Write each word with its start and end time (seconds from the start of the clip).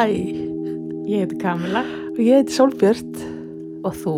Hæ, 0.00 0.06
ég 1.04 1.20
heiti 1.26 1.36
Kamila 1.42 1.82
og 1.84 2.18
ég 2.24 2.38
heiti 2.40 2.54
Sólbjört. 2.56 3.18
og 3.84 3.94
þú 3.96 4.14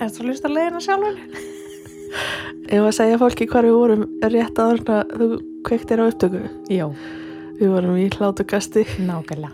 ert 0.00 0.14
svo 0.14 0.24
hlust 0.28 0.44
að 0.46 0.54
leiðina 0.56 0.80
sjálfur? 0.84 1.18
Ef 2.68 2.82
að 2.84 2.94
segja 2.96 3.18
fólki 3.20 3.46
hvar 3.48 3.64
við 3.68 3.76
vorum 3.76 4.04
rétt 4.32 4.56
áður 4.60 4.80
en 4.80 4.92
að 4.94 5.12
þú 5.20 5.28
kveiktir 5.68 6.00
á 6.00 6.04
upptöku. 6.08 6.40
Já, 6.72 6.86
Við 7.58 7.68
vorum 7.72 7.96
í 7.98 8.06
hlátukasti. 8.14 8.84
nákvæmlega. 9.02 9.52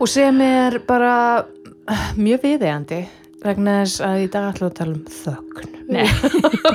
Og 0.00 0.08
sem 0.08 0.40
er 0.40 0.78
bara 0.86 1.44
uh, 1.44 2.06
mjög 2.16 2.42
viðeigandi 2.42 3.00
vegna 3.44 3.82
þess 3.84 4.00
að 4.02 4.24
í 4.24 4.28
dag 4.32 4.48
ætlum 4.50 4.66
við 4.66 4.72
að 4.72 4.78
tala 4.80 4.96
um 4.96 5.04
þögn. 5.20 5.70
Nei, 5.86 6.06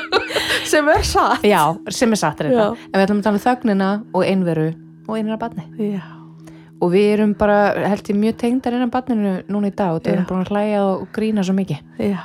Sem 0.71 0.87
er 0.87 1.03
satt. 1.03 1.43
já, 1.43 1.63
sem 1.91 2.11
er 2.15 2.19
satt 2.21 2.39
er 2.41 2.51
þetta. 2.51 2.69
Já. 2.71 2.87
En 2.93 2.99
við 3.01 3.05
ætlum 3.07 3.19
að 3.19 3.27
tala 3.27 3.39
um 3.41 3.45
þögnina 3.49 3.91
og 4.13 4.23
einveru 4.23 4.69
og 5.07 5.17
einara 5.17 5.37
barni. 5.41 5.67
Já. 5.79 6.20
Og 6.81 6.89
við 6.89 7.07
erum 7.13 7.33
bara, 7.37 7.57
held 7.91 8.07
ég, 8.09 8.17
mjög 8.17 8.37
tengdar 8.41 8.73
innan 8.73 8.89
barninu 8.93 9.35
núna 9.51 9.69
í 9.69 9.73
dag 9.77 9.99
og 9.99 10.01
við 10.01 10.15
erum 10.15 10.27
búin 10.29 10.45
að 10.45 10.53
hlæja 10.55 10.83
og 10.89 11.03
grína 11.13 11.43
svo 11.45 11.53
mikið. 11.53 11.83
Já. 12.01 12.21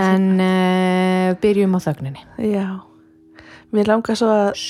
En 0.00 0.24
uh, 0.42 1.36
byrjum 1.42 1.76
á 1.78 1.80
þögninni. 1.86 2.24
Já. 2.50 2.66
Mér 3.70 3.92
langar 3.92 4.18
svo 4.18 4.30
að, 4.34 4.64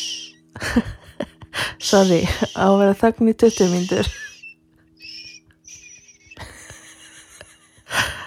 sorry, 1.81 2.21
á 2.53 2.69
að 2.69 2.77
vera 2.83 2.99
þögn 3.01 3.33
í 3.33 3.37
20 3.41 3.73
mínútur. 3.73 4.13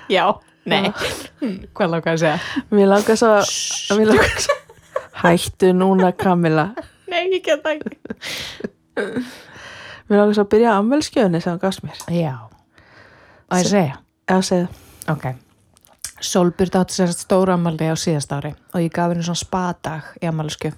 Já, 0.09 0.25
nei. 0.65 0.89
Hvað 1.77 1.93
langar 1.93 2.17
að 2.17 2.21
segja? 2.25 2.65
Mér 2.73 2.91
langar 2.95 3.21
svo 3.21 3.31
að, 3.37 3.55
mér 3.99 4.13
langar 4.15 4.43
svo, 4.47 4.59
hættu 5.21 5.73
núna 5.77 6.11
Kamila. 6.17 6.71
Nei, 7.13 7.27
ég 7.37 7.45
get 7.45 7.61
það 7.61 7.77
ekki. 7.77 7.97
Mér 10.13 10.19
langar 10.21 10.35
svo 10.37 10.43
að 10.45 10.51
byrja 10.51 10.73
á 10.73 10.77
ammælskjöðunni 10.77 11.39
sem 11.41 11.49
hann 11.49 11.61
gafst 11.63 11.81
mér. 11.81 12.01
Já. 12.13 12.33
Og 13.49 13.57
ég 13.57 13.65
segja, 13.65 13.95
Já, 14.29 14.35
segðu. 14.45 14.67
ok. 15.09 15.25
Solbjörn 16.23 16.77
átti 16.79 16.99
sér 16.99 17.15
stóra 17.17 17.55
ammali 17.57 17.89
á 17.89 17.97
síðast 17.97 18.31
ári 18.31 18.53
og 18.53 18.83
ég 18.83 18.93
gaf 18.93 19.09
henni 19.09 19.25
svona 19.25 19.41
spadag 19.41 20.11
í 20.21 20.29
ammaliðskju. 20.29 20.71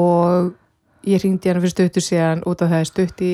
Og 0.00 0.54
ég 1.04 1.20
ringdi 1.20 1.52
hann 1.52 1.60
fyrir 1.60 1.74
stuttu 1.74 2.00
síðan 2.00 2.42
út 2.48 2.64
af 2.64 2.72
það 2.72 2.80
er 2.80 2.88
stutt 2.88 3.22
í 3.22 3.30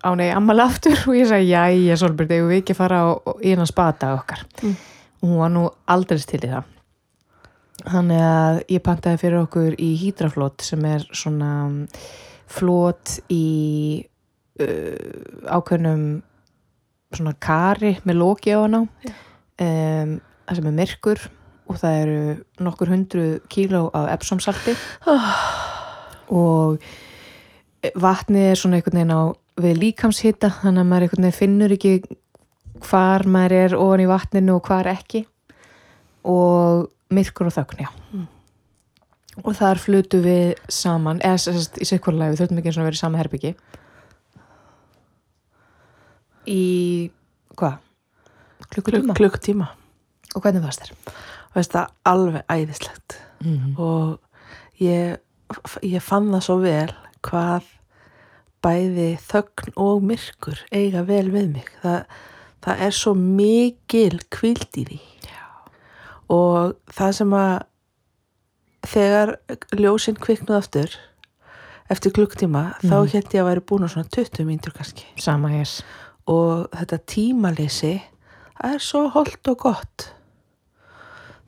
á 0.00 0.10
nei 0.16 0.30
ammali 0.32 0.64
aftur 0.64 0.96
og 1.04 1.20
ég 1.20 1.28
sagði, 1.28 1.52
jæja 1.52 2.00
Solbjörn, 2.00 2.32
eigum 2.32 2.50
við 2.50 2.62
ekki 2.62 2.78
að 2.78 2.80
fara 2.80 3.04
í 3.44 3.52
hennan 3.52 3.68
spadag 3.68 4.22
okkar. 4.22 4.46
Mm. 4.64 4.76
Og 5.20 5.28
hún 5.28 5.40
var 5.44 5.52
nú 5.52 5.68
aldrei 5.84 6.24
til 6.24 6.40
í 6.40 6.48
það. 6.48 6.76
Þannig 7.90 8.24
að 8.24 8.62
ég 8.72 8.82
pantaði 8.88 9.20
fyrir 9.20 9.44
okkur 9.44 9.76
í 9.76 9.90
hýdraflót 10.00 10.64
sem 10.64 10.88
er 10.88 11.04
svona 11.12 11.52
flót 12.50 13.20
í 13.30 13.44
ákveðnum 15.50 16.04
svona 17.16 17.34
kari 17.42 17.96
með 18.06 18.20
loki 18.20 18.54
á 18.54 18.60
hana. 18.62 18.84
Um, 19.60 20.16
það 20.46 20.58
sem 20.58 20.70
er 20.70 20.76
myrkur 20.78 21.26
og 21.70 21.78
það 21.78 21.98
eru 22.04 22.22
nokkur 22.66 22.90
hundru 22.90 23.26
kíló 23.52 23.84
af 23.94 24.10
epsomsalti. 24.16 24.74
Og 26.30 26.80
vatnið 27.98 28.50
er 28.50 28.58
svona 28.58 28.78
einhvern 28.78 29.00
veginn 29.00 29.14
á 29.14 29.22
við 29.60 29.80
líkamshitta 29.84 30.50
þannig 30.60 30.84
að 30.84 30.90
maður 30.90 31.06
einhvern 31.06 31.26
veginn 31.26 31.38
finnur 31.38 31.74
ekki 31.76 31.94
hvar 32.86 33.26
maður 33.28 33.56
er 33.58 33.76
ofan 33.78 34.04
í 34.04 34.10
vatninu 34.10 34.56
og 34.56 34.68
hvar 34.68 34.90
ekki. 34.90 35.24
Og 36.30 36.88
myrkur 37.10 37.48
og 37.50 37.56
þögn, 37.56 37.84
já. 37.86 37.90
Og 39.40 39.54
þar 39.56 39.80
flutu 39.80 40.20
við 40.22 40.58
saman 40.70 41.20
eða 41.24 41.54
í 41.80 41.86
sikkurlega 41.88 42.34
við 42.34 42.42
þurftum 42.42 42.60
ekki 42.60 42.70
eins 42.70 42.78
og 42.78 42.82
að 42.82 42.88
vera 42.90 42.98
í 42.98 43.00
sama 43.00 43.20
herbyggi 43.20 43.54
í 46.46 47.10
hvað? 47.56 47.78
klukkutíma? 48.70 49.14
Klukktíma. 49.18 49.68
og 50.34 50.42
hvernig 50.44 50.62
varst 50.62 50.84
þér? 50.84 51.14
Veist 51.54 51.72
það 51.74 51.86
alveg 52.06 52.44
æðislegt. 52.54 53.16
Mm. 53.40 53.74
og 53.80 54.18
ég, 54.78 55.16
ég 55.82 56.02
fann 56.04 56.28
það 56.30 56.42
svo 56.44 56.58
vel 56.60 56.90
hvað 57.24 57.64
bæði 58.62 59.06
þögn 59.24 59.72
og 59.80 60.02
myrkur 60.04 60.58
eiga 60.70 61.02
vel 61.08 61.30
við 61.32 61.46
mig 61.54 61.70
það, 61.82 62.04
það 62.60 62.82
er 62.86 62.90
svo 62.98 63.14
mikil 63.16 64.20
kvild 64.30 64.76
í 64.76 64.84
því 64.90 64.98
Já. 65.24 65.40
og 66.28 66.76
það 66.92 67.14
sem 67.16 67.32
að 67.40 67.54
þegar 68.90 69.32
ljósinn 69.80 70.20
kviknuð 70.20 70.58
aftur 70.60 70.94
eftir 71.90 72.12
klukktíma 72.16 72.62
þá 72.84 72.92
Mhm. 73.00 73.08
held 73.14 73.32
ég 73.34 73.40
að 73.40 73.48
væri 73.50 73.64
búin 73.66 73.84
á 73.84 73.92
svona 73.92 74.08
20 74.12 74.44
mínútur 74.44 74.76
kannski 74.76 75.04
sama 75.16 75.48
hér 75.48 75.68
og 76.30 76.70
þetta 76.76 77.00
tímaleysi 77.10 77.94
það 78.60 78.76
er 78.76 78.84
svo 78.84 79.04
holdt 79.14 79.50
og 79.50 79.60
gott. 79.64 80.08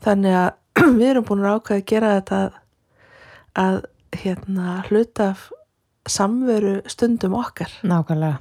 Þannig 0.03 0.39
að 0.41 0.51
við 0.99 1.09
erum 1.11 1.27
búin 1.29 1.45
að 1.45 1.59
ákveða 1.59 1.81
að 1.81 1.89
gera 1.93 2.15
þetta 2.19 2.41
að, 3.63 3.83
hérna 4.23 4.79
hluta 4.89 5.29
samveru 6.09 6.81
stundum 6.91 7.37
okkar. 7.39 7.71
Nákvæmlega. 7.87 8.41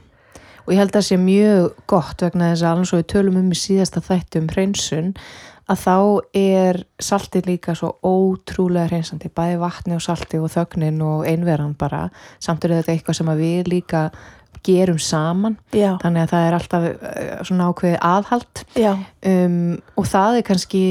Og 0.65 0.73
ég 0.73 0.81
held 0.81 0.91
að 0.91 0.99
það 0.99 1.07
sé 1.07 1.17
mjög 1.17 1.69
gott 1.89 2.21
vegna 2.21 2.51
þess 2.51 2.63
að 2.63 2.71
alveg 2.71 2.89
svo 2.89 2.99
við 2.99 3.07
tölum 3.11 3.39
um 3.39 3.53
í 3.53 3.57
síðasta 3.57 4.03
þætti 4.05 4.41
um 4.41 4.49
hreinsun 4.51 5.13
að 5.71 5.79
þá 5.81 5.95
er 6.37 6.79
saltið 7.01 7.47
líka 7.47 7.75
svo 7.77 7.93
ótrúlega 8.03 8.89
hreinsandi, 8.89 9.31
bæði 9.31 9.59
vatni 9.61 9.95
og 9.95 10.03
salti 10.03 10.39
og 10.41 10.51
þögnin 10.51 10.99
og 11.05 11.25
einveran 11.29 11.73
bara. 11.79 12.09
Samt 12.43 12.65
er 12.65 12.75
þetta 12.77 12.93
eitthvað 12.93 13.19
sem 13.21 13.31
við 13.39 13.71
líka 13.71 14.03
gerum 14.65 14.99
saman, 15.01 15.57
já, 15.73 15.95
þannig 16.01 16.25
að 16.25 16.33
það 16.33 16.47
er 16.47 16.57
alltaf 16.57 16.87
eh, 16.91 17.29
svona 17.47 17.69
ákveðið 17.71 17.99
aðhald. 18.11 18.63
Já, 18.77 18.91
um, 19.31 19.61
og 19.97 20.09
það 20.11 20.39
er 20.39 20.47
kannski 20.49 20.83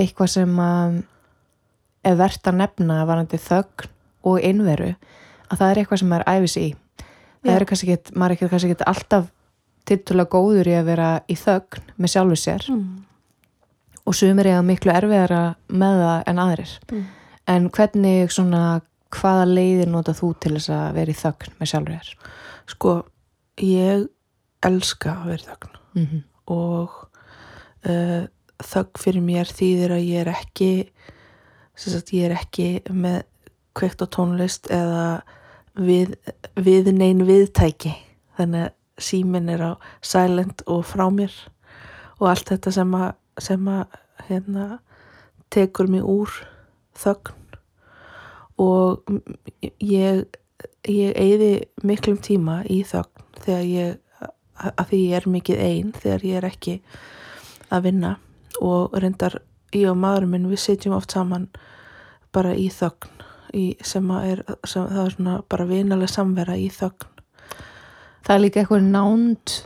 eitthvað 0.00 0.32
sem 0.32 0.62
að 0.62 1.00
er 2.02 2.18
verðt 2.18 2.48
að 2.50 2.58
nefna 2.62 3.02
varandi 3.06 3.38
þögn 3.38 3.90
og 4.26 4.42
einveru 4.42 4.92
að 5.52 5.60
það 5.60 5.68
er 5.68 5.80
eitthvað 5.82 6.02
sem 6.02 6.10
maður 6.12 6.28
æfis 6.32 6.56
í. 6.58 6.66
Það 7.42 7.52
Já. 7.52 7.54
er 7.54 7.66
kannski 7.68 7.92
ekki, 7.92 8.14
maður 8.16 8.34
er 8.34 8.52
kannski 8.52 8.74
ekki 8.74 8.90
alltaf 8.92 9.30
tiltulega 9.88 10.30
góður 10.30 10.70
í 10.70 10.76
að 10.78 10.88
vera 10.92 11.08
í 11.26 11.36
þögn 11.38 11.88
með 11.98 12.14
sjálfu 12.14 12.38
sér. 12.38 12.68
Mm. 12.70 13.00
og 14.02 14.16
sumir 14.18 14.48
eiga 14.50 14.62
miklu 14.66 14.90
erfiðara 14.90 15.42
með 15.70 16.00
það 16.02 16.22
en 16.30 16.40
aðrir. 16.42 16.72
Mm. 16.90 17.02
en 17.54 17.68
hvernig 17.70 18.32
svona 18.34 18.62
hvaða 19.12 19.44
leiðir 19.46 19.90
nota 19.92 20.14
þú 20.16 20.32
til 20.40 20.54
þess 20.56 20.72
að 20.72 20.94
vera 20.96 21.12
í 21.12 21.18
þögn 21.18 21.58
með 21.58 21.70
sjálfu 21.70 21.98
þér 21.98 22.10
sko 22.72 22.98
ég 23.60 24.06
elska 24.64 25.16
að 25.22 25.32
vera 25.32 25.48
þögn. 25.52 25.80
Mm 25.92 26.06
-hmm. 26.06 26.22
og 26.46 26.90
uh, 27.88 28.24
þögn 28.62 29.02
fyrir 29.02 29.22
mér 29.22 29.50
þýðir 29.50 29.96
að 29.96 30.06
ég 30.08 30.20
er 30.20 30.32
ekki 30.32 30.72
sagt 31.76 32.12
ég 32.12 32.28
er 32.28 32.36
ekki 32.36 32.82
með 32.90 33.22
kveikt 33.76 34.04
á 34.04 34.06
tónlist 34.12 34.68
eða 34.70 35.22
við, 35.74 36.14
við 36.56 36.92
nein 36.94 37.24
viðtæki. 37.26 37.94
Þannig 38.36 38.68
að 38.68 39.02
síminn 39.02 39.50
er 39.52 39.64
á 39.64 39.72
silent 40.04 40.62
og 40.70 40.84
frá 40.86 41.08
mér. 41.12 41.32
Og 42.20 42.28
allt 42.30 42.52
þetta 42.52 42.72
sem 42.74 42.94
að, 42.94 43.12
sem 43.40 43.68
að 43.68 43.96
hérna, 44.28 44.66
tekur 45.52 45.88
mig 45.90 46.04
úr 46.04 46.30
þögn. 46.98 47.38
Og 48.60 49.02
ég 49.80 50.26
ég 50.88 51.16
eyði 51.18 51.52
miklum 51.86 52.18
tíma 52.22 52.62
í 52.70 52.82
þögn 52.86 53.26
þegar 53.44 53.66
ég 53.68 53.98
að 54.62 54.90
því 54.90 55.00
ég 55.02 55.16
er 55.18 55.28
mikið 55.34 55.62
einn 55.64 55.92
þegar 55.96 56.26
ég 56.26 56.38
er 56.38 56.46
ekki 56.46 56.76
að 57.72 57.88
vinna. 57.88 58.12
Og 58.62 58.94
reyndar 59.00 59.40
ég 59.74 59.88
og 59.90 59.98
maðurinn 59.98 60.34
minn 60.34 60.50
við 60.50 60.62
sitjum 60.62 60.96
oft 60.96 61.14
saman 61.14 61.48
bara 62.34 62.52
í 62.54 62.68
þögn 62.72 63.22
í, 63.56 63.64
sem 63.84 64.10
er, 64.18 64.44
sem, 64.68 64.86
það 64.88 65.06
er 65.06 65.16
svona 65.16 65.38
bara 65.50 65.68
vinalega 65.68 66.12
samvera 66.12 66.56
í 66.60 66.68
þögn. 66.72 67.08
Það 68.22 68.34
er 68.36 68.44
líka 68.44 68.62
eitthvað 68.62 68.86
nánd 68.92 69.56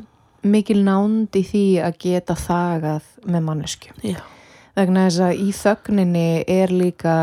mikil 0.47 0.79
nánd 0.87 1.37
í 1.37 1.43
því 1.45 1.67
að 1.85 2.01
geta 2.07 2.39
þagað 2.39 3.13
með 3.27 3.47
mannesku 3.49 3.93
vegna 4.77 5.07
þess 5.07 5.23
að 5.25 5.41
í 5.41 5.53
þögninni 5.57 6.29
er 6.53 6.73
líka 6.73 7.17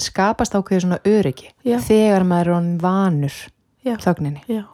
skapast 0.00 0.54
ákveður 0.56 0.86
svona 0.86 1.00
öryggi. 1.06 1.50
Já. 1.66 1.78
þegar 1.82 2.24
maður 2.28 2.50
er 2.50 2.56
honum 2.58 2.78
vanur 2.82 3.36
Já. 3.84 3.96
þögninni. 4.02 4.42
Já, 4.50 4.64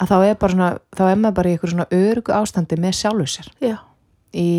að 0.00 0.12
þá 0.12 0.16
er, 0.18 0.36
svona, 0.54 0.68
þá 0.94 1.04
er 1.08 1.16
maður 1.22 1.38
bara 1.38 1.48
í 1.48 1.54
eitthvað 1.56 1.74
svona 1.74 1.88
öryggu 1.90 2.36
ástandi 2.36 2.80
með 2.80 2.98
sjálfu 3.00 3.30
sér. 3.36 3.50
Í 4.34 4.50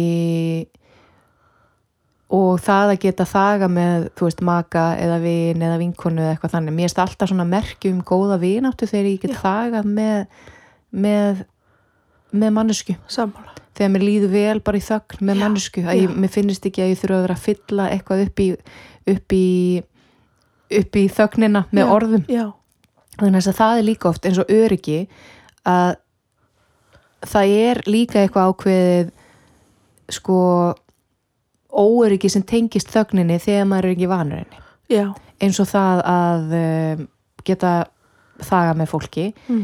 og 2.35 2.57
það 2.59 2.91
að 2.95 2.99
geta 3.03 3.25
þaga 3.29 3.67
með 3.69 4.07
þú 4.17 4.25
veist 4.25 4.41
maka 4.43 4.83
eða 4.97 5.19
vin 5.21 5.61
eða 5.61 5.77
vinkonu 5.77 6.23
eða 6.23 6.33
eitthvað 6.33 6.55
þannig, 6.55 6.73
mér 6.73 6.87
erst 6.89 7.01
alltaf 7.03 7.29
svona 7.29 7.45
merki 7.47 7.91
um 7.93 7.99
góða 8.01 8.39
vináttu 8.41 8.87
þegar 8.89 9.09
ég 9.11 9.19
get 9.21 9.35
Já. 9.35 9.41
þagað 9.43 9.91
með 9.93 10.25
með, 10.95 11.43
með 12.35 12.55
mannesku 12.55 12.95
sammála. 13.11 13.53
Þegar 13.75 13.91
mér 13.91 14.05
líður 14.07 14.31
vel 14.31 14.59
bara 14.63 14.79
í 14.79 14.83
þögn 14.85 15.25
með 15.27 15.39
mannesku 15.41 15.83
að 15.83 16.01
ég, 16.01 16.13
mér 16.15 16.31
finnst 16.31 16.67
ekki 16.69 16.83
að 16.83 16.93
ég 16.93 17.01
þurfa 17.01 17.17
að 17.17 17.25
vera 17.25 17.35
að 17.35 17.45
fylla 17.45 17.87
eitthvað 17.91 18.21
upp 18.25 18.43
í 18.43 18.47
upp 19.11 19.35
í, 19.35 19.81
upp 20.79 20.99
í 20.99 21.05
þögnina 21.11 21.65
með 21.71 21.83
Já, 21.83 21.91
orðum. 21.97 22.25
já, 22.31 22.45
þannig 23.19 23.49
að 23.51 23.59
það 23.59 23.81
er 23.81 23.87
líka 23.89 24.09
oft 24.09 24.25
eins 24.25 24.41
og 24.41 24.51
öryggi 24.51 24.99
að 25.65 25.95
það 27.25 27.53
er 27.65 27.81
líka 27.89 28.21
eitthvað 28.21 28.51
ákveðið 28.51 29.13
sko 30.15 30.39
óöryggi 31.75 32.29
sem 32.31 32.45
tengist 32.45 32.91
þögninni 32.93 33.39
þegar 33.41 33.67
maður 33.67 33.89
er 33.89 33.95
ekki 33.95 34.09
vanur 34.11 34.43
henni. 34.43 34.61
Já, 34.91 35.05
eins 35.41 35.59
og 35.59 35.67
það 35.69 36.01
að 36.07 36.55
um, 36.59 37.05
geta 37.45 37.73
þaga 38.45 38.73
með 38.77 38.91
fólki 38.91 39.27
mm. 39.47 39.61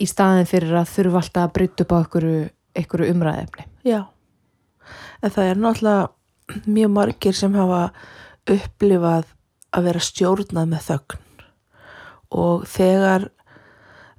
í 0.00 0.06
staðin 0.08 0.48
fyrir 0.48 0.76
að 0.80 0.92
þurfa 0.94 1.22
alltaf 1.22 1.46
að 1.46 1.54
brytta 1.58 1.84
upp 1.84 1.94
á 1.94 1.98
einhverju 2.78 3.10
umræðefni 3.12 3.66
já. 3.86 4.00
En 5.22 5.34
það 5.34 5.50
er 5.50 5.60
náttúrulega 5.60 6.64
mjög 6.68 6.94
margir 6.94 7.36
sem 7.36 7.56
hafa 7.58 7.82
upplifað 8.54 9.26
að 9.76 9.88
vera 9.88 10.00
stjórnað 10.02 10.70
með 10.72 10.86
þögn. 10.88 11.24
Og 12.38 12.64
þegar 12.68 13.28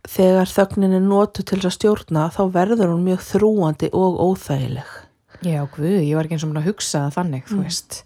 þegar 0.09 0.49
þögnin 0.49 0.95
er 0.97 1.03
notu 1.05 1.43
til 1.45 1.59
að 1.59 1.73
stjórna 1.75 2.29
þá 2.33 2.41
verður 2.55 2.93
hún 2.93 3.03
mjög 3.05 3.19
þrúandi 3.27 3.89
og 3.93 4.15
óþægileg. 4.23 4.89
Já, 5.45 5.61
guð, 5.75 5.99
ég 6.03 6.15
var 6.17 6.25
ekki 6.27 6.37
eins 6.37 6.43
og 6.47 6.51
mér 6.53 6.61
að 6.63 6.69
hugsa 6.71 7.01
það 7.05 7.15
þannig, 7.19 7.43
þú 7.47 7.57
Mm. 7.57 7.63
veist. 7.63 8.03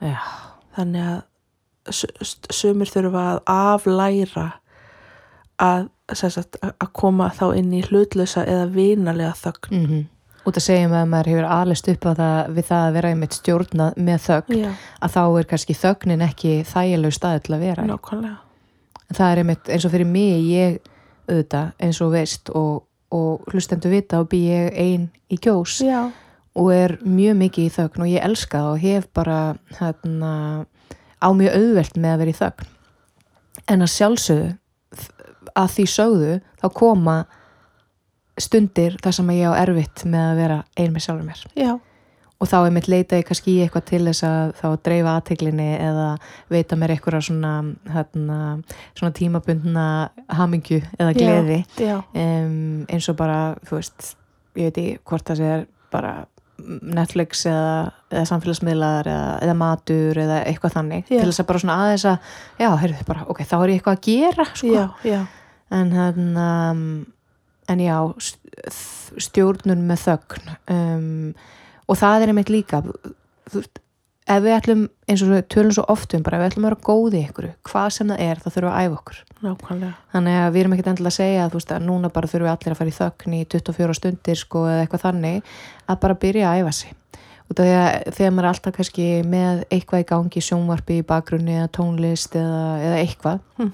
Já, 0.00 0.18
þannig 0.76 1.04
að 1.10 1.22
sumir 2.54 2.88
þurfa 2.90 3.24
að 3.34 3.40
aflæra 3.54 4.46
að, 5.60 5.88
sagt, 6.14 6.56
að 6.62 6.92
koma 6.92 7.28
þá 7.30 7.44
inn 7.58 7.72
í 7.72 7.82
hlutlösa 7.82 8.46
eða 8.46 8.70
vinalega 8.72 9.34
þögn. 9.34 9.70
Mm 9.70 10.06
út 10.44 10.58
að 10.58 10.64
segja 10.66 10.88
með 10.88 11.00
að 11.00 11.10
maður 11.12 11.30
hefur 11.32 11.46
alist 11.56 11.90
upp 11.92 12.06
á 12.08 12.12
það 12.20 12.50
við 12.56 12.66
það 12.70 12.86
að 12.86 12.96
vera 12.96 13.12
einmitt 13.12 13.36
stjórnað 13.38 14.00
með 14.08 14.24
þögn 14.24 14.58
já, 14.60 14.70
að 15.00 15.14
þá 15.14 15.22
er 15.24 15.46
kannski 15.52 15.76
þögnin 15.78 16.24
ekki 16.26 16.56
þægileg 16.68 17.14
staði 17.16 17.44
til 17.44 17.54
að 17.56 17.64
vera 17.64 17.86
nákvæmlega. 17.88 18.40
Það 19.14 19.30
er 19.30 19.42
einmitt 19.42 19.70
eins 19.70 19.86
og 19.86 19.94
fyrir 19.94 20.10
mig 20.10 20.48
ég 20.50 20.76
auðvitað 21.28 21.86
eins 21.86 22.02
og 22.04 22.12
veist 22.12 22.52
og, 22.52 22.84
og 23.14 23.48
hlustendur 23.52 23.94
vita 23.94 24.20
og 24.20 24.28
bý 24.32 24.42
ég 24.50 24.76
ein 24.80 25.08
í 25.32 25.38
kjós 25.40 25.78
já, 25.84 26.02
og 26.54 26.70
er 26.74 26.98
mjög 27.02 27.38
mikið 27.40 27.68
í 27.68 27.72
þögn 27.78 28.04
og 28.04 28.12
ég 28.12 28.26
elska 28.28 28.60
það 28.60 28.72
og 28.74 28.84
hef 28.84 29.08
bara 29.16 29.38
hérna, 29.78 30.34
á 31.24 31.28
mjög 31.32 31.56
auðvelt 31.60 31.96
með 31.96 32.12
að 32.12 32.20
vera 32.22 32.34
í 32.34 32.38
þögn. 32.42 32.70
En 33.72 33.86
að 33.86 33.94
sjálfsögðu 33.94 34.52
að 35.54 35.72
því 35.76 35.86
sögðu 35.90 36.36
þá 36.60 36.68
koma 36.74 37.16
stundir 38.40 38.96
þar 39.02 39.18
sem 39.18 39.32
að 39.32 39.40
ég 39.40 39.50
á 39.50 39.60
erfitt 39.62 40.04
með 40.08 40.24
að 40.30 40.40
vera 40.42 40.62
ein 40.80 40.94
með 40.94 41.04
sjálfur 41.06 41.28
mér. 41.28 41.44
Já, 41.58 41.72
og 42.44 42.50
þá 42.50 42.56
er 42.58 42.74
mitt 42.74 42.90
leita 42.90 43.20
ég 43.20 43.28
kannski 43.28 43.54
í 43.54 43.62
eitthvað 43.64 43.86
til 43.90 44.02
þess 44.08 44.26
að 44.28 44.52
þá 44.58 44.66
dreifa 44.88 45.14
aðteglinni 45.18 45.70
eða 45.78 46.08
veita 46.52 46.78
mér 46.80 46.94
eitthvað 46.96 47.24
svona, 47.28 47.54
hérna, 47.94 48.38
svona 48.98 49.14
tímabundna 49.16 49.86
hamingju 50.34 50.82
eða 50.98 51.16
gleði. 51.16 51.62
já, 51.78 51.96
um, 52.02 52.84
eins 52.90 53.08
og 53.08 53.18
bara, 53.20 53.40
þú 53.68 53.78
veist 53.78 54.14
ég 54.58 54.70
veit 54.70 54.78
ekki 54.82 55.02
hvort 55.08 55.30
það 55.30 55.42
sé 55.42 55.56
bara 55.94 56.14
Netflix 56.64 57.40
eða, 57.50 57.70
eða 58.12 58.26
samfélagsmiðlar 58.30 59.08
eða, 59.10 59.32
eða 59.42 59.54
matur 59.58 60.20
eða 60.22 60.36
eitthvað 60.46 60.76
þannig. 60.76 61.08
Já. 61.08 61.18
til 61.18 61.30
þess 61.30 61.42
að 61.42 61.48
bara 61.48 61.62
svona 61.64 61.78
aðeins 61.82 62.04
að 62.10 62.36
já, 62.62 62.68
heyrðu 62.82 63.08
bara, 63.08 63.24
ok, 63.30 63.42
þá 63.42 63.56
er 63.56 63.72
ég 63.72 63.80
eitthvað 63.80 63.98
að 63.98 64.06
gera 64.06 64.46
sko. 64.52 64.70
já, 64.70 64.84
já, 65.10 65.20
en 65.74 65.90
hérna 65.94 66.46
en 67.68 67.80
já, 67.80 67.96
st- 68.18 68.74
stjórnun 69.28 69.86
með 69.88 70.02
þögn 70.08 70.52
um, 70.74 71.32
og 71.88 71.98
það 72.00 72.22
er 72.26 72.32
einmitt 72.32 72.50
líka 72.52 72.80
þú 72.84 73.60
veist, 73.60 73.80
ef 74.24 74.40
við 74.44 74.54
ætlum 74.56 74.82
eins 75.12 75.22
og 75.26 75.32
tölum 75.52 75.74
svo 75.76 75.84
oft 75.92 76.14
um 76.16 76.22
bara, 76.24 76.38
ef 76.38 76.44
við 76.44 76.50
ætlum 76.52 76.64
að 76.64 76.70
vera 76.70 76.86
góði 76.88 77.22
ykkur 77.28 77.48
hvað 77.68 77.88
sem 77.96 78.08
það 78.12 78.22
er, 78.24 78.40
þá 78.40 78.46
þurfum 78.48 78.68
við 78.70 78.74
að 78.74 78.84
æfa 78.88 78.98
okkur. 78.98 79.18
Nákvæmlega. 79.44 79.92
Þannig 80.14 80.38
að 80.40 80.52
við 80.54 80.62
erum 80.62 80.74
ekkert 80.76 80.90
endilega 80.94 81.12
að 81.12 81.18
segja 81.18 81.42
að, 81.44 81.56
veist, 81.58 81.72
að 81.76 81.84
núna 81.90 82.10
bara 82.14 82.30
þurfum 82.32 82.46
við 82.48 82.52
allir 82.54 82.74
að 82.74 82.78
fara 82.80 82.92
í 82.92 82.96
þögn 82.98 83.34
í 83.36 83.40
24 83.52 83.96
stundir 83.98 84.40
sko 84.40 84.62
eða 84.70 84.84
eitthvað 84.86 85.04
þannig 85.04 85.52
að 85.92 86.00
bara 86.06 86.16
byrja 86.24 86.48
að 86.54 86.62
æfa 86.62 86.72
sig. 86.78 86.94
Því 87.54 87.66
að 87.76 88.14
þegar 88.16 88.32
maður 88.32 88.46
er 88.46 88.50
alltaf 88.54 88.74
kannski 88.78 89.04
með 89.28 89.58
eitthvað 89.68 90.00
í 90.00 90.08
gangi 90.08 90.40
sjónvarpi 90.48 90.96
í 91.02 91.04
bakgrunni 91.06 91.58
eða 91.60 91.68
tónlist 91.76 92.38
eða, 92.40 92.62
eða 92.88 93.02
eitthvað 93.04 93.42
Hm. 93.60 93.68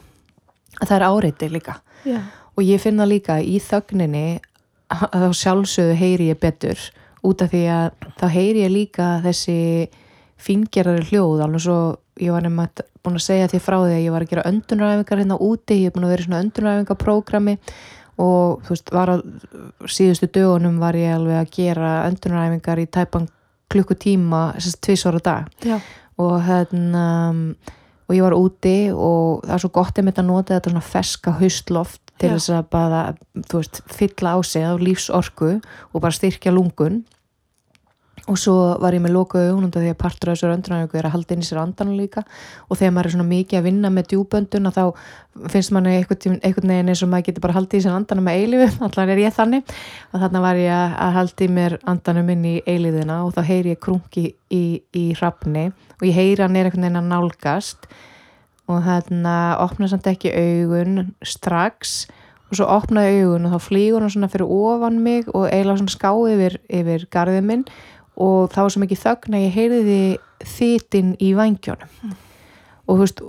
að 0.80 0.90
það 0.90 0.96
er 0.98 1.06
áreiti 1.06 1.48
líka. 1.54 1.76
Já, 2.10 2.18
og 2.56 2.64
ég 2.66 2.82
finna 2.82 3.06
líka 3.08 3.38
í 3.40 3.58
þögninni 3.62 4.40
að 4.90 5.24
þá 5.24 5.40
sjálfsögðu 5.40 5.96
heyri 6.00 6.30
ég 6.32 6.40
betur. 6.42 6.80
Út 7.26 7.42
af 7.44 7.52
því 7.52 7.64
að 7.70 8.06
þá 8.20 8.26
heyri 8.32 8.64
ég 8.64 8.72
líka 8.74 9.08
þessi 9.24 9.58
fingerari 10.40 11.04
hljóð 11.10 11.44
alveg 11.44 11.64
svo 11.66 11.80
ég 12.20 12.34
var 12.34 12.44
nefnt 12.44 12.82
búin 13.00 13.16
að 13.16 13.24
segja 13.24 13.48
því 13.48 13.60
frá 13.64 13.76
því 13.78 13.94
að 13.94 14.04
ég 14.04 14.14
var 14.14 14.24
að 14.24 14.32
gera 14.32 14.46
öndunræfingar 14.50 15.22
hérna 15.22 15.40
úti, 15.40 15.78
ég 15.80 15.90
er 15.90 15.94
búin 15.94 16.06
að 16.06 16.14
vera 16.14 16.24
í 16.24 16.26
svona 16.26 16.42
öndunræfingaprógrami 16.44 17.56
og 18.20 18.64
þú 18.66 18.74
veist, 18.74 18.92
var 18.92 19.12
að 19.14 19.22
síðustu 19.88 20.28
dögunum 20.34 20.80
var 20.82 20.98
ég 21.00 21.14
alveg 21.16 21.40
að 21.40 21.52
gera 21.56 21.92
öndunræfingar 22.10 22.82
í 22.82 22.88
tæpan 22.92 23.28
klukkutíma 23.70 24.42
þess 24.58 24.74
að 24.74 24.82
tvisvara 24.86 25.22
dag. 25.24 25.50
Já, 25.64 25.78
og 26.20 26.36
hérna 26.44 27.06
og 28.10 28.16
ég 28.16 28.26
var 28.26 28.36
úti 28.36 28.76
og 28.90 29.44
það 29.46 29.54
er 29.54 29.62
svo 29.62 29.72
gott 29.72 30.00
einmitt 30.00 30.18
að 30.18 30.30
nota 30.32 30.56
þetta 30.56 30.72
svona 30.72 30.88
feska 30.90 31.34
haustloft 31.38 32.09
til 32.20 32.34
þess 32.34 32.50
að 32.52 32.66
bara, 32.74 33.00
þú 33.48 33.62
veist, 33.62 33.80
fylla 33.96 34.36
á 34.36 34.38
sig 34.44 34.66
á 34.68 34.72
lífsorku 34.76 35.54
og 35.60 36.02
bara 36.04 36.12
styrkja 36.16 36.52
lungun. 36.52 37.02
Og 38.28 38.36
svo 38.38 38.52
var 38.78 38.92
ég 38.94 39.00
með 39.02 39.14
loka 39.16 39.40
augun 39.48 39.70
því 39.72 39.90
að 39.94 39.96
partur 39.98 40.30
af 40.30 40.36
þessu 40.36 40.50
öndunæfingu 40.52 40.98
er 41.00 41.06
að 41.08 41.14
halda 41.14 41.34
inn 41.34 41.40
í 41.42 41.46
sér 41.48 41.58
andan 41.62 41.94
líka. 41.96 42.22
Og 42.68 42.76
þegar 42.78 42.92
maður 42.94 43.08
er 43.08 43.14
svona 43.14 43.26
mikið 43.30 43.58
að 43.58 43.64
vinna 43.64 43.90
með 43.90 44.10
djúböndun 44.12 44.68
þá 44.76 44.82
finnst 45.54 45.72
manni 45.74 45.94
einhvern, 45.96 46.36
veginn 46.68 46.92
eins 46.92 47.02
og 47.02 47.10
maður 47.10 47.26
getur 47.30 47.44
bara 47.46 47.56
haldið 47.56 47.80
í 47.80 47.84
sér 47.86 47.96
andanum 47.96 48.28
með 48.28 48.42
eilífu, 48.42 48.68
allar 48.86 49.12
er 49.16 49.22
ég 49.24 49.34
þannig. 49.38 49.74
Og 50.12 50.20
þarna 50.22 50.44
var 50.44 50.60
ég 50.60 50.76
að- 50.76 50.94
í 51.48 51.50
mér 51.56 51.78
andanum 51.94 52.30
inn 52.36 52.44
í 52.44 52.54
eilíðina 52.68 53.18
og 53.24 53.32
þá 53.34 53.40
heyri 53.48 53.72
ég 53.74 53.80
krunki 53.88 54.26
í, 54.52 54.62
í 55.00 55.06
hrafni. 55.16 55.64
Og 55.98 56.06
ég 56.06 56.14
heyri 56.20 56.44
hann 56.44 56.60
er 56.60 56.68
einhvern 56.68 56.86
veginn 56.86 57.00
að 57.02 57.10
nálgast 57.16 57.88
og 58.70 58.82
þarna 58.86 59.36
opna 59.64 59.88
samt 59.90 60.08
ekki 60.10 60.32
augun 60.32 61.12
strax. 61.26 62.06
Og 62.50 62.58
svo 62.58 62.66
opnaði 62.70 63.20
augun 63.24 63.46
og 63.46 63.54
þá 63.54 63.66
flýgur 63.68 64.02
hann 64.02 64.12
svona 64.14 64.30
fyrir 64.30 64.50
ofan 64.50 64.98
mig 65.04 65.28
og 65.30 65.46
eiginlega 65.48 65.82
svona 65.82 65.94
ská 65.94 66.10
yfir, 66.32 66.58
yfir 66.66 67.06
garðið 67.12 67.46
minn. 67.46 67.64
Og 68.20 68.50
þá 68.50 68.64
var 68.64 68.74
svo 68.74 68.82
mikið 68.82 69.04
þögn 69.04 69.36
að 69.38 69.44
ég 69.46 69.54
heyrði 69.56 70.00
þitin 70.50 71.14
í 71.20 71.30
vangjónum 71.36 72.14
og 72.90 72.96
þú 72.96 73.00
veist 73.04 73.22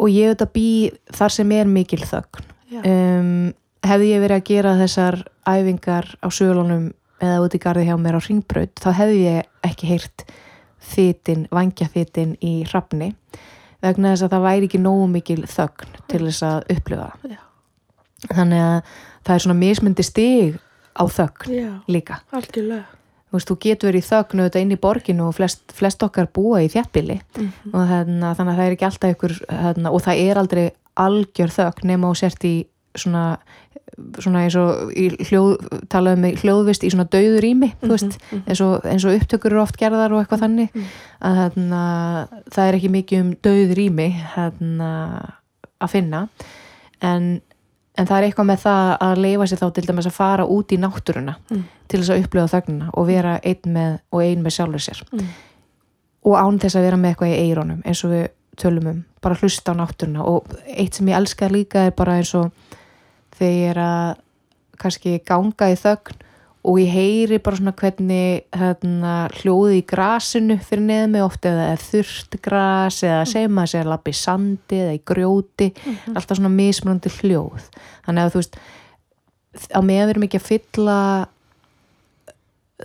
og 0.00 0.08
ég 0.10 0.32
veit 0.32 0.42
að 0.44 0.52
bý 0.54 0.68
þar 1.14 1.34
sem 1.34 1.50
er 1.54 1.68
mikil 1.70 2.00
þögn. 2.00 2.46
Um, 2.80 3.50
hefði 3.86 4.12
ég 4.12 4.22
verið 4.22 4.38
að 4.38 4.48
gera 4.48 4.76
þessar 4.78 5.18
æfingar 5.48 6.08
á 6.22 6.28
sölunum 6.32 6.90
eða 7.20 7.40
út 7.44 7.56
í 7.56 7.60
garði 7.62 7.88
hjá 7.88 7.96
mér 8.00 8.18
á 8.18 8.20
ringbraut 8.24 8.80
þá 8.80 8.90
hefði 8.96 9.22
ég 9.24 9.48
ekki 9.66 9.90
heyrt 9.90 10.24
þitin, 10.90 11.46
vangjaþitin 11.52 12.36
í 12.40 12.60
hrafni 12.70 13.12
vegna 13.82 14.12
þess 14.14 14.22
að 14.26 14.32
það 14.34 14.44
væri 14.48 14.68
ekki 14.70 14.80
nógu 14.84 15.06
mikil 15.10 15.42
þögn 15.48 15.94
til 16.08 16.22
þess 16.26 16.42
að 16.42 16.72
upplifa. 16.76 17.10
Já, 17.30 17.38
þannig 18.34 18.64
að 18.64 18.80
það 19.24 19.34
er 19.34 19.44
svona 19.46 19.58
mismundi 19.60 20.02
stig 20.06 20.58
á 20.96 21.04
þögn 21.08 21.54
já, 21.56 21.70
líka. 21.88 22.20
algjörlega. 22.32 22.84
Þú 23.30 23.36
veist, 23.38 23.46
þú 23.52 23.56
getur 23.62 23.88
verið 23.92 24.02
í 24.02 24.08
þögn 24.10 24.40
auðvitað 24.42 24.62
inn 24.64 24.72
í 24.74 24.80
borginu 24.82 25.26
og 25.28 25.34
flest, 25.36 25.60
flest 25.72 26.02
okkar 26.02 26.26
búa 26.34 26.64
í 26.64 26.68
þjættbili 26.72 27.20
Mhm. 27.38 27.70
og 27.74 27.84
hérna, 27.88 28.34
þannig 28.34 28.52
að 28.52 28.58
það 28.58 28.66
er 28.66 28.74
ekki 28.74 28.86
alltaf 28.88 29.14
ykkur 29.14 29.34
og 29.94 30.00
það 30.02 30.22
er 30.30 30.36
aldrei 30.40 30.70
algjör 30.96 31.52
þögn 31.54 31.84
nema 31.92 32.08
og 32.10 32.16
sért 32.18 32.44
í 32.44 32.66
svona, 32.96 33.38
svona 34.18 34.42
eins 34.46 34.56
og 34.56 34.90
hljóð, 34.94 35.52
talaðum 35.92 36.24
með 36.24 36.40
hljóðvist 36.42 36.84
í 36.84 36.90
svona 36.90 37.06
dauður 37.10 37.44
ími, 37.44 37.72
veist, 37.82 38.16
mhm. 38.32 38.42
eins 38.48 38.60
og, 38.64 38.84
eins 38.88 39.04
og 39.04 39.14
upptökur 39.18 39.52
eru 39.52 39.62
oft 39.62 39.76
gerðar 39.80 40.12
og 40.12 40.22
eitthvað 40.24 40.44
þannig 40.46 40.70
Mhm. 40.74 40.86
að 41.22 41.36
hérna, 41.40 41.82
það 42.50 42.68
er 42.68 42.74
ekki 42.78 42.90
mikið 42.96 43.20
um 43.20 43.30
dauður 43.42 43.78
ími 43.84 44.08
að 45.80 45.88
finna 45.92 46.24
en, 47.02 47.28
en 47.96 48.06
það 48.08 48.16
er 48.18 48.26
eitthvað 48.28 48.48
með 48.50 48.64
það 48.64 48.90
að 49.06 49.20
leifa 49.24 49.46
sér 49.50 49.60
þá 49.62 49.68
til 49.76 49.84
dæmis 49.88 50.08
að 50.10 50.16
fara 50.16 50.46
út 50.46 50.72
í 50.74 50.78
náttúruna 50.80 51.36
Mm. 51.50 51.64
til 51.88 52.00
þess 52.00 52.10
að 52.14 52.24
upplifa 52.24 52.50
þögnina 52.54 52.90
og 52.94 53.06
vera 53.06 53.38
einn 53.44 53.72
með 53.74 53.98
og 54.12 54.22
ein 54.22 54.42
með 54.44 54.56
sjálfur 54.58 54.84
sér 54.84 55.02
Mm. 55.12 55.26
og 56.24 56.34
án 56.36 56.58
þess 56.60 56.76
að 56.76 56.82
vera 56.86 56.96
með 56.96 57.14
eitthvað 57.14 57.32
í 57.34 57.40
eironum 57.48 57.82
eins 57.84 58.04
og 58.04 58.10
við 58.10 58.28
tölum 58.60 58.86
um, 58.90 59.04
bara 59.22 59.34
hlusta 59.40 59.72
á 59.72 59.78
náttúruna 59.78 60.24
og 60.26 60.46
eitt 60.68 60.94
sem 60.94 61.06
ég 61.06 61.16
elska 61.16 61.48
líka 61.48 61.86
er 61.86 61.90
bara 61.96 62.18
eins 62.18 62.34
og 62.34 62.52
þegar 63.40 63.56
ég 63.56 63.70
er 63.72 63.80
að 63.84 64.10
kannski 64.80 65.14
ganga 65.26 65.70
í 65.72 65.78
þögn 65.80 66.26
og 66.60 66.76
ég 66.76 66.92
heyri 66.92 67.38
bara 67.40 67.56
svona 67.56 67.72
hvernig 67.76 68.42
hérna, 68.52 69.14
hljóði 69.40 69.78
í 69.78 69.84
grasinu 69.88 70.58
fyrir 70.60 70.84
neðið 70.84 71.12
mig 71.14 71.24
oft 71.24 71.46
eða 71.48 71.70
þurrt 71.80 72.36
gras 72.44 72.98
eða 73.06 73.22
segjum 73.28 73.54
maður 73.56 73.72
sér 73.72 73.86
að 73.86 73.92
lappa 73.94 74.12
í 74.12 74.18
sandi 74.18 74.80
eða 74.84 74.96
í 74.98 75.00
grjóti, 75.08 75.70
alltaf 76.12 76.36
svona 76.36 76.52
mismunandi 76.52 77.12
hljóð. 77.16 77.70
Þannig 78.04 78.26
að 78.26 78.34
þú 78.34 78.42
veist 78.42 78.60
á 79.72 79.80
meðan 79.80 80.10
við 80.10 80.14
erum 80.14 80.26
ekki 80.28 80.40
að 80.40 80.48
fylla 80.50 80.98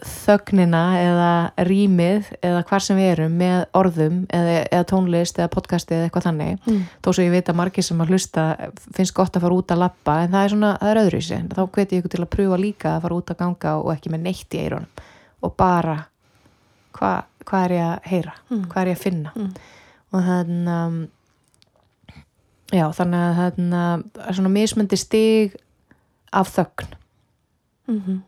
þögnina 0.03 0.81
eða 0.99 1.29
rýmið 1.67 2.31
eða 2.43 2.63
hvar 2.67 2.83
sem 2.83 2.97
við 2.97 3.09
erum 3.13 3.37
með 3.39 3.65
orðum 3.73 4.17
eða, 4.33 4.55
eða 4.71 4.85
tónlist 4.91 5.39
eða 5.39 5.51
podcasti 5.53 5.95
eða 5.95 6.07
eitthvað 6.09 6.25
þannig 6.27 6.59
Mm. 6.67 6.81
þó 7.03 7.09
svo 7.13 7.23
ég 7.23 7.31
veit 7.31 7.49
að 7.49 7.55
margir 7.55 7.83
sem 7.83 8.01
að 8.01 8.09
hlusta 8.11 8.45
finnst 8.97 9.13
gott 9.15 9.35
að 9.37 9.41
fara 9.45 9.53
út 9.55 9.71
að 9.71 9.77
lappa 9.85 10.17
en 10.23 10.31
það 10.31 10.43
er 10.43 10.49
svona, 10.55 10.71
það 10.81 10.89
er 10.91 11.01
öðru 11.03 11.17
í 11.17 11.21
sig 11.27 11.47
þá 11.55 11.61
hveti 11.71 11.95
ég 11.95 12.01
ykkur 12.03 12.09
til 12.15 12.23
að 12.25 12.33
pröfa 12.35 12.57
líka 12.59 12.95
að 12.97 13.01
fara 13.05 13.15
út 13.15 13.29
að 13.31 13.37
ganga 13.37 13.75
og 13.79 13.91
ekki 13.95 14.09
með 14.11 14.21
neitt 14.25 14.49
í 14.57 14.63
eyrunum 14.65 14.87
og 15.43 15.55
bara 15.57 15.97
hvað 16.93 17.23
hva 17.45 17.63
er 17.65 17.71
ég 17.71 17.85
að 17.85 17.99
heyra, 18.09 18.33
Mm. 18.49 18.65
hvað 18.67 18.81
er 18.81 18.87
ég 18.87 18.97
að 18.97 19.03
finna 19.03 19.31
Mm. 19.35 19.53
og 20.13 20.21
þannig 20.23 20.67
að 20.75 21.07
já, 22.73 22.85
þannig 22.97 23.21
að 23.21 23.35
þannig 23.39 24.03
að 24.25 24.35
svona 24.39 24.51
mismöndi 24.55 24.97
stig 24.97 25.55
af 26.33 26.49
þögn 26.55 26.87
Mhm. 27.87 28.21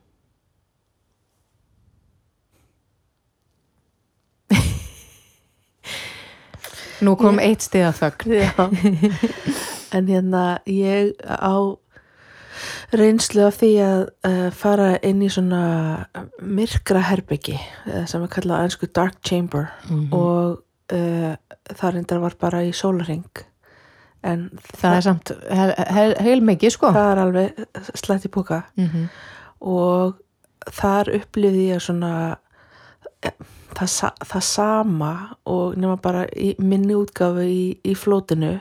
Nú 7.02 7.16
kom 7.20 7.42
eitt 7.44 7.66
stig 7.66 7.86
af 7.88 8.02
þögn. 8.02 9.12
En 9.96 10.08
hérna 10.12 10.60
ég 10.68 11.14
á 11.24 11.56
reynslu 12.92 13.46
af 13.48 13.60
því 13.62 13.70
að 13.84 14.02
uh, 14.28 14.48
fara 14.52 14.90
inn 15.06 15.22
í 15.24 15.30
svona 15.32 16.08
myrkra 16.44 17.04
herbyggi 17.08 17.56
uh, 17.56 18.04
sem 18.10 18.24
er 18.24 18.32
kallað 18.32 18.60
á 18.60 18.64
ennsku 18.68 18.90
dark 18.92 19.22
chamber. 19.24 19.70
Mhm. 19.88 20.10
og 20.12 20.64
uh, 20.92 21.36
það 21.68 21.94
reyndar 21.94 22.24
var 22.24 22.36
bara 22.40 22.64
í 22.64 22.74
sólaring 22.76 23.28
en 24.26 24.48
það 24.78 24.96
er 24.96 25.06
samt 25.06 25.32
heil, 25.46 25.74
heil, 25.94 26.14
heil 26.24 26.44
mikið 26.46 26.74
sko. 26.74 26.92
Það 26.96 27.12
er 27.12 27.22
alveg 27.24 27.62
slætt 27.94 28.28
í 28.28 28.34
búka 28.34 28.62
mm 28.76 28.88
-hmm. 28.88 29.08
og 29.60 30.18
þar 30.74 31.14
upplifði 31.20 31.70
ég 31.72 31.84
svona 31.84 32.38
eh, 33.22 33.32
það, 33.78 34.22
það 34.26 34.46
sama 34.50 35.12
og 35.46 35.76
nema 35.78 35.98
bara 36.02 36.26
í 36.34 36.54
minni 36.60 36.96
útgáfu 36.98 37.46
í, 37.46 37.64
í 37.86 37.94
flótinu 37.98 38.56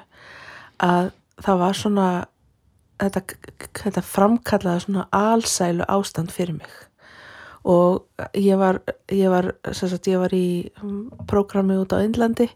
að 0.82 1.12
það 1.44 1.62
var 1.62 1.78
svona 1.78 2.08
þetta, 3.00 3.23
þetta 3.80 4.02
framkallaði 4.04 4.85
svona 4.85 5.06
alsælu 5.14 5.87
ástand 5.88 6.32
fyrir 6.35 6.58
mig. 6.58 6.75
Og 7.66 8.04
ég 8.38 8.58
var 8.61 8.80
ég 9.11 9.30
var, 9.32 9.50
sagt, 9.73 10.06
ég 10.06 10.20
var 10.23 10.35
í 10.35 10.70
mm, 10.82 11.26
prógrami 11.26 11.78
út 11.80 11.94
á 11.96 12.04
Indlandi 12.04 12.49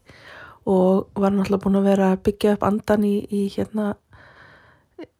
og 0.70 1.08
var 1.18 1.32
náttúrulega 1.34 1.64
búin 1.64 1.80
að 1.80 1.88
vera 1.88 2.12
að 2.12 2.22
byggja 2.28 2.54
upp 2.54 2.66
andan 2.68 3.06
í, 3.08 3.16
í 3.26 3.48
hérna 3.54 3.94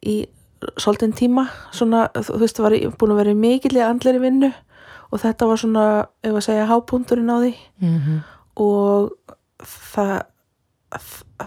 í 0.05 0.21
svolítinn 0.77 1.15
tíma. 1.17 1.47
Svona, 1.73 2.05
þú 2.13 2.39
veist, 2.41 2.61
var 2.61 2.75
ég 2.77 2.93
búin 2.99 3.15
að 3.15 3.23
vera 3.23 3.33
í 3.33 3.39
mikill 3.39 3.75
í 3.79 3.83
andleri 3.83 4.21
vinnu 4.21 4.51
og 5.11 5.19
þetta 5.19 5.47
var 5.47 5.57
svona, 5.59 5.85
ef 6.23 6.33
að 6.39 6.45
segja, 6.45 6.67
hápúndurinn 6.69 7.31
á 7.31 7.37
því 7.43 7.53
Mhm. 7.81 8.19
og 8.55 9.11
það 9.61 10.21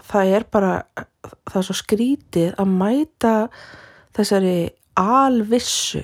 það 0.09 0.31
er 0.35 0.43
bara 0.51 0.83
það 1.45 1.55
er 1.59 1.65
svo 1.67 1.75
skrítið 1.77 2.55
að 2.57 2.71
mæta 2.79 3.33
þessari 4.15 4.69
alvissu 4.97 6.01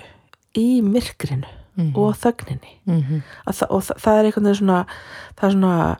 í 0.57 0.81
myrkrinu 0.83 1.47
Mhm. 1.77 1.95
og 1.95 2.15
þögninni 2.19 2.73
Mhm. 2.85 3.21
að 3.47 3.53
það, 3.55 3.67
og 3.69 3.81
það, 3.83 3.97
það 4.03 4.17
er 4.19 4.25
einhvern 4.25 4.43
veginn 4.43 4.55
svona 4.59 4.85
það 5.37 5.47
er 5.47 5.51
svona 5.51 5.97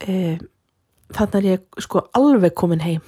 e, 0.00 0.38
þannig 1.12 1.34
er 1.34 1.56
ég 1.58 1.82
sko 1.82 2.02
alveg 2.14 2.54
komin 2.54 2.80
heim 2.80 3.00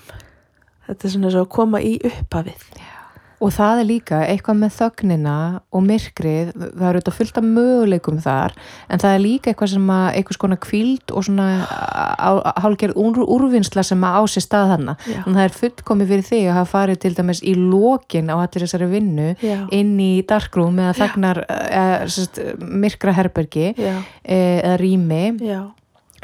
þetta 0.89 1.05
er 1.05 1.09
svona 1.11 1.31
svo 1.31 1.45
að 1.45 1.49
koma 1.49 1.79
í 1.81 1.99
upphafið 2.03 2.62
Og 3.43 3.51
það 3.51 3.81
er 3.83 3.89
líka 3.89 4.21
eitthvað 4.23 4.59
með 4.61 4.75
þögnina 4.77 5.37
og 5.75 5.85
myrkrið, 5.89 6.53
það 6.55 6.89
eru 6.89 7.03
þetta 7.03 7.15
fullt 7.17 7.41
af 7.41 7.49
möguleikum 7.49 8.21
þar, 8.23 8.57
en 8.87 9.03
það 9.03 9.17
er 9.17 9.23
líka 9.25 9.51
eitthvað 9.51 9.73
sem 9.73 9.93
að, 9.97 10.05
eitthvað 10.19 10.39
skona 10.39 10.59
kvíld 10.63 11.15
og 11.17 11.27
svona 11.27 11.49
hálgerð 12.63 13.01
úr, 13.03 13.23
úrvinnsla 13.27 13.85
sem 13.87 14.07
að 14.07 14.19
á 14.19 14.23
sér 14.31 14.47
stað 14.47 14.75
hana. 14.77 14.97
Já. 15.11 15.19
En 15.25 15.35
það 15.35 15.45
er 15.45 15.57
fullkomið 15.59 16.13
fyrir 16.13 16.29
þig 16.29 16.47
að 16.47 16.59
hafa 16.61 16.73
farið 16.77 17.03
til 17.03 17.15
dæmis 17.19 17.43
í 17.43 17.57
lokin 17.59 18.31
á 18.31 18.37
allir 18.39 18.67
þessari 18.67 18.91
vinnu 18.93 19.29
Já. 19.43 19.59
inn 19.75 19.95
í 20.03 20.13
darkroom 20.29 20.79
eða 20.83 20.95
þagnar 21.01 21.43
eða, 21.49 22.09
sest, 22.13 22.41
myrkra 22.59 23.15
herbergi 23.17 23.73
já, 23.77 23.97
eh, 24.25 24.61
eða 24.63 24.77
rými 24.81 25.23
já, 25.43 25.61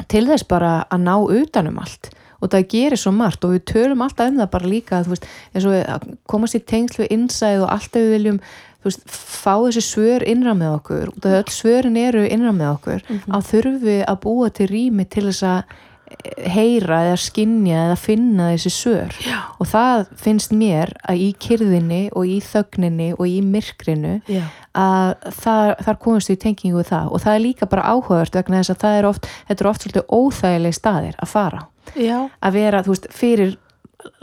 til 0.07 0.25
þess 0.29 0.47
bara 0.49 0.73
að 0.89 1.05
ná 1.05 1.15
utanum 1.19 1.79
allt 1.83 2.11
og 2.39 2.53
það 2.53 2.69
gerir 2.71 2.99
svo 2.99 3.11
margt 3.15 3.45
og 3.45 3.55
við 3.55 3.67
tölum 3.73 4.01
alltaf 4.05 4.31
um 4.31 4.39
það 4.39 4.51
bara 4.55 4.71
líka 4.71 5.03
þú 5.03 5.15
veist, 5.15 5.29
við 5.53 5.83
að 5.83 6.09
komast 6.29 6.57
í 6.57 6.63
tengsl 6.63 7.03
við 7.03 7.13
innsæð 7.17 7.65
og 7.65 7.71
alltaf 7.75 8.01
við 8.03 8.15
viljum 8.15 8.41
þú 8.79 8.87
veist, 8.87 9.03
fá 9.11 9.53
þessi 9.65 9.83
svör 9.83 10.25
innra 10.27 10.55
með 10.57 10.77
okkur. 10.77 11.11
Og 11.11 11.21
það 11.25 11.37
öll 11.41 11.53
svörin 11.53 11.99
eru 11.99 12.25
innra 12.27 12.55
með 12.55 12.73
okkur 12.77 13.05
að 13.27 13.45
þurfum 13.51 13.77
við 13.83 14.01
að 14.07 14.19
búa 14.25 14.49
til 14.55 14.67
rými 14.71 15.05
til 15.11 15.25
þess 15.27 15.45
að 15.49 15.73
eh, 16.09 16.45
heyra 16.55 16.99
eða 17.09 17.17
skinja 17.19 17.81
eða 17.89 17.97
finna 17.99 18.49
þessi 18.53 18.71
svör. 18.73 19.17
Já. 19.25 19.39
og 19.59 19.67
það 19.73 20.05
finnst 20.23 20.55
mér 20.55 20.93
að 21.03 21.25
í 21.25 21.29
kyrðinni 21.47 22.01
og 22.15 22.29
í 22.29 22.37
þögninni 22.43 23.09
og 23.17 23.25
í 23.27 23.41
myrkrinu 23.43 24.19
já, 24.31 24.45
að 24.71 25.27
þar, 25.41 25.75
þar 25.83 25.99
komast 26.05 26.31
við 26.31 26.39
tengingu 26.45 26.85
það. 26.87 27.11
Og 27.11 27.25
það 27.25 27.35
er 27.35 27.45
líka 27.49 27.67
bara 27.67 27.89
áhugavert 27.91 28.39
vegna 28.39 28.63
þess 28.63 28.77
að 28.77 28.81
það 28.85 29.01
er 29.01 29.09
oft, 29.11 29.29
þetta 29.49 29.65
er 29.65 29.71
oft 29.73 29.83
svolítið 29.83 30.15
óþægileg 30.21 30.79
staðir 30.79 31.19
að 31.19 31.35
fara 31.35 31.67
já, 31.95 32.17
að 32.41 32.57
vera, 32.59 32.83
þú 32.85 32.95
veist, 32.95 33.07
fyrir 33.15 33.55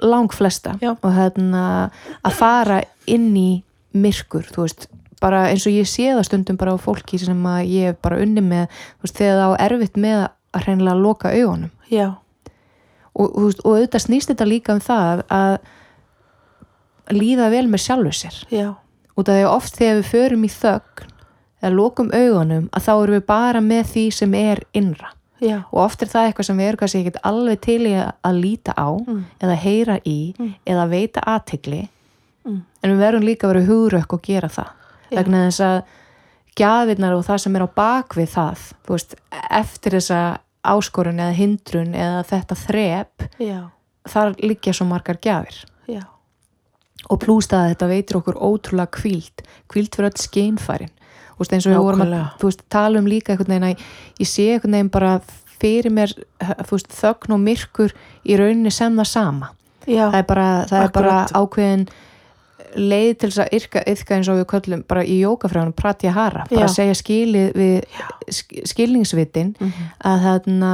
lang 0.00 0.32
flesta 0.32 0.76
Já. 0.80 0.94
og 0.94 1.10
hérna 1.12 1.90
að 2.24 2.36
fara 2.38 2.82
inn 3.10 3.32
í 3.36 3.50
myrkur, 3.96 4.46
þú 4.52 4.66
veist, 4.66 4.86
bara 5.20 5.46
eins 5.50 5.66
og 5.68 5.74
ég 5.76 5.88
sé 5.88 6.10
það 6.12 6.26
stundum 6.28 6.58
bara 6.60 6.76
á 6.76 6.78
fólki 6.80 7.18
sem 7.20 7.48
að 7.48 7.72
ég 7.72 7.90
hef 7.90 8.00
bara 8.04 8.20
unni 8.22 8.44
með, 8.44 8.68
veist, 9.04 9.16
þegar 9.18 9.40
það 9.40 9.52
á 9.52 9.62
erfitt 9.66 10.00
með 10.00 10.22
að 10.26 10.66
hreinlega 10.66 11.00
loka 11.00 11.32
augunum. 11.32 11.72
Já, 11.92 12.08
og, 13.14 13.34
þú 13.34 13.46
veist, 13.48 13.64
og 13.64 13.76
auðvitað 13.76 14.06
snýst 14.06 14.32
þetta 14.32 14.48
líka 14.48 14.76
um 14.76 14.82
það 14.84 15.24
að 15.32 15.58
líða 17.16 17.50
vel 17.52 17.66
með 17.70 17.84
sjálfu 17.84 18.14
sér. 18.16 18.40
Já, 18.52 18.68
út 19.16 19.28
af 19.28 19.36
því 19.36 19.44
að 19.44 19.52
oft 19.54 19.78
þegar 19.78 20.00
við 20.00 20.10
förum 20.14 20.46
í 20.46 20.52
þögn 20.52 21.12
eða 21.62 21.72
lokum 21.72 22.10
augunum 22.12 22.66
að 22.76 22.84
þá 22.84 22.92
erum 22.94 23.16
við 23.16 23.28
bara 23.28 23.62
með 23.64 23.92
því 23.94 24.06
sem 24.12 24.34
er 24.36 24.60
innra 24.76 25.15
já, 25.40 25.58
og 25.72 25.80
oft 25.84 26.02
er 26.02 26.08
það 26.08 26.28
eitthvað 26.30 26.46
sem 26.48 26.58
við 26.58 26.68
erum 26.68 26.80
kannski 26.82 27.00
ekkert 27.04 27.20
alveg 27.24 27.60
til 27.60 27.80
í 27.86 27.92
að, 28.00 28.40
líta 28.40 28.72
á 28.76 28.88
Mm. 29.06 29.24
eða 29.40 29.56
heyra 29.56 29.98
í 30.04 30.34
Mm. 30.38 30.54
eða 30.66 30.88
veita 30.88 31.20
aðtegli 31.26 31.88
Mm. 32.46 32.62
en 32.82 32.90
við 32.90 32.98
verðum 33.02 33.24
líka 33.24 33.46
að 33.48 33.52
vera 33.54 33.66
hugrökk 33.66 34.12
og 34.12 34.22
gera 34.22 34.48
það 34.48 34.68
Já. 35.10 35.16
vegna 35.22 35.46
þess 35.48 35.60
að 35.60 35.82
gjafirnar 36.56 37.12
og 37.18 37.24
það 37.26 37.38
sem 37.40 37.56
er 37.56 37.62
á 37.62 37.68
bakvið 37.76 38.28
það 38.32 38.72
veist, 38.88 39.14
eftir 39.50 39.92
þessa 39.92 40.38
áskorun 40.64 41.20
eða 41.20 41.34
hindrun 41.34 41.94
eða 41.94 42.22
þetta 42.26 42.54
þrep 42.56 43.28
já, 43.38 43.68
þar 44.08 44.34
liggja 44.42 44.72
svo 44.72 44.86
margar 44.86 45.18
gjafir 45.20 45.64
og 47.10 47.20
plúst 47.22 47.52
að 47.54 47.68
þetta 47.74 47.86
veitir 47.92 48.16
okkur 48.18 48.38
ótrúlega 48.40 48.90
kvíld 48.90 49.42
kvíld 49.70 49.94
fyrir 49.94 50.08
öll 50.10 50.22
skeinfærin 50.24 50.90
þú 51.36 51.42
veist 51.44 51.52
eins 51.52 51.66
og 51.66 51.72
við 51.74 51.82
vorum 51.84 52.00
að 52.06 52.14
veist, 52.42 52.62
tala 52.72 52.98
um 52.98 53.06
líka 53.06 53.32
einhvern 53.34 53.52
veginn 53.52 53.68
að 53.68 53.84
ég 54.20 54.26
sé 54.30 54.46
einhvern 54.54 54.72
veginn 54.78 54.90
bara 54.90 55.20
fyrir 55.60 55.90
mér 55.92 56.12
veist, 56.70 56.88
þögn 56.96 57.32
og 57.36 57.40
myrkur 57.40 57.92
í 58.24 58.36
rauninni 58.36 58.70
sem 58.72 58.96
það 58.96 59.06
sama. 59.12 59.52
Já, 59.86 60.10
það 60.10 60.18
er 60.18 60.26
bara, 60.26 60.48
það 60.66 60.82
er 60.82 60.90
bara 60.96 61.16
ákveðin 61.32 61.86
leið 62.76 63.12
til 63.20 63.28
þess 63.30 63.40
að 63.44 63.52
yrka 63.56 63.82
yfka 63.88 64.16
eins 64.16 64.28
og 64.28 64.36
við 64.40 64.46
köllum 64.50 64.82
bara 64.88 65.04
í 65.06 65.20
jókafræðunum 65.22 65.76
pratihara, 65.78 66.42
bara 66.50 66.60
Já. 66.60 66.66
að 66.66 66.74
segja 66.74 66.96
skilið 66.98 67.52
við 67.56 67.84
sk- 68.28 68.66
skilningsvitin 68.72 69.54
Mhm. 69.60 69.86
að 70.04 70.26
þarna 70.26 70.72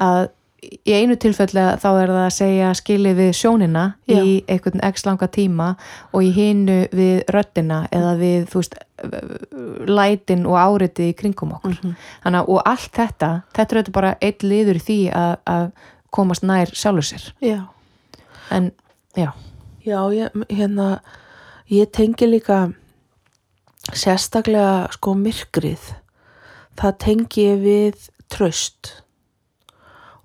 að 0.00 0.28
í 0.60 0.92
einu 0.92 1.16
tilfelli 1.16 1.62
þá 1.80 1.86
er 2.02 2.10
það 2.12 2.24
að 2.26 2.34
segja 2.36 2.70
skilið 2.76 3.14
við 3.16 3.30
sjónina 3.38 3.84
í 4.08 4.44
einhvern 4.48 4.82
x 4.90 5.06
langa 5.06 5.28
tíma 5.32 5.68
og 6.12 6.22
í 6.26 6.30
hinu 6.36 6.82
við 6.92 7.22
röddina 7.32 7.86
eða 7.92 8.16
við 8.20 8.48
veist 8.54 8.76
lætin 9.88 10.44
og 10.46 10.58
áritið 10.60 11.08
í 11.12 11.16
kringum 11.16 11.54
okkur 11.56 11.78
Mhm. 11.80 11.94
Þannig, 12.24 12.40
að- 12.42 12.48
og 12.48 12.62
allt 12.66 12.92
þetta, 12.92 13.30
þetta 13.54 13.76
er 13.78 13.90
bara 13.90 14.16
eitt 14.20 14.42
liður 14.42 14.76
í 14.76 14.84
því 14.88 14.98
að, 15.12 15.36
að 15.46 15.70
komast 16.10 16.42
nær 16.42 16.66
sjálfur 16.66 17.02
sér 17.08 17.32
já. 17.40 17.66
en 18.50 18.72
já, 19.16 19.32
Já, 19.86 20.10
ég, 20.12 20.30
hérna, 20.50 21.00
ég 21.70 21.90
tengi 21.90 22.26
líka 22.28 22.74
sérstaklega 23.94 24.90
sko 24.92 25.14
myrkrið. 25.14 25.80
Það 26.76 26.98
tengi 26.98 27.44
ég 27.46 27.62
við 27.64 28.08
tröst 28.28 28.90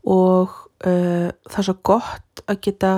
og 0.06 0.56
uh, 0.86 1.30
það 1.50 1.60
er 1.62 1.68
svo 1.68 1.78
gott 1.86 2.44
að 2.46 2.62
geta 2.68 2.94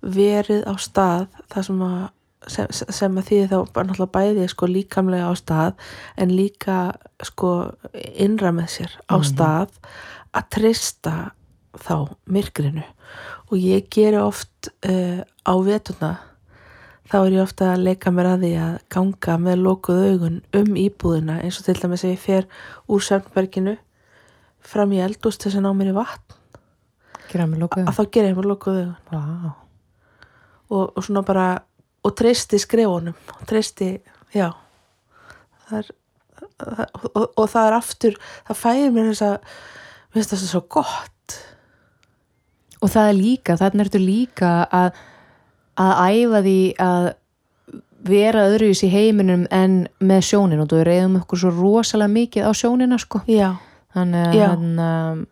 verið 0.00 0.64
á 0.68 0.74
stað 0.80 1.28
sem 1.64 1.82
að 1.84 2.08
sem, 2.48 2.70
sem 2.72 3.18
að 3.20 3.26
því 3.28 3.40
þá 3.50 3.56
náttúrulega 3.60 4.12
bæði 4.14 4.46
sko 4.48 4.68
líkamlega 4.70 5.28
á 5.28 5.34
stað 5.36 5.90
en 6.20 6.32
líka 6.32 6.78
sko 7.26 7.50
innra 7.92 8.52
með 8.56 8.72
sér 8.76 8.96
á 9.12 9.16
stað 9.26 9.76
að 10.32 10.48
treysta 10.56 11.14
þá 11.80 11.94
myrkrinu. 12.30 12.86
Og 13.50 13.60
ég 13.60 13.86
geri 13.92 14.18
oft 14.20 14.70
uh, 14.86 15.20
á 15.20 15.54
vetuna 15.66 16.14
þá 17.10 17.16
er 17.20 17.34
ég 17.34 17.42
ofta 17.42 17.72
að 17.74 17.84
leika 17.88 18.12
mér 18.14 18.32
að 18.32 18.44
því 18.44 18.52
að 18.64 18.74
ganga 18.94 19.36
með 19.42 19.62
lokuð 19.66 20.02
augun 20.08 20.40
um 20.56 20.76
íbúðina 20.78 21.40
eins 21.42 21.58
og 21.58 21.66
til 21.66 21.78
dæmis 21.80 22.04
að 22.06 22.14
ég 22.14 22.22
fer 22.22 22.46
úr 22.86 23.02
Svefnberginu 23.04 23.76
fram 24.66 24.92
í 24.94 25.00
eldúst 25.02 25.44
þess 25.44 25.58
að 25.58 25.66
ná 25.66 25.72
mér 25.76 25.92
í 25.92 25.96
vatn. 25.96 26.36
Að 27.86 27.98
þá 27.98 28.04
ger 28.10 28.28
ég 28.28 28.38
mér 28.38 28.48
lokuð 28.50 28.80
augun. 28.80 28.96
Vá, 29.10 29.52
og, 30.70 30.84
og 30.96 31.04
svona 31.04 31.22
bara 31.26 31.46
og 32.06 32.16
treysti 32.16 32.58
skrefunum 32.60 33.16
og 33.36 33.46
treysti, 33.48 33.92
já. 34.34 34.48
Það 35.68 35.78
er 35.78 35.90
það, 36.60 36.84
og, 37.12 37.24
og 37.36 37.46
það 37.50 37.68
er 37.68 37.76
aftur 37.76 38.18
það 38.48 38.60
fæðir 38.62 38.92
mér 38.94 39.08
þess 39.10 39.24
að 39.26 39.36
mér 39.36 40.18
finnst 40.18 40.34
það 40.34 40.44
svo 40.48 40.62
gott. 40.76 41.38
Og 42.80 42.90
það 42.90 43.10
er 43.10 43.16
líka, 43.18 43.58
þarna 43.60 43.84
ertu 43.84 44.00
líka 44.00 44.52
að, 44.72 45.00
að 45.80 46.04
æfa 46.10 46.44
því 46.46 46.60
að 46.80 47.08
vera 48.08 48.46
öðruvis 48.48 48.80
í 48.86 48.88
heiminum 48.88 49.42
en 49.52 49.82
með 50.00 50.22
sjónin 50.30 50.62
og 50.62 50.70
þú 50.70 50.84
reyðum 50.88 51.18
okkur 51.20 51.42
svo 51.42 51.50
rosalega 51.52 52.14
mikið 52.14 52.48
á 52.48 52.52
sjónina 52.56 52.98
sko. 53.00 53.20
Já, 53.28 53.52
þannig 53.96 54.28
að 54.30 54.44
hann, 54.44 54.70
um, 54.84 55.24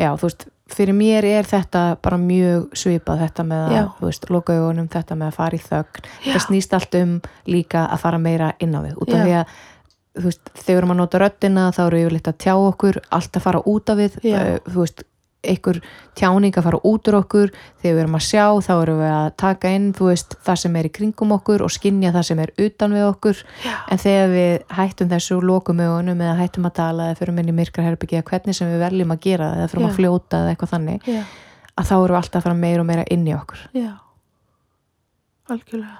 já, 0.00 0.10
þú 0.14 0.28
veist, 0.28 0.46
fyrir 0.70 0.96
mér 0.96 1.26
er 1.26 1.48
þetta 1.48 1.82
bara 2.02 2.20
mjög 2.20 2.70
svipað 2.78 3.24
þetta 3.24 3.46
með 3.50 3.74
að, 3.80 4.22
loka 4.30 4.56
augunum 4.56 4.88
þetta 4.92 5.18
með 5.18 5.32
að 5.32 5.38
fara 5.40 5.58
í 5.58 5.64
þögn, 5.66 6.08
það 6.28 6.44
snýst 6.46 6.78
allt 6.78 6.96
um 7.00 7.18
líka 7.50 7.84
að 7.88 8.02
fara 8.04 8.22
meira 8.22 8.52
inn 8.62 8.76
á 8.76 8.80
við 8.84 8.96
út 9.02 9.12
af 9.12 9.20
Já. 9.20 9.24
því 9.24 9.36
að 9.40 10.24
veist, 10.24 10.52
þegar 10.58 10.86
við 10.86 10.94
að 10.94 11.00
nota 11.00 11.22
röddina 11.22 11.68
þá 11.74 11.80
eru 11.86 12.02
yfirleitt 12.04 12.30
að 12.30 12.40
tjá 12.44 12.54
okkur, 12.56 13.00
allt 13.18 13.36
að 13.38 13.46
fara 13.46 13.62
út 13.72 13.92
af 13.92 14.00
við 14.00 14.18
uh, 14.30 14.56
þú 14.66 14.84
veist, 14.84 15.04
einhver 15.40 15.78
tjáning 16.18 16.56
að 16.58 16.66
fara 16.66 16.80
út 16.84 17.08
úr 17.08 17.16
okkur 17.20 17.52
þegar 17.80 17.94
við 17.94 18.00
erum 18.02 18.16
að 18.18 18.24
sjá, 18.26 18.44
þá 18.66 18.72
erum 18.74 18.98
við 19.00 19.12
að 19.14 19.28
taka 19.40 19.72
inn 19.76 19.86
veist, 19.96 20.36
það 20.44 20.58
sem 20.62 20.76
er 20.76 20.88
í 20.88 20.92
kringum 20.98 21.32
okkur 21.36 21.64
og 21.64 21.72
skinja 21.72 22.12
það 22.16 22.26
sem 22.28 22.42
er 22.44 22.52
utan 22.66 22.96
við 22.96 23.06
okkur. 23.08 23.40
Já. 23.64 23.76
en 23.88 24.02
þegar 24.04 24.28
við 24.34 24.52
hættum 24.80 25.12
þessu 25.14 25.40
augunum 25.40 26.20
eða 26.20 26.36
hættum 26.42 26.68
að 26.68 26.76
tala 26.80 27.08
eða 27.08 27.20
fyrir 27.22 27.36
minni 27.38 27.56
myrkra 27.56 27.86
herbyggi 27.86 28.20
eða 28.20 28.28
hvernig 28.30 28.58
sem 28.58 28.68
við 28.68 28.84
veljum 28.84 29.16
að 29.16 29.24
gera 29.24 29.50
eða 29.56 29.70
fyrir 29.72 29.86
Já. 29.86 29.88
að 29.88 29.96
fljóta 29.96 30.42
eða 30.42 30.52
eitthvað 30.52 30.74
þannig 30.74 31.08
já, 31.08 31.24
að 31.74 31.88
þá 31.88 31.96
erum 31.96 32.14
við 32.14 32.20
alltaf 32.20 32.40
að 32.40 32.46
fara 32.48 32.60
meira 32.60 32.84
og 32.84 32.88
meira 32.92 33.08
inn 33.10 33.26
í 33.26 33.34
okkur. 33.36 33.66
Já. 33.72 33.90
Algjörlega. 35.50 35.98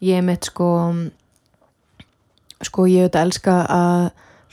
Ég 0.00 0.24
mitt 0.24 0.48
sko 0.48 0.70
sko 2.64 2.86
ég 2.88 3.06
auðvitað 3.06 3.26
elska 3.26 3.54
að 3.68 4.04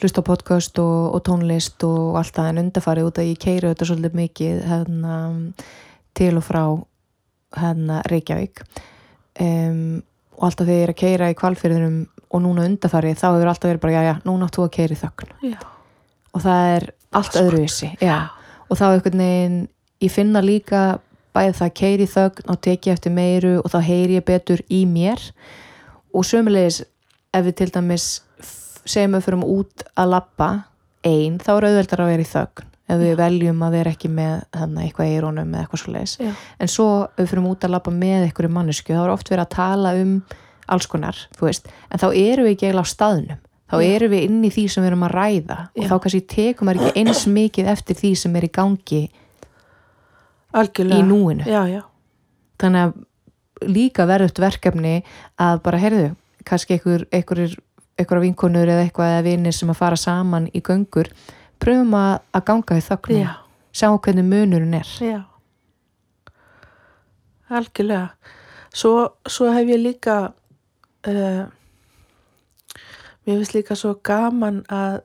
hlusta 0.01 0.21
á 0.21 0.27
podcast 0.27 0.77
og, 0.81 1.15
og 1.15 1.23
tónlist 1.25 1.83
og 1.87 2.19
allt 2.19 2.35
það 2.35 2.51
en 2.51 2.61
undarfarið 2.65 3.07
út 3.09 3.21
að 3.21 3.31
ég 3.31 3.39
keiri 3.41 3.69
auðvitað 3.69 3.89
svolítið 3.91 4.19
mikið 4.19 4.59
hérna, 4.69 5.15
til 6.17 6.33
og 6.37 6.45
frá 6.45 6.61
hérna, 7.57 8.01
Reykjavík. 8.11 8.61
Um, 9.41 10.03
og 10.37 10.49
alltaf 10.49 10.67
þegar 10.67 10.77
ég 10.77 10.85
er 10.85 10.93
að 10.93 11.01
keira 11.01 11.31
í 11.31 11.37
kvalfyrðunum 11.37 11.97
og 12.27 12.43
núna 12.43 12.67
undarfarið 12.67 13.17
þá 13.17 13.27
hefur 13.29 13.51
alltaf 13.51 13.71
verið 13.71 13.83
bara 13.85 13.95
já 13.95 14.03
já, 14.05 14.13
núna 14.27 14.47
átt 14.47 14.57
þú 14.57 14.67
að 14.67 14.75
keira 14.77 14.97
í 14.97 15.01
þögn. 15.01 15.33
Já, 15.47 15.57
og 16.33 16.45
það 16.45 16.69
er 16.75 16.87
allt 17.17 17.39
öðruvísi 17.41 17.89
já. 18.03 18.17
og 18.67 18.77
þá 18.77 18.85
einhvern 18.89 19.23
veginn 19.23 19.59
ég 20.03 20.13
finna 20.13 20.43
líka 20.43 20.83
bæði 21.37 21.55
það 21.57 21.73
keiri 21.79 22.05
í 22.05 22.11
þögn 22.11 22.51
og 22.51 22.61
teki 22.65 22.93
eftir 22.93 23.13
meiru 23.13 23.55
og 23.63 23.71
þá 23.73 23.79
heyri 23.87 24.19
ég 24.19 24.27
betur 24.27 24.61
í 24.69 24.83
mér. 24.89 25.21
Og 26.13 26.25
sömulegis 26.25 26.83
ef 27.33 27.45
við 27.45 27.57
til 27.61 27.69
dæmis 27.73 28.07
segjum 28.87 29.17
við 29.17 29.27
fyrir 29.27 29.45
út 29.57 29.85
að 29.95 30.11
labba 30.15 30.49
ein, 31.07 31.37
þá 31.39 31.51
er 31.57 31.69
auðveldar 31.69 32.03
að 32.03 32.11
vera 32.13 32.25
í 32.25 32.31
þögn 32.31 32.73
ef 32.87 33.01
við 33.01 33.17
veljum 33.19 33.63
að 33.67 33.73
vera 33.75 33.91
ekki 33.91 34.09
með 34.11 34.35
þannig, 34.55 34.85
eitthvað 34.87 35.09
í 35.11 35.17
rónum 35.23 35.49
eða 35.53 35.63
eitthvað 35.65 35.81
svo 35.81 35.93
leiðis 35.93 36.13
já, 36.21 36.29
en 36.33 36.71
svo 36.71 36.87
ef 37.03 37.17
við 37.19 37.31
fyrir 37.33 37.49
út 37.49 37.67
að 37.67 37.73
labba 37.75 37.93
með 37.95 38.27
einhverju 38.27 38.51
mannesku 38.55 38.95
þá 38.95 39.01
er 39.01 39.13
oft 39.13 39.31
verið 39.31 39.43
að 39.43 39.55
tala 39.57 39.91
um 39.99 40.13
alls 40.67 40.87
konar, 40.91 41.19
þú 41.35 41.47
veist, 41.47 41.67
en 41.91 42.01
þá 42.01 42.07
erum 42.11 42.47
við 42.47 42.53
ekki 42.55 42.67
eiginlega 42.67 42.87
á 42.87 42.93
staðnum, 42.93 43.43
þá 43.67 43.75
Já. 43.77 43.87
erum 43.87 44.13
við 44.13 44.25
inn 44.27 44.39
í 44.43 44.51
því 44.55 44.65
sem 44.71 44.83
við 44.83 44.91
erum 44.91 45.05
að 45.07 45.13
ræða 45.15 45.59
og 45.67 45.83
Já. 45.83 45.89
þá 45.91 45.95
kannski 46.05 46.23
tekum 46.33 46.67
maður 46.67 46.87
ekki 46.87 47.03
eins 47.03 47.23
mikið 47.37 47.69
eftir 47.73 47.99
því 48.01 48.11
sem 48.23 48.35
er 48.39 48.47
í 48.47 48.51
gangi 48.57 49.03
algjörlega. 50.57 50.99
í 50.99 51.07
núinu. 51.07 51.47
Já, 51.47 51.61
já, 51.71 51.81
þannig 52.59 52.87
að 52.87 53.71
líka 53.77 54.07
verðut 54.07 54.41
verkefni 54.43 54.95
að 55.41 55.61
bara, 55.65 55.81
heyrðu, 55.81 56.09
kannski 56.47 56.77
einhver, 56.77 57.07
einhver, 57.15 57.55
einhverja 57.97 58.23
vinkonur 58.27 58.69
eða 58.69 58.85
eitthvað 58.85 59.13
eða 59.15 59.25
vinir 59.25 59.55
sem 59.55 59.71
að 59.73 59.79
fara 59.79 59.97
saman 59.99 60.47
í 60.53 60.61
göngur 60.61 61.09
pröfum 61.61 61.95
að, 61.97 62.13
að 62.37 62.45
ganga 62.51 62.77
í 62.77 62.85
þögn 62.85 63.19
já, 63.21 63.31
sjá 63.73 63.89
hvernig 63.91 64.27
munurinn 64.27 64.77
er. 64.77 64.93
Já. 65.01 65.19
Algjörlega. 67.47 68.09
Svo, 68.75 68.93
svo 69.25 69.49
hef 69.55 69.69
ég 69.71 69.81
líka 69.81 70.17
uh, 70.27 71.43
mér 73.25 73.39
finnst 73.39 73.55
líka 73.55 73.77
svo 73.79 73.95
gaman 74.05 74.61
að 74.69 75.01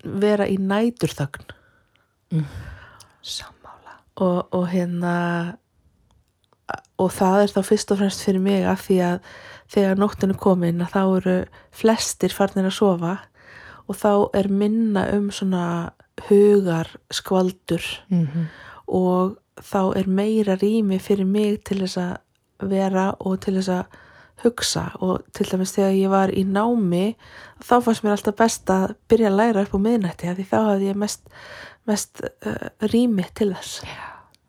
vera 0.00 0.46
í 0.48 0.56
næturþögn. 0.56 1.50
Sammála. 3.20 3.98
Og, 4.22 4.54
og 4.56 4.68
hérna 4.70 5.16
og 7.00 7.10
það 7.14 7.44
er 7.44 7.54
þá 7.54 7.60
fyrst 7.66 7.92
og 7.92 8.00
fremst 8.00 8.24
fyrir 8.24 8.42
mig 8.44 8.66
af 8.68 8.84
því 8.86 8.98
að 9.06 9.30
þegar 9.70 10.00
nóttinu 10.00 10.36
komin 10.38 10.82
að 10.84 10.94
þá 10.94 11.02
eru 11.20 11.36
flestir 11.82 12.34
farnir 12.34 12.70
að 12.70 12.78
sofa 12.78 13.16
og 13.86 13.98
þá 13.98 14.12
er 14.38 14.48
minna 14.48 15.06
um 15.16 15.30
svona 15.34 15.64
hugar 16.28 16.90
skvaldur 17.10 17.82
mm 18.10 18.26
-hmm. 18.26 18.46
og 18.86 19.38
þá 19.60 19.96
er 19.96 20.06
meira 20.08 20.56
rými 20.56 20.98
fyrir 20.98 21.26
mig 21.26 21.64
til 21.64 21.80
þess 21.80 21.96
að 21.96 22.68
vera 22.70 23.14
og 23.18 23.40
til 23.40 23.54
þess 23.54 23.68
að 23.68 23.84
hugsa 24.44 24.90
og 25.00 25.24
til 25.32 25.46
dæmis 25.50 25.74
þegar 25.76 25.96
ég 25.96 26.08
var 26.12 26.30
í 26.32 26.44
námi 26.44 27.16
þá 27.60 27.80
fannst 27.84 28.04
mér 28.04 28.16
alltaf 28.16 28.36
best 28.36 28.70
að 28.70 28.94
byrja 29.08 29.28
að 29.28 29.36
læra 29.36 29.62
upp 29.62 29.74
á 29.76 29.80
miðnætti 29.86 30.34
því 30.34 30.46
þá 30.52 30.58
hafði 30.68 30.88
ég 30.88 30.96
mest, 30.96 31.28
mest 31.86 32.22
uh, 32.24 32.68
rými 32.80 33.26
til 33.34 33.52
þess 33.54 33.82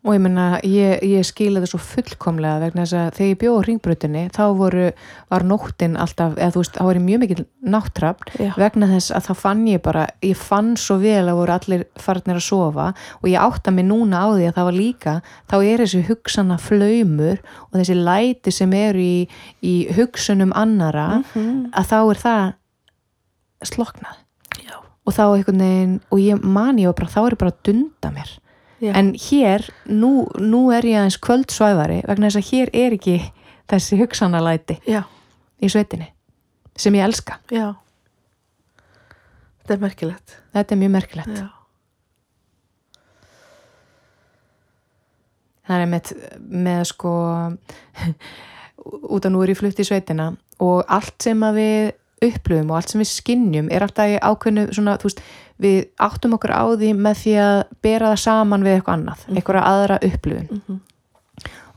og 0.02 0.16
ég 0.16 0.22
menna, 0.22 0.44
ég, 0.66 0.98
ég 1.06 1.26
skila 1.26 1.60
það 1.62 1.70
svo 1.70 1.78
fullkomlega 1.86 2.58
vegna 2.64 2.82
þess 2.82 2.96
að 2.98 3.10
þegar 3.18 3.28
ég 3.28 3.38
bjóð 3.38 3.58
á 3.58 3.66
ringbrautinni 3.68 4.22
þá 4.34 4.42
voru, 4.58 4.88
var 5.30 5.44
nóttin 5.46 5.94
alltaf 6.00 6.34
eða 6.34 6.54
þú 6.56 6.62
veist, 6.64 6.74
þá 6.74 6.88
var 6.88 6.98
ég 6.98 7.04
mjög 7.06 7.22
mikil 7.22 7.44
náttrafn 7.74 8.32
Já. 8.42 8.50
vegna 8.58 8.88
þess 8.90 9.14
að 9.14 9.28
þá 9.28 9.32
fann 9.44 9.62
ég 9.70 9.84
bara 9.84 10.08
ég 10.26 10.42
fann 10.42 10.72
svo 10.80 10.98
vel 11.04 11.22
að 11.22 11.38
voru 11.38 11.54
allir 11.54 11.86
farnir 12.02 12.40
að 12.40 12.46
sofa 12.48 12.88
og 13.20 13.30
ég 13.30 13.46
átta 13.46 13.74
mig 13.74 13.86
núna 13.86 14.24
á 14.26 14.28
því 14.34 14.50
að 14.50 14.58
það 14.58 14.68
var 14.70 14.78
líka, 14.80 15.14
þá 15.46 15.56
er 15.60 15.84
þessi 15.84 16.02
hugsana 16.10 16.58
flaumur 16.58 17.38
og 17.70 17.78
þessi 17.78 17.98
læti 18.02 18.56
sem 18.58 18.74
eru 18.82 19.06
í, 19.06 19.16
í 19.62 19.76
hugsunum 19.94 20.50
annara, 20.58 21.22
-hmm. 21.30 21.70
að 21.78 21.90
þá 21.94 21.98
er 22.02 22.24
það 22.26 22.44
sloknað 23.70 24.18
Já, 24.66 24.76
og 24.82 25.14
þá 25.14 25.24
einhvern 25.30 25.62
veginn, 25.62 25.98
og 26.10 26.18
ég 26.18 26.42
mani 26.42 26.90
og 26.90 26.98
bara, 26.98 27.14
þá 27.14 27.20
er 27.28 27.38
bara 27.38 27.54
að 27.54 27.62
dunda 27.70 28.10
mér 28.10 28.38
já, 28.82 28.92
en 28.98 29.12
hér, 29.14 29.68
nú, 29.86 30.26
nú 30.42 30.64
er 30.74 30.86
ég 30.88 30.98
aðeins 31.00 31.20
kvöldsvæfari 31.22 32.02
vegna 32.08 32.28
þess 32.28 32.40
að 32.42 32.50
hér 32.50 32.74
er 32.82 32.98
ekki 32.98 33.16
þessi 33.70 34.00
hugsanalæti 34.02 34.80
já, 34.90 35.04
í 35.62 35.70
sveitinni 35.70 36.10
sem 36.76 36.94
ég 36.96 37.04
elska. 37.06 37.38
Já. 37.52 37.74
Þetta 39.62 39.74
er 39.74 39.82
merkilegt. 39.82 40.38
Þetta 40.56 40.74
er 40.74 40.80
mjög 40.80 40.94
merkilegt. 40.96 41.42
Það 45.62 45.82
er 45.84 45.90
með, 45.92 46.12
með 46.66 46.80
sko 46.90 47.12
út 49.14 49.28
af 49.28 49.30
nú 49.30 49.42
er 49.44 49.52
ég 49.52 49.60
flutt 49.60 49.78
í 49.78 49.86
sveitina 49.86 50.32
og 50.62 50.82
allt 50.90 51.22
sem 51.22 51.44
að 51.46 51.58
við 51.60 51.92
upplöfum 52.28 52.70
og 52.70 52.76
allt 52.78 52.88
sem 52.92 53.00
við 53.02 53.10
skinnjum 53.12 53.68
er 53.72 53.82
alltaf 53.86 54.06
í 54.12 54.18
ákveðnu 54.22 54.64
svona, 54.74 54.96
þú 54.98 55.08
veist, 55.10 55.20
við 55.62 55.78
áttum 56.00 56.34
okkur 56.38 56.52
á 56.54 56.64
því 56.74 56.92
með 56.98 57.18
því 57.22 57.34
að 57.42 57.58
bera 57.82 58.12
það 58.12 58.22
saman 58.24 58.62
við 58.66 58.76
eitthvað 58.78 58.96
annað, 58.98 59.26
einhverja 59.36 59.62
aðra 59.72 59.98
upplöfun 60.08 60.48
Mhm. 60.52 60.80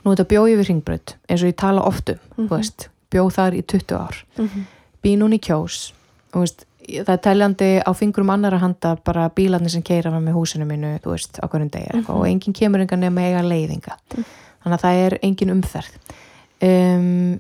nú 0.06 0.14
þetta 0.16 0.28
bjóð 0.32 0.50
ég 0.52 0.60
við 0.62 0.68
ringbraut 0.70 1.16
eins 1.30 1.42
og 1.44 1.50
ég 1.50 1.56
tala 1.58 1.82
oft 1.82 2.10
um, 2.10 2.20
Mhm. 2.38 2.48
þú 2.48 2.58
veist 2.58 2.88
bjóð 3.12 3.32
þar 3.34 3.54
í 3.54 3.62
20 3.66 3.96
ár. 3.98 4.16
Mhm. 4.38 4.66
bý 5.04 5.16
núna 5.18 5.36
í 5.38 5.40
kjós 5.40 5.92
og 6.34 6.42
veist, 6.42 6.66
það 6.86 7.10
er 7.10 7.18
teljandi 7.18 7.82
á 7.86 7.92
fingrum 7.94 8.30
annara 8.30 8.58
handa 8.60 8.96
bara 9.04 9.30
bílarnir 9.30 9.70
sem 9.70 9.82
keira 9.82 10.10
með 10.12 10.34
húsinu 10.34 10.66
mínu, 10.66 11.00
þú 11.02 11.12
veist, 11.14 11.40
á 11.42 11.46
hverjum 11.48 11.70
degi 11.70 11.94
mm 11.94 12.10
og 12.10 12.26
enginn 12.26 12.54
kemur 12.54 12.82
engan 12.82 13.00
nema 13.00 13.22
eiga 13.22 13.42
leiðinga. 13.42 13.98
Þannig 14.64 14.80
að 14.80 14.82
það 14.82 15.06
er 15.06 15.18
engin 15.24 15.50
umferð. 15.52 15.92
Um, 16.62 17.40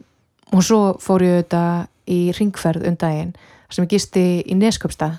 og 0.53 0.61
svo 0.61 0.79
fór 1.01 1.21
ég 1.25 1.43
auðvitað 1.43 1.87
í 2.11 2.19
ringferð 2.37 2.85
um 2.89 2.97
daginn 3.01 3.33
sem 3.69 3.85
ég 3.85 3.95
gisti 3.95 4.25
í 4.45 4.57
Nesköpstað 4.59 5.17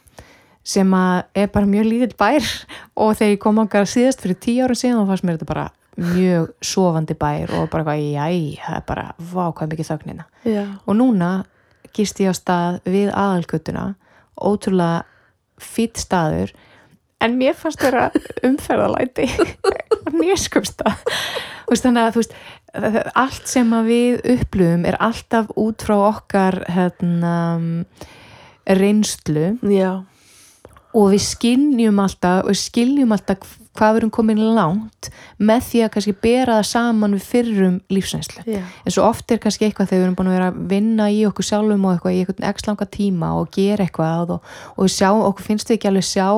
sem 0.67 0.93
er 0.99 1.51
bara 1.55 1.67
mjög 1.71 1.87
lítill 1.87 2.15
bær 2.19 2.47
og 3.03 3.17
þegar 3.19 3.33
ég 3.35 3.43
kom 3.43 3.59
okkar 3.63 3.87
síðast 3.91 4.23
fyrir 4.25 4.39
tíu 4.43 4.65
ára 4.67 4.75
síðan 4.79 5.03
þá 5.05 5.11
fannst 5.13 5.27
mér 5.27 5.39
þetta 5.39 5.51
bara 5.53 5.67
mjög 5.97 6.49
sofandi 6.61 7.15
bær 7.17 7.53
og 7.57 7.69
bara 7.73 7.95
eitthvað, 7.97 8.01
jæ, 8.13 8.57
það 8.67 8.77
er 8.77 8.87
bara 8.91 9.05
vá 9.17 9.45
hvað 9.49 9.63
er 9.67 9.71
mikið 9.73 9.91
þögnina 9.91 10.27
já, 10.45 10.65
og 10.85 10.99
núna 10.99 11.31
gist 11.97 12.21
ég 12.21 12.29
á 12.29 12.35
stað 12.37 12.81
við 12.85 13.09
aðalgötuna 13.17 13.85
ótrúlega 14.37 15.07
fýtt 15.57 16.03
staður 16.03 16.53
en 17.25 17.39
mér 17.41 17.57
fannst 17.57 17.81
vera 17.81 18.11
umferðalæti 18.49 19.25
nýskumstað 20.21 21.01
þannig 21.73 22.03
að 22.03 22.13
þú 22.15 22.21
veist 22.23 22.35
það- 22.37 22.66
allt 23.15 23.49
sem 23.51 23.73
við 23.87 24.21
upplöfum 24.37 24.85
er 24.89 24.99
alltaf 25.03 25.49
út 25.57 25.85
frá 25.87 25.97
okkar 26.11 26.61
hérna, 26.73 27.37
reynslu. 28.67 29.55
Já, 29.71 30.03
og 30.97 31.13
við 31.13 31.23
skiljum 31.27 32.01
alltaf 32.01 32.47
og 32.49 32.59
skiljum 32.59 33.15
alltaf 33.15 33.57
hvað 33.77 33.93
við 33.93 34.01
erum 34.01 34.13
komin 34.15 34.39
langt 34.57 35.11
með 35.37 35.67
því 35.67 35.81
að 35.85 35.91
kannski 35.95 36.15
bera 36.25 36.55
það 36.59 36.69
saman 36.71 37.17
við 37.17 37.27
fyrrum 37.31 37.75
lífsreynslu. 37.93 38.45
Já, 38.49 38.63
en 38.65 38.95
svo 38.95 39.05
oft 39.05 39.33
er 39.33 39.41
kannski 39.43 39.69
eitthvað 39.69 39.91
þegar 39.91 40.01
við 40.01 40.07
erum 40.07 40.17
búin 40.17 40.31
að 40.31 40.37
vera 40.39 40.47
að 40.53 40.63
vinna 40.71 41.09
í 41.13 41.19
okkur 41.29 41.49
sjálfum 41.51 41.85
og 41.85 41.93
eitthvað 41.93 42.17
í 42.17 42.23
eitthvað 42.23 42.49
x 42.55 42.69
langa 42.71 42.89
tíma 42.97 43.35
og 43.37 43.51
gera 43.57 43.85
eitthvað 43.85 44.33
og, 44.39 44.55
og 44.77 44.93
sjá, 44.93 45.11
okkur 45.13 45.49
finnst 45.51 45.69
við 45.69 45.79
ekki 45.79 45.91
alveg 45.93 46.09
sjá 46.09 46.29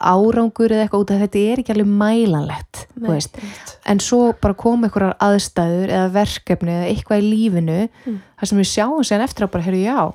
árangur 0.00 0.70
eða 0.72 0.84
eitthvað 0.86 1.00
út 1.04 1.10
af 1.14 1.20
þetta 1.24 1.42
er 1.52 1.60
ekki 1.62 1.72
alveg 1.72 1.86
mælanlegt 2.02 2.82
en 3.86 3.98
svo 4.00 4.32
bara 4.42 4.54
koma 4.54 4.86
einhverjar 4.88 5.16
aðstæður 5.22 5.88
eða 5.96 6.10
verkefni 6.12 6.72
eða 6.74 6.90
eitthvað 6.92 7.22
í 7.22 7.30
lífinu 7.30 7.88
Mm. 8.06 8.20
þar 8.38 8.46
sem 8.48 8.58
við 8.58 8.70
sjáum 8.74 9.04
sér 9.04 9.20
eftir 9.24 9.46
að 9.46 9.50
bara, 9.52 9.64
heyrðu 9.64 9.84
já 9.86 10.12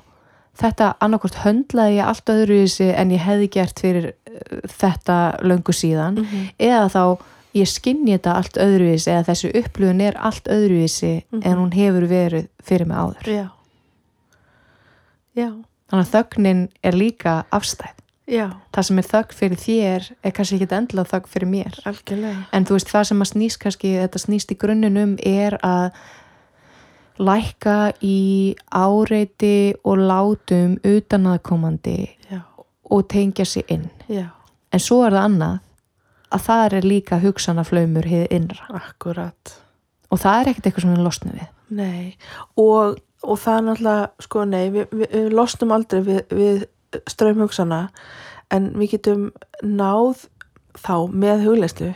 þetta 0.62 0.94
annarkort 1.00 1.34
höndlaði 1.42 1.96
ég 1.98 2.06
allt 2.06 2.26
öðruvísi 2.28 2.88
en 2.94 3.10
ég 3.10 3.18
hefði 3.24 3.48
gert 3.50 3.80
fyrir 3.80 4.06
uh, 4.12 4.60
þetta 4.68 5.18
löngu 5.42 5.72
síðan 5.72 6.18
Mhm. 6.22 6.48
eða 6.60 6.88
þá 6.92 7.04
ég 7.54 7.68
skinni 7.68 8.12
þetta 8.18 8.34
allt 8.36 8.56
öðruvísi 8.60 9.10
eða 9.12 9.26
þessi 9.32 9.52
upplöfun 9.62 10.00
er 10.00 10.14
allt 10.20 10.44
öðruvísi 10.48 11.22
Mhm. 11.32 11.42
en 11.44 11.56
hún 11.58 11.72
hefur 11.72 12.06
verið 12.08 12.48
fyrir 12.62 12.86
mig 12.86 12.96
áður 12.96 13.26
já 13.26 13.48
já, 15.36 15.48
þannig 15.90 16.06
að 16.06 16.12
þögnin 16.14 16.62
er 16.84 16.92
líka 16.92 17.44
afstæð 17.52 17.96
já, 18.30 18.46
það 18.74 18.88
sem 18.88 19.02
er 19.02 19.08
þögn 19.10 19.38
fyrir 19.38 19.62
þér 19.62 20.08
er 20.22 20.34
kannski 20.36 20.58
ekki 20.58 20.76
endilega 20.78 21.12
þögn 21.12 21.32
fyrir 21.34 21.50
mér. 21.50 21.78
Algjörlega. 21.88 22.42
En 22.52 22.66
þú 22.68 22.78
veist 22.78 22.92
það 22.92 23.08
sem 23.10 23.24
að 23.24 23.30
snýst 23.32 23.62
kannski 23.62 23.94
þetta 24.00 24.22
snýst 24.22 24.54
í 24.54 24.58
grunnunum 24.62 25.16
er 25.28 25.58
að 25.66 26.02
lækka 27.22 27.78
í 28.02 28.20
áreiti 28.72 29.74
og 29.84 30.00
látum 30.00 30.78
utanaðkomandi 30.88 31.98
já, 32.30 32.40
og 32.90 33.04
tengja 33.12 33.44
sig 33.44 33.68
inn. 33.68 33.90
Já, 34.08 34.30
en 34.72 34.82
svo 34.82 35.02
er 35.06 35.14
það 35.14 35.28
annað 35.28 35.60
að 36.32 36.44
það 36.46 36.76
er 36.78 36.88
líka 36.88 37.20
hugsanaflaumur 37.22 38.08
hið 38.08 38.26
innra. 38.32 38.68
Akkurat. 38.80 39.56
Og 40.12 40.20
það 40.20 40.38
er 40.38 40.52
ekkert 40.52 40.68
eitthvað 40.68 40.86
sem 40.86 40.94
við 40.94 41.06
losnum 41.06 41.36
við. 41.36 41.48
Nei, 41.72 42.04
og, 42.60 42.98
og 43.24 43.40
það 43.40 43.58
er 43.58 43.66
náttúrulega, 43.68 44.08
sko, 44.26 44.44
nei, 44.48 44.64
við, 44.72 44.86
við, 44.92 45.10
við 45.12 45.36
losnum 45.38 45.74
aldrei 45.76 46.02
við, 46.08 46.22
við 46.36 46.64
ströymhugsana 47.10 47.88
en 48.52 48.70
við 48.76 48.90
getum 48.96 49.28
náð 49.64 50.26
þá 50.78 50.94
með 51.12 51.44
hugleyslu, 51.46 51.92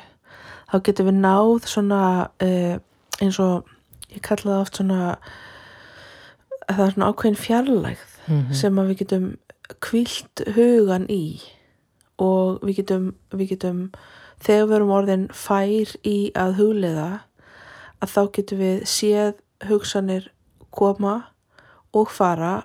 þá 0.73 0.77
getum 0.89 1.07
við 1.11 1.19
náð 1.23 1.67
svona 1.69 2.03
uh, 2.43 2.77
eins 3.21 3.39
og, 3.43 3.67
ég 4.13 4.23
kalla 4.25 4.53
það 4.57 4.61
oft 4.65 4.77
svona, 4.81 5.01
það 6.71 6.85
er 6.87 6.95
svona 6.97 7.11
ákveðin 7.13 7.41
fjarlægð 7.41 8.13
Mhm. 8.27 8.55
sem 8.59 8.75
að 8.79 8.89
við 8.91 8.97
getum 9.05 9.27
kvílt 9.81 10.41
hugan 10.57 11.05
í. 11.09 11.39
Og 12.19 12.59
við 12.67 12.81
getum, 12.81 13.05
við 13.31 13.53
getum 13.53 13.83
þegar 14.43 14.67
við 14.67 14.75
erum 14.81 14.91
orðin 14.97 15.27
fær 15.31 15.93
í 16.03 16.33
að 16.35 16.57
hugleiða 16.59 17.21
að 18.03 18.11
þá 18.11 18.23
getum 18.39 18.59
við 18.59 18.81
séð 18.91 19.35
hugsanir 19.69 20.27
koma 20.75 21.15
og 21.95 22.11
fara 22.11 22.65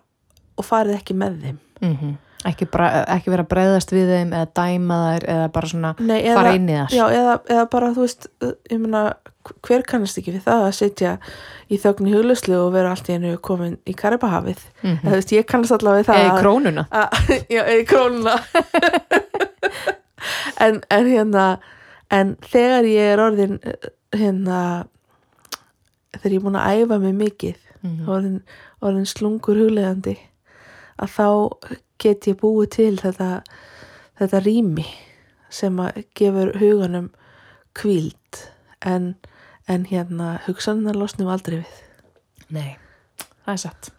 og 0.57 0.65
farið 0.65 0.97
ekki 0.97 1.13
með 1.21 1.37
þeim 1.43 1.59
mm 1.81 2.17
ekki, 2.41 2.65
bra- 2.73 3.03
ekki 3.13 3.29
vera 3.29 3.43
breyðast 3.45 3.91
við 3.93 4.07
þeim 4.09 4.31
eða 4.33 4.47
dæma 4.57 4.95
þær 5.03 5.25
eða 5.29 5.49
bara 5.53 5.67
svona 5.69 5.91
Nei, 6.01 6.23
fara 6.33 6.53
inn 6.57 6.63
í 6.71 6.77
þar 6.79 6.95
Já, 6.95 7.03
eða, 7.13 7.35
eða 7.53 7.65
bara, 7.69 7.89
þú 7.93 8.01
veist, 8.07 8.25
meina, 8.71 9.01
hver 9.67 9.83
kannast 9.91 10.17
ekki 10.17 10.33
við 10.33 10.47
það 10.47 10.63
að 10.65 10.73
sitja 10.79 11.11
í 11.69 11.77
þögn 11.83 12.09
í 12.09 12.15
hugluslu 12.15 12.57
og 12.63 12.71
vera 12.73 12.95
allt 12.95 13.11
í 13.13 13.19
einu 13.19 13.35
komin 13.45 13.75
í 13.85 13.93
Karibahafið. 13.93 14.63
Mhm. 14.81 14.97
Þú 15.05 15.13
veist, 15.19 15.35
ég 15.37 15.45
kannast 15.53 15.77
allavega 15.77 16.07
það 16.09 16.23
eða 16.23 16.33
í 16.33 16.41
krónuna 16.41 16.87
að, 16.89 17.21
já, 17.55 17.61
eða 17.61 17.77
í 17.77 17.85
krónuna 17.93 18.35
en, 20.65 20.81
en 20.89 21.11
hérna 21.13 21.45
en 22.11 22.33
þegar 22.51 22.87
ég 22.89 23.13
er 23.15 23.21
orðin 23.23 23.59
eh, 23.63 23.89
hérna 24.17 24.57
þegar 26.17 26.33
ég 26.33 26.39
er 26.41 26.45
búin 26.45 26.59
að 26.59 26.81
æfa 26.83 26.97
mig 27.05 27.15
mikið 27.21 27.67
Mhm. 27.81 28.09
orðin, 28.13 28.33
orðin 28.85 29.07
slungur 29.09 29.57
huglegandi 29.57 30.11
að 31.01 31.15
þá 31.15 31.27
get 32.01 32.27
ég 32.29 32.39
búið 32.41 32.71
til 32.77 32.93
þetta 33.01 33.31
þetta 34.21 34.41
rými 34.45 34.85
sem 35.51 35.77
að 35.81 36.03
gefur 36.17 36.53
huganum 36.61 37.09
kvíld 37.77 38.41
en, 38.85 39.13
en 39.67 39.85
hérna 39.89 40.37
hugsanar 40.45 40.97
losnum 40.97 41.31
aldrei 41.31 41.61
við. 41.61 41.77
Nei, 42.51 42.71
það 43.45 43.53
er 43.53 43.61
satt. 43.65 43.91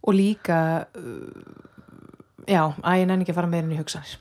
Og 0.00 0.16
líka 0.16 0.58
uh, 0.96 1.56
já, 2.48 2.62
að 2.82 3.00
ég 3.02 3.08
nenni 3.10 3.26
ekki 3.26 3.34
að 3.34 3.40
fara 3.40 3.52
meira 3.52 3.66
inn 3.66 3.74
í 3.76 3.80
hugsanir. 3.80 4.16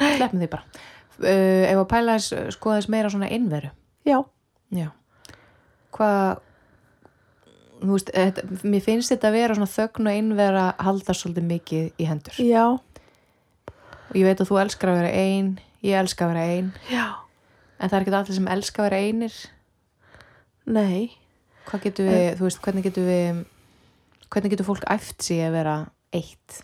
Sleppum 0.00 0.40
því 0.42 0.50
bara. 0.52 0.82
Uh, 1.20 1.66
ef 1.68 1.76
að 1.76 1.88
pæla 1.90 2.16
þess, 2.18 2.56
skoða 2.56 2.80
þess 2.80 2.92
meira 2.92 3.12
svona 3.12 3.28
innveru 3.32 3.74
já, 4.08 4.16
já. 4.72 4.88
Hvað 5.92 6.40
veist, 7.80 8.12
þetta, 8.14 8.44
mér 8.62 8.84
finnst 8.84 9.12
þetta 9.12 9.30
að 9.30 9.36
vera 9.38 9.56
svona 9.56 9.72
þögn 9.72 10.10
og 10.10 10.20
innvera 10.20 10.68
halda 10.78 11.16
svolítið 11.16 11.50
mikið 11.50 11.88
í 12.00 12.08
hendur. 12.08 12.38
Já, 12.44 12.66
og 14.10 14.16
ég 14.18 14.26
veit 14.26 14.40
að 14.40 14.50
þú 14.50 14.62
elskar 14.64 14.92
að 14.92 15.02
vera 15.02 15.12
ein 15.16 15.58
ég 15.86 15.96
elskar 16.00 16.28
að 16.28 16.34
vera 16.34 16.54
ein. 16.54 16.68
Já. 16.90 17.06
En 17.80 17.88
það 17.88 17.96
er 17.96 18.04
ekki 18.04 18.16
allir 18.18 18.36
sem 18.36 18.52
elskar 18.54 18.84
að 18.84 18.90
vera 18.90 19.08
einir. 19.08 19.38
Nei, 20.70 21.16
hvað 21.68 21.86
getur 21.86 22.10
við, 22.10 22.26
þú 22.38 22.46
veist, 22.46 22.62
hvernig 22.64 22.86
getur 22.86 23.08
við 23.08 23.44
hvernig 24.30 24.52
getur 24.54 24.68
fólk 24.68 24.86
æft 24.92 25.24
sig 25.24 25.42
að 25.42 25.56
vera 25.56 25.76
eitt? 26.14 26.60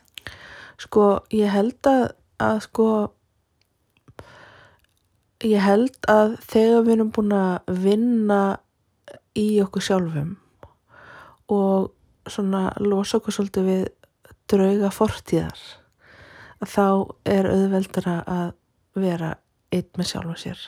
Sko, 0.79 1.07
ég 1.33 1.51
held 1.51 1.89
að, 1.89 2.05
að 2.43 2.61
sko, 2.67 2.89
ég 5.47 5.65
held 5.65 5.97
að 6.13 6.37
þegar 6.45 6.85
við 6.85 6.97
erum 6.99 7.13
búin 7.17 7.37
að 7.37 7.79
vinna 7.87 8.41
í 9.37 9.49
okkur 9.65 9.85
sjálfum 9.85 10.35
og 11.53 11.93
svona 12.27 12.69
losa 12.83 13.21
okkur 13.21 13.35
svolítið 13.35 13.69
við 13.71 13.83
drauga 14.51 14.93
fortíðar, 14.95 15.59
þá 16.67 16.87
er 17.29 17.51
auðveldara 17.51 18.17
að 18.27 18.49
vera 18.97 19.35
einn 19.75 19.91
með 19.99 20.11
sjálfum 20.11 20.41
sér. 20.41 20.65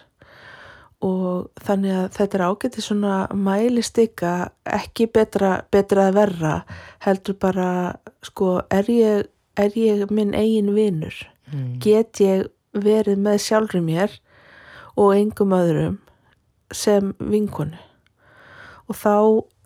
Og 1.07 1.47
þannig 1.63 1.95
að 1.95 2.07
þetta 2.17 2.39
er 2.39 2.45
ágæti 2.51 2.83
svona 2.83 3.17
mælistika, 3.31 4.33
ekki 4.67 5.07
betra, 5.15 5.53
betra 5.71 6.09
að 6.09 6.17
verra, 6.17 6.55
heldur 7.07 7.39
bara, 7.39 7.69
sko, 8.27 8.57
er 8.75 8.91
ég, 8.91 9.29
er 9.59 9.79
ég 9.79 10.11
minn 10.11 10.35
eigin 10.35 10.75
vinur? 10.75 11.15
mm. 11.53 11.79
Get 11.83 12.21
ég 12.23 12.49
verið 12.77 13.21
með 13.23 13.41
sjálfur 13.47 13.85
mér 13.85 14.15
og 14.99 15.15
engum 15.17 15.55
öðrum 15.57 15.99
sem 16.75 17.15
vinkonu? 17.19 17.79
Og 18.89 18.97
þá, 18.97 19.15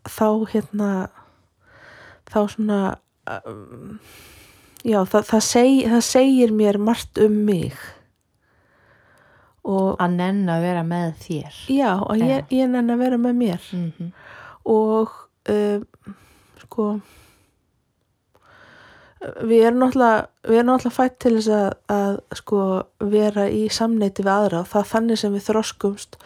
þá 0.09 0.29
hérna, 0.53 0.91
þá 2.31 2.39
svona, 2.55 2.81
um, 3.47 3.99
já, 4.83 5.01
það, 5.05 5.27
það, 5.31 5.43
seg, 5.49 5.73
það 5.95 6.05
segir 6.09 6.55
mér 6.57 6.79
margt 6.83 7.23
um 7.23 7.41
mig. 7.47 7.77
Og 9.63 9.95
að 10.03 10.17
nenn 10.19 10.47
að 10.51 10.65
vera 10.65 10.83
með 10.83 11.11
þér 11.23 11.59
já, 11.71 11.91
og 12.03 12.19
ég, 12.19 12.49
ég 12.51 12.71
nenni 12.71 12.97
að 12.97 13.05
vera 13.05 13.19
með 13.23 13.37
mér. 13.39 13.67
mm 13.71 13.93
-hmm. 13.99 14.09
og 14.65 15.13
um, 15.49 15.85
sko 16.65 16.87
við 19.47 19.67
erum 19.69 19.85
náttúrulega 19.85 20.91
fætt 20.91 21.19
til 21.23 21.37
þess 21.37 21.51
að, 21.55 21.69
að 21.95 22.17
sko 22.41 22.63
vera 23.13 23.47
í 23.51 23.69
samneiti 23.73 24.25
við 24.25 24.33
aðra 24.35 24.63
og 24.63 24.71
það 24.73 24.89
þannig 24.95 25.21
sem 25.21 25.37
við 25.37 25.47
þroskumst 25.47 26.19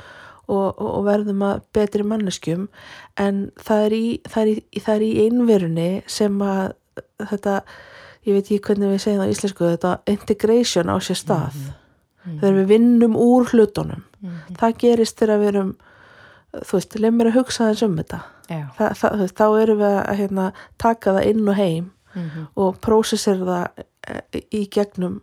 og, 0.47 0.79
og, 0.79 1.01
verðum 1.07 1.43
að 1.47 1.63
betri 1.75 2.07
manneskjum 2.07 2.69
en 3.19 3.41
það 3.59 3.87
er 3.87 3.97
í, 3.97 4.05
það 4.29 4.43
er 4.43 4.51
í, 4.53 4.83
það 4.85 4.95
er 4.95 5.05
í 5.07 5.13
einverunni 5.25 5.89
sem 6.11 6.37
að 6.45 6.77
þetta, 7.33 7.57
ég 8.27 8.37
veit 8.37 8.45
ekki 8.45 8.63
hvernig 8.69 8.95
við 8.95 9.03
segjum 9.05 9.23
það 9.23 9.33
í 9.33 9.35
íslensku, 9.37 9.73
þetta 9.75 9.97
integration 10.13 10.93
á 10.93 10.97
sér 11.03 11.21
stað. 11.21 11.59
Þegar 12.27 12.57
við 12.57 12.71
vinnum 12.73 13.19
úr 13.19 13.53
hlutunum. 13.53 14.03
Mhm. 14.17 14.57
það 14.59 14.79
gerist 14.81 15.19
þegar 15.21 15.39
við 15.39 15.49
erum 15.53 15.77
þú 16.65 16.79
veist, 16.79 16.97
leið 16.97 17.15
mér 17.17 17.31
að 17.31 17.39
hugsa 17.41 17.69
þess 17.71 17.87
um 17.87 17.97
þetta. 17.99 18.21
Þa, 18.49 18.89
það, 18.95 19.19
veist, 19.21 19.37
þá 19.37 19.47
erum 19.61 19.81
við 19.83 19.97
að 19.99 20.19
hérna, 20.21 20.47
taka 20.79 21.15
það 21.17 21.29
inn 21.33 21.49
og 21.49 21.59
heim 21.59 21.93
mm 22.17 22.47
og 22.57 22.79
prósessir 22.81 23.43
það 23.45 23.83
eh, 24.09 24.43
í 24.55 24.63
gegnum 24.73 25.21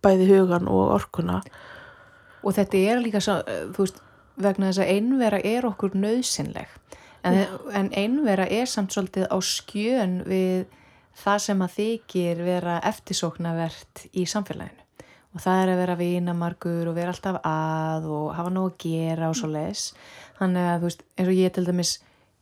bæði 0.00 0.30
hugan 0.30 0.68
og 0.70 0.94
orkuna. 0.94 1.40
Og 2.40 2.54
þetta 2.56 2.78
er 2.78 3.02
líka 3.04 3.20
svo, 3.20 3.40
eh, 3.44 3.66
þú 3.74 3.84
veist, 3.84 4.00
vegna 4.44 4.70
þess 4.70 4.82
að 4.84 4.92
einvera 4.96 5.40
er 5.44 5.66
okkur 5.68 5.96
nöðsynleg 5.98 6.76
en, 7.26 7.40
en 7.76 7.90
einvera 7.96 8.46
er 8.48 8.68
samt 8.70 8.94
svolítið 8.94 9.26
á 9.28 9.36
skjön 9.44 10.20
við 10.28 10.68
það 11.20 11.42
sem 11.46 11.64
að 11.64 11.74
þykir 11.76 12.44
vera 12.46 12.78
eftirsóknavert 12.88 14.06
í 14.16 14.24
samfélaginu. 14.30 14.86
Og 15.30 15.42
það 15.44 15.60
er 15.62 15.70
að 15.70 15.80
vera 15.82 15.98
vinamargur 15.98 16.88
og 16.90 16.96
vera 16.96 17.12
alltaf 17.12 17.36
að 17.46 18.08
og 18.10 18.32
hafa 18.34 18.50
nóg 18.50 18.72
að 18.72 18.86
gera 18.86 19.28
og 19.30 19.36
svo 19.38 19.50
leis 19.52 19.90
þannig 20.40 20.70
að 20.70 20.80
þú 20.80 20.88
veist, 20.88 21.04
eins 21.14 21.28
og 21.28 21.36
ég 21.36 21.54
til 21.54 21.66
dæmis 21.68 21.92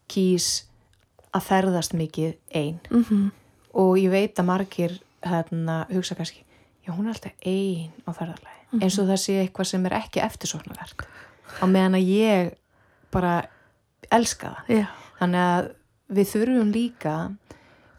kýs 0.09 0.49
að 1.37 1.45
ferðast 1.51 1.99
mikið 1.99 2.39
ein. 2.57 2.81
Mm 2.89 3.29
og 3.79 3.99
ég 4.01 4.13
veit 4.13 4.39
að 4.41 4.49
margir 4.49 4.95
hérna, 5.25 5.87
hugsa 5.93 6.17
kannski 6.19 6.45
já 6.87 6.93
hún 6.95 7.09
er 7.09 7.15
alltaf 7.15 7.33
ein 7.45 7.93
á 8.07 8.11
ferðarlagi 8.17 8.83
eins 8.83 8.99
og 8.99 9.09
það 9.11 9.21
sé 9.23 9.39
eitthvað 9.43 9.71
sem 9.73 9.87
er 9.89 9.97
ekki 9.99 10.23
eftirsóknarverk 10.25 11.07
á 11.59 11.65
meðan 11.67 11.99
að 11.99 12.11
ég 12.13 12.51
bara 13.15 13.35
elska 14.15 14.55
það. 14.55 14.75
Já, 14.79 14.87
þannig 15.21 15.47
að 15.47 15.71
við 16.19 16.29
þurfum 16.33 16.75
líka 16.75 17.15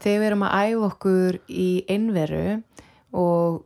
þegar 0.00 0.20
við 0.20 0.28
erum 0.28 0.46
að 0.46 0.54
æfa 0.60 0.86
okkur 0.90 1.40
í 1.48 1.68
einveru 1.90 2.46
og 3.20 3.60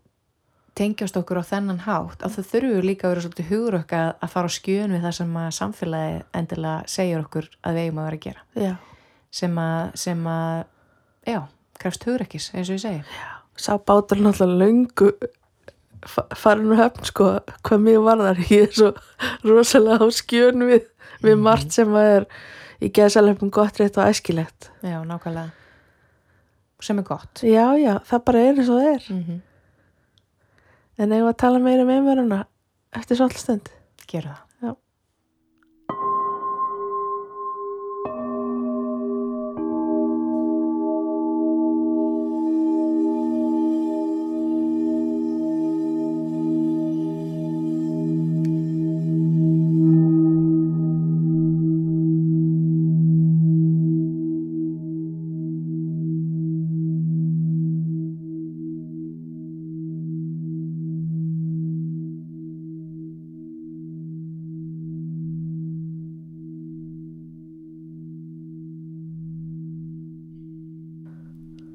tengjast 0.75 1.17
okkur 1.21 1.39
á 1.41 1.45
þennan 1.47 1.85
hátt 1.85 2.25
að 2.25 2.37
það 2.37 2.49
þurfum 2.51 2.75
við 2.75 2.89
líka 2.89 3.07
að 3.07 3.13
vera 3.13 3.25
svolítið 3.25 3.51
hugur 3.53 3.79
okkar 3.79 4.09
að 4.19 4.33
fara 4.33 4.51
á 4.51 4.57
skjön 4.57 4.95
við 4.97 5.07
það 5.07 5.17
sem 5.21 5.37
að 5.39 5.53
samfélagi 5.59 6.17
endilega 6.41 6.91
segir 6.97 7.23
okkur 7.23 7.49
að 7.63 7.79
við 7.79 7.87
eigum 7.87 8.01
að 8.03 8.09
vera 8.09 8.19
að 8.19 8.27
gera. 8.27 8.45
Já. 8.59 8.75
Sem 9.35 9.57
að, 9.59 9.85
sem 9.99 10.27
að 10.31 10.59
já, 11.31 11.41
krefst 11.83 12.09
hugrekkis 12.09 12.51
eins 12.55 12.69
og 12.69 12.77
ég 12.77 12.85
segi. 12.85 13.23
Sá 13.55 13.73
bátur 13.79 14.23
náttúrulega 14.23 14.65
löngu 14.65 15.13
farin 16.11 16.71
úr 16.73 16.81
höfn 16.83 17.09
sko 17.09 17.31
hvað 17.67 17.87
mér 17.87 18.05
varðar. 18.05 18.43
Ég 18.53 18.69
er 18.69 18.77
svo 18.77 18.93
rosalega 19.47 20.05
á 20.05 20.09
skjön 20.15 20.69
við, 20.69 20.87
við 21.25 21.41
margt 21.41 21.75
sem 21.77 21.95
að 21.95 22.13
er 22.19 22.29
í 22.85 22.93
geðsalefnum 22.95 23.53
gott 23.55 23.81
rétt 23.81 23.99
og 23.99 24.11
æskilegt. 24.11 24.71
Já, 24.85 25.01
nákvæmlega. 25.07 25.51
Sem 26.85 27.01
er 27.01 27.09
gott. 27.09 27.41
Já 27.47 27.67
já, 27.81 27.99
það 28.05 28.25
bara 28.29 28.45
er 28.45 28.57
eins 28.59 28.71
og 28.71 28.81
það 28.81 28.95
er. 28.95 29.11
Mm 29.15 29.43
en 30.99 31.15
eigum 31.15 31.31
að 31.31 31.39
tala 31.43 31.63
meira 31.63 31.85
um 31.85 31.93
einveruna 31.95 32.45
eftir 32.95 33.19
svolítið 33.19 33.45
stund? 33.45 33.71
Gera 34.11 34.35
það 34.35 34.44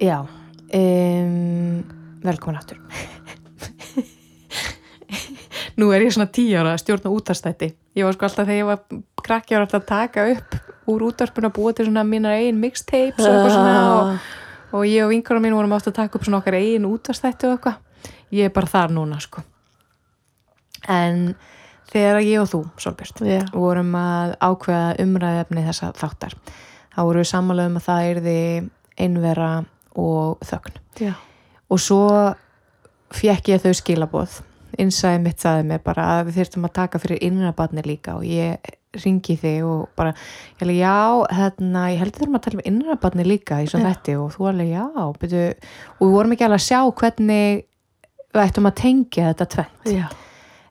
Já. 0.09 0.25
Um, 0.73 1.83
velkomin 2.23 2.57
aftur. 2.57 2.79
Nú 5.77 5.91
er 5.93 6.01
ég 6.01 6.13
svona 6.15 6.31
tíu 6.33 6.57
ára 6.57 6.73
að 6.73 6.81
stjórna 6.81 7.11
útastætti. 7.13 7.69
Ég 7.93 8.07
var 8.07 8.15
sko 8.17 8.25
alltaf 8.25 8.47
þegar 8.49 8.57
ég 8.57 8.69
var 8.71 8.79
krakki 9.21 9.55
ára 9.55 9.67
alltaf 9.67 9.83
að 9.83 9.91
taka 9.91 10.25
upp 10.33 10.57
úr 10.89 11.05
útarpun 11.11 11.45
að 11.45 11.53
búa 11.59 11.75
til 11.77 11.85
svona 11.85 12.07
mínar 12.07 12.39
eigin 12.39 12.57
mixtapes 12.57 13.21
og 13.21 13.29
eitthvað 13.29 13.53
svona 13.53 13.77
og, 13.93 14.25
og 14.79 14.89
ég 14.89 15.05
og 15.05 15.13
vinkarum 15.13 15.45
mín 15.45 15.55
vorum 15.59 15.77
ofta 15.77 15.93
að 15.93 15.99
taka 16.01 16.17
upp 16.17 16.25
svona 16.25 16.41
okkar 16.41 16.57
eigin 16.57 16.89
útastætti 16.89 17.45
og 17.45 17.55
eitthvað. 17.59 17.77
Ég 18.33 18.49
er 18.49 18.55
bara 18.57 18.73
þar 18.73 18.97
núna 18.97 19.21
sko. 19.21 19.45
En 20.89 21.35
þegar 21.93 22.23
ég 22.25 22.41
og 22.41 22.49
þú, 22.49 22.65
Solbjörn, 22.81 23.29
Já. 23.29 23.43
vorum 23.53 23.93
að 23.99 24.35
ákveða 24.41 24.89
umræðefni 25.05 25.69
þessa 25.69 25.93
þáttar, 26.01 26.37
þá 26.95 26.99
vorum 27.03 27.21
við 27.21 27.33
sammála 27.35 27.69
um 27.69 27.77
að 27.77 27.91
það 27.91 28.09
yrði 28.15 28.39
einvera 28.99 29.51
og 29.99 30.45
þögn. 30.49 30.79
Já, 30.99 31.13
og 31.69 31.81
svo 31.83 32.03
fekk 33.15 33.53
ég 33.53 33.63
þau 33.63 33.75
skilaboð. 33.77 34.41
Innsæði 34.79 35.21
mitt 35.23 35.41
sagði 35.41 35.65
mig 35.71 35.81
bara 35.83 36.05
að 36.15 36.27
við 36.29 36.39
þyrftum 36.39 36.67
að 36.67 36.75
taka 36.77 37.01
fyrir 37.01 37.23
innra 37.25 37.53
barni 37.57 37.83
líka 37.85 38.19
og 38.19 38.27
ég 38.27 38.75
ringi 38.97 39.35
þig 39.37 39.65
og 39.65 39.89
bara 39.97 40.13
ég 40.13 40.63
alveg 40.65 40.79
já, 40.79 40.93
hérna, 41.37 41.83
ég 41.93 42.01
held 42.01 42.15
þurfum 42.15 42.37
að 42.39 42.45
tala 42.45 42.57
um 42.57 42.63
innra 42.71 42.95
barni 43.01 43.25
líka 43.27 43.59
í 43.61 43.67
svo 43.69 43.81
þetta 43.83 44.15
og 44.17 44.31
þú 44.33 44.47
alveg 44.49 44.71
já, 44.71 44.85
byrju, 45.21 45.43
og 45.97 46.05
við 46.05 46.15
vorum 46.15 46.33
ekki 46.35 46.47
alveg 46.47 46.61
að 46.61 46.65
sjá 46.65 46.79
hvernig 47.01 47.61
við 48.29 48.41
ættum 48.43 48.69
að 48.69 48.79
tengja 48.79 49.27
þetta 49.29 49.49
tvent 49.55 49.91
já, 49.93 50.07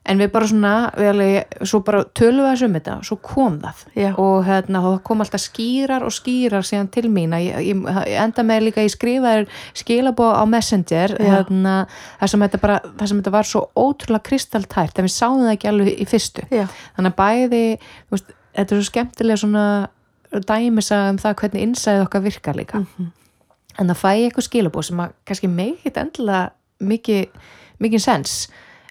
en 0.09 0.21
við 0.21 0.31
bara 0.33 0.47
svona, 0.49 0.71
við 0.97 1.09
alveg, 1.11 1.57
svo 1.69 1.79
bara 1.85 2.01
tölum 2.17 2.41
við 2.41 2.49
þessu 2.49 2.67
um 2.67 2.77
þetta, 2.77 2.95
svo 3.05 3.17
kom 3.25 3.57
það. 3.61 3.83
Já. 3.99 4.09
og 4.21 4.47
hérna, 4.47 4.81
það 4.85 4.97
kom 5.09 5.23
alltaf 5.23 5.43
skýrar 5.43 6.05
og 6.07 6.15
skýrar 6.15 6.65
síðan 6.65 6.89
til 6.93 7.05
mín 7.13 7.35
að 7.37 7.45
ég, 7.45 7.67
ég, 7.69 7.83
ég 8.09 8.23
enda 8.23 8.45
með 8.47 8.65
líka, 8.67 8.85
ég 8.85 8.93
skrifaði 8.93 9.45
skilabóð 9.77 10.33
á 10.41 10.43
Messenger 10.49 11.15
hérna, 11.19 11.75
það 12.21 12.33
sem 12.33 12.45
þetta 12.47 12.61
bara, 12.63 12.79
það 12.89 13.11
sem 13.11 13.21
þetta 13.21 13.35
var 13.37 13.49
svo 13.51 13.63
ótrúlega 13.77 14.27
kristaltært, 14.31 14.97
en 14.97 15.07
við 15.07 15.15
sáum 15.15 15.43
það 15.43 15.53
ekki 15.53 15.71
alveg 15.73 15.93
í 15.93 16.09
fyrstu, 16.09 16.47
já, 16.49 16.65
þannig 16.97 17.13
að 17.13 17.19
bæði 17.21 17.63
veist, 18.09 18.35
þetta 18.57 18.75
er 18.75 18.81
svo 18.81 18.89
skemmtilega 18.89 19.43
svona 19.43 19.65
dæmisa 20.49 21.03
um 21.09 21.21
það 21.21 21.39
hvernig 21.43 21.65
innsæðið 21.67 22.05
okkar 22.07 22.25
virkar 22.25 22.57
líka. 22.57 22.83
Mhm. 22.85 23.15
en 23.79 23.87
það 23.87 23.95
fæ 23.95 24.09
ég 24.11 24.25
eitthvað 24.27 24.45
skilabóð 24.49 24.83
sem 24.89 24.99
að 24.99 25.11
kannski 25.29 25.47
megið 25.47 25.97
endilega 26.01 26.49
mikið 26.83 27.45
mikið 27.79 28.03
sens. 28.03 28.33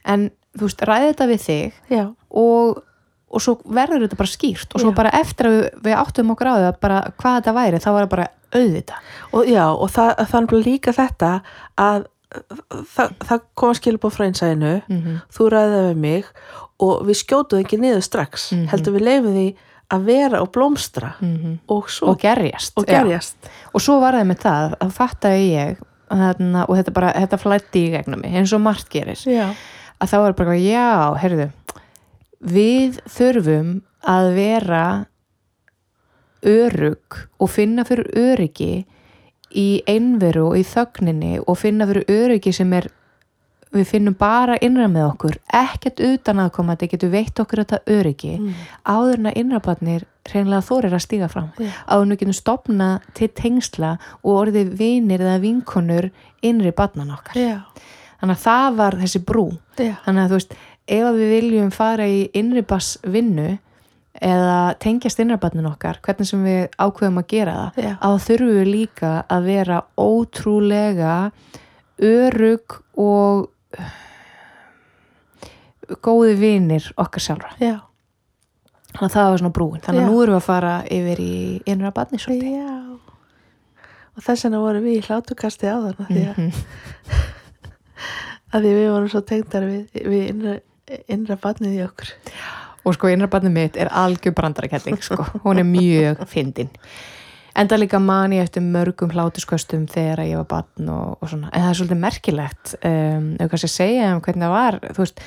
En 0.09 0.31
þú 0.59 0.69
veist, 0.69 0.85
ræði 0.89 1.09
þetta 1.13 1.27
við 1.31 1.41
þig 1.47 1.73
já, 1.95 2.05
og, 2.31 2.83
og 3.29 3.45
svo 3.45 3.57
verður 3.65 4.05
þetta 4.07 4.21
bara 4.21 4.35
skýrt 4.35 4.75
og 4.75 4.81
svo 4.85 4.93
Já. 4.93 4.97
bara 5.01 5.15
eftir 5.21 5.49
að 5.49 5.57
við, 5.57 5.67
við 5.89 5.97
áttum 6.03 6.31
okkur 6.35 6.51
á 6.51 6.55
það 6.59 6.79
bara 6.81 7.01
hvað 7.19 7.41
þetta 7.41 7.57
væri, 7.59 7.83
þá 7.85 7.91
var 7.93 8.07
það 8.07 8.13
bara 8.17 8.29
auðvita 8.59 9.01
og 9.33 9.51
já, 9.53 9.65
og 9.69 9.91
það, 9.93 10.15
það 10.31 10.47
er 10.53 10.65
líka 10.69 10.93
þetta 10.97 11.33
að 11.77 12.07
það, 12.95 13.13
það 13.29 13.45
koma 13.57 13.79
skilbóð 13.79 14.15
frá 14.17 14.25
einsæðinu 14.29 14.75
mm 14.89 14.99
-hmm. 15.03 15.21
þú 15.33 15.49
ræðið 15.53 15.87
við 15.89 15.97
mig 16.05 16.25
og 16.79 17.07
við 17.09 17.17
skjótuðum 17.23 17.65
ekki 17.65 17.79
niður 17.81 18.05
strax 18.05 18.53
Mhm. 18.53 18.69
heldur 18.69 18.93
við 18.95 19.05
leifum 19.09 19.35
því 19.35 19.49
að 19.89 20.05
vera 20.05 20.43
og 20.43 20.51
blómstra 20.53 21.15
og 21.69 21.89
svo 21.91 22.11
og 22.13 22.19
gerjast 22.21 22.73
og 22.77 22.85
gerjast. 22.87 23.37
Og 23.73 23.81
svo 23.81 24.01
var 24.01 24.13
það 24.15 24.27
með 24.29 24.39
það, 24.43 24.75
að 24.85 24.91
fattaði 24.93 25.47
ég 25.55 25.77
þarna, 26.09 26.65
og 26.69 26.77
þetta 26.77 26.93
bara, 26.93 27.13
þetta 27.13 27.39
flætti 27.39 27.87
í 27.87 27.91
gegnum 27.93 28.21
mig 28.21 28.35
eins 28.37 28.53
og 28.53 28.61
margt 28.61 28.89
gerir 28.93 29.17
já, 29.17 29.49
að 29.99 30.13
þá 30.13 30.17
var 30.25 30.37
bara, 30.39 30.57
já, 30.61 30.89
heyrðu 31.23 31.49
við 32.55 33.01
þurfum 33.11 33.71
að 34.09 34.29
vera 34.37 34.85
örug 36.47 37.17
og 37.43 37.51
finna 37.51 37.83
fyrir 37.89 38.13
öryggi 38.15 38.85
í 39.59 39.67
einveru 39.91 40.51
og 40.53 40.61
í 40.61 40.65
þögninni 40.69 41.39
og 41.43 41.59
finna 41.59 41.87
fyrir 41.89 42.07
öryggi 42.13 42.53
sem 42.55 42.73
er 42.79 42.87
við 43.75 43.85
finnum 43.91 44.15
bara 44.17 44.55
innra 44.65 44.87
með 44.89 45.11
okkur 45.11 45.35
ekkert 45.59 45.99
utan 46.01 46.39
að 46.41 46.53
koma 46.57 46.77
þetta 46.77 46.89
getur 46.95 47.11
veitt 47.13 47.43
okkur 47.43 47.65
þetta 47.65 47.81
öryggi 47.99 48.31
Mm. 48.39 48.55
áður 48.87 49.19
en 49.19 49.27
að 49.29 49.37
innrabarnir 49.43 50.05
reynilega 50.33 50.65
þorir 50.69 50.95
að 50.97 51.03
stíga 51.05 51.29
fram 51.29 51.51
Já. 51.59 51.69
áður 51.89 52.03
en 52.07 52.11
við 52.15 52.19
getum 52.23 52.39
stopna 52.39 52.89
til 53.19 53.29
tengsla 53.29 53.91
og 54.23 54.39
orðið 54.47 54.73
vinir 54.79 55.21
eða 55.21 55.41
vinkonur 55.43 56.11
innri 56.43 56.73
barnan 56.73 57.11
okkar 57.19 57.37
já, 57.37 57.59
þannig 58.21 58.35
að 58.37 58.43
það 58.45 58.77
var 58.83 58.97
þessi 59.03 59.21
brú. 59.29 59.47
Já, 59.79 59.95
þannig 60.05 60.23
að 60.25 60.29
þú 60.33 60.39
veist, 60.41 60.55
ef 60.89 61.09
við 61.19 61.33
viljum 61.37 61.71
fara 61.75 62.07
í 62.09 62.21
innribass 62.35 62.99
vinnu 63.05 63.59
eða 64.19 64.75
tengjast 64.83 65.21
innrabarnin 65.23 65.67
okkar 65.71 66.01
hvernig 66.03 66.27
sem 66.27 66.41
við 66.43 66.65
ákveðum 66.83 67.21
að 67.21 67.27
gera 67.31 67.53
það 67.77 67.85
þá 68.01 68.25
þurfum 68.27 68.55
við 68.57 68.67
líka 68.73 69.11
að 69.31 69.45
vera 69.47 69.77
ótrúlega 69.95 71.13
örug 72.03 72.79
og 72.99 73.49
góði 76.05 76.35
vinir 76.41 76.89
okkar 77.01 77.23
sjálfra. 77.25 77.53
Já, 77.63 77.77
þannig 78.97 79.07
að 79.09 79.15
það 79.15 79.31
var 79.33 79.39
svona 79.43 79.55
brúin. 79.57 79.81
Þannig 79.85 80.03
að 80.03 80.05
Já. 80.05 80.11
nú 80.11 80.23
erum 80.25 80.35
við 80.35 80.41
að 80.43 80.49
fara 80.49 80.75
yfir 80.99 81.23
í 81.25 81.37
innra 81.73 81.93
barni 81.97 82.19
svolítið. 82.21 82.59
Já. 82.59 82.75
Og 84.19 84.25
þess 84.27 84.45
vegna 84.49 84.61
vorum 84.65 84.85
við 84.89 84.99
í 84.99 85.05
hlátukasti 85.07 85.71
á 85.71 85.77
þarna 85.79 86.09
því 86.11 86.23
að, 86.27 86.39
Mhm. 86.39 86.53
Að 88.53 88.65
því 88.65 88.73
við 88.79 88.89
vorum 88.93 89.13
svo 89.13 89.23
tengdar 89.27 89.69
við, 89.69 90.01
við 90.09 90.25
innra, 90.33 90.57
innra 91.11 91.37
barnið 91.43 91.77
í 91.77 91.85
okkur. 91.85 92.15
Og 92.87 92.97
sko 92.97 93.11
innra 93.13 93.29
barni 93.31 93.53
mitt 93.53 93.77
er 93.77 93.91
algjör 93.93 94.35
brandaraketting 94.37 95.01
sko. 95.05 95.27
hún 95.45 95.61
er 95.61 95.69
mjög 95.69 96.25
fyndin. 96.31 96.71
Enda 97.59 97.77
líka 97.77 97.99
man 97.99 98.33
ég 98.33 98.47
eftir 98.47 98.63
mörgum 98.63 99.11
hlátusköstum 99.11 99.89
þegar 99.91 100.23
ég 100.29 100.39
var 100.39 100.47
barn 100.47 100.91
og, 100.95 101.19
og 101.19 101.31
svona, 101.31 101.51
en 101.51 101.65
það 101.65 101.71
er 101.71 101.79
svolítið 101.81 102.01
merkilegt 102.05 102.75
um, 102.87 103.25
ef 103.35 103.51
kannski 103.51 103.71
segja 103.73 104.13
um 104.15 104.23
hvernig 104.23 104.47
það 104.47 104.55
var. 104.55 104.79
Þú 104.95 105.03
veist, 105.03 105.23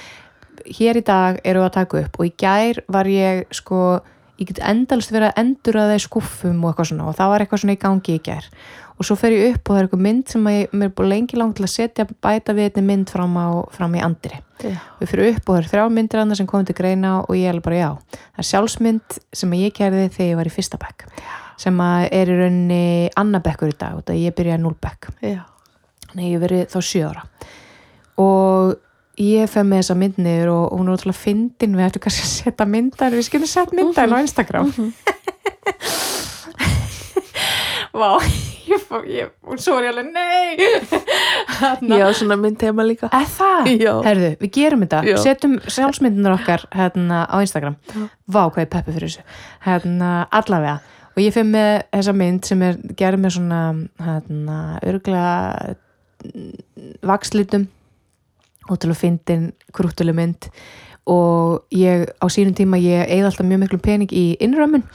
hér 0.77 0.99
í 1.01 1.03
dag 1.05 1.41
við 1.43 1.59
að 1.65 1.73
taka 1.75 2.01
upp 2.05 2.19
og 2.19 2.29
í 2.29 2.31
gær 2.39 2.79
var 2.95 3.09
ég 3.11 3.43
sko, 3.57 3.81
ég 4.39 4.47
get 4.47 4.63
endalist 4.63 5.11
verið 5.11 5.33
að 5.33 5.43
endura 5.43 5.89
það 5.89 5.97
í 5.97 6.05
skuffum 6.05 6.63
og 6.63 6.71
eitthvað 6.71 6.91
svona. 6.93 7.09
Og 7.11 7.19
það 7.19 7.33
var 7.33 7.45
eitthvað 7.45 7.63
svona 7.65 7.75
í 7.75 7.81
gangi 7.83 8.15
í 8.15 8.23
gær 8.29 8.47
og 9.01 9.07
svo 9.07 9.17
fer 9.17 9.33
ég 9.33 9.55
upp 9.55 9.65
og 9.65 9.73
það 9.73 9.79
er 9.79 9.87
eitthvað 9.87 10.03
mynd 10.05 10.23
sem 10.29 10.47
ég, 10.53 10.73
mér 10.77 10.91
er 10.91 10.95
búin 10.97 11.09
lengi 11.09 11.39
langt 11.39 11.57
til 11.57 11.65
að 11.65 11.73
setja 11.73 12.05
bæta 12.21 12.53
við 12.53 12.67
þetta 12.69 12.85
mynd 12.85 13.09
fram, 13.09 13.37
á, 13.41 13.65
fram 13.73 13.95
í 13.97 14.03
andri 14.05 14.37
já, 14.61 14.77
við 14.99 15.09
fyrir 15.09 15.31
upp 15.31 15.49
og 15.49 15.55
það 15.55 15.61
er 15.63 15.69
þrjá 15.71 15.85
myndir 15.95 16.21
annað 16.21 16.41
sem 16.41 16.49
komið 16.51 16.69
til 16.69 16.77
greina 16.77 17.13
og 17.23 17.33
ég 17.39 17.49
er 17.49 17.61
bara 17.65 17.79
já, 17.79 17.89
það 18.21 18.43
er 18.43 18.49
sjálfsmynd 18.51 19.17
sem 19.41 19.55
ég 19.57 19.73
gerði 19.77 20.05
þegar 20.13 20.29
ég 20.29 20.37
var 20.41 20.51
í 20.51 20.53
fyrsta 20.53 20.81
bekk 20.81 21.07
sem 21.61 21.81
að 21.83 22.05
er 22.17 22.29
í 22.29 22.37
rauninni 22.37 22.85
annabekkur 23.17 23.73
í 23.73 23.77
dag, 23.77 23.97
þetta 23.99 24.17
ég 24.17 24.37
byrjaði 24.37 24.63
núlbekk 24.63 25.09
já, 25.25 25.41
þannig 26.07 26.31
ég 26.31 26.41
verið 26.41 26.63
þá 26.71 26.79
sjö 26.85 27.03
ára. 27.09 27.25
Og 28.21 28.77
ég 29.21 29.49
fef 29.51 29.65
með 29.67 29.83
þessa 29.83 29.97
mynd 29.99 30.17
niður 30.21 30.53
og 30.55 30.63
hún 30.77 30.89
er 30.89 30.95
ótrúlega 30.97 31.21
fyndin 31.21 31.77
við 31.77 31.87
ættum 31.87 32.03
kannski 32.05 32.25
að 32.25 32.33
setja 32.35 32.69
myndar 32.69 33.15
við 33.15 33.27
skilum 33.27 33.49
sett 33.49 33.75
myndar 33.77 34.09
á 34.09 34.17
Instagram. 34.21 34.69
Vá 38.01 38.11
ég, 38.71 38.83
fó- 38.87 39.03
ég, 39.07 39.29
og 39.47 39.59
svo 39.61 39.77
er 39.79 39.87
ég 39.87 39.91
alveg 39.91 40.09
nei. 40.15 41.91
Já, 41.99 42.05
svona 42.17 42.37
mynd 42.39 42.61
heima 42.65 42.85
líka. 42.87 43.09
Er 43.13 43.27
það? 43.35 43.69
Herðu, 44.07 44.29
við 44.41 44.51
gerum 44.57 44.85
þetta, 44.85 45.01
Já. 45.11 45.17
setjum 45.25 45.57
sjálfsmyndunar 45.67 46.37
okkar 46.39 46.65
hérna 46.75 47.23
á 47.29 47.35
Instagram. 47.43 47.75
Vá, 48.31 48.43
hvað 48.47 48.63
er 48.65 48.71
peppi 48.77 48.95
fyrir 48.95 49.11
þessu. 49.11 49.25
Hérna, 49.67 50.11
allavega, 50.39 50.79
og 51.11 51.21
ég 51.23 51.35
finn 51.35 51.51
með 51.53 51.71
þessa 51.93 52.15
mynd 52.17 52.47
sem 52.49 52.65
er 52.69 52.79
gerð 52.99 53.23
með 53.25 53.35
svona 53.37 53.61
hérna, 54.07 54.57
örgulega 54.87 55.75
vakslitum 57.09 57.67
og 58.69 58.77
til 58.81 58.91
að 58.93 58.99
fyndin 59.01 59.47
krúttuleg 59.73 60.15
mynd 60.17 60.49
og 61.11 61.75
ég 61.75 62.07
á 62.07 62.25
sínum 62.31 62.55
tíma 62.55 62.79
ég 62.79 63.03
eigði 63.09 63.27
alltaf 63.27 63.47
mjög 63.47 63.63
miklu 63.65 63.79
pening 63.83 64.13
í 64.15 64.25
innrömmun. 64.43 64.85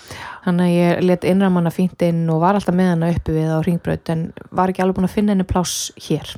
Þannig 0.47 0.69
að 0.69 0.77
ég 0.77 1.03
let 1.05 1.27
innrömmana 1.29 1.73
fínt 1.75 2.05
inn 2.07 2.25
og 2.33 2.41
var 2.45 2.57
alltaf 2.57 2.77
með 2.77 2.93
hana 2.95 3.13
uppi 3.13 3.35
við 3.37 3.53
á 3.53 3.59
ringbraut 3.67 4.13
en 4.15 4.31
var 4.51 4.73
ekki 4.73 4.85
alveg 4.85 4.99
búin 4.99 5.11
að 5.11 5.17
finna 5.17 5.35
henni 5.35 5.49
pláss 5.49 5.91
hér. 6.09 6.33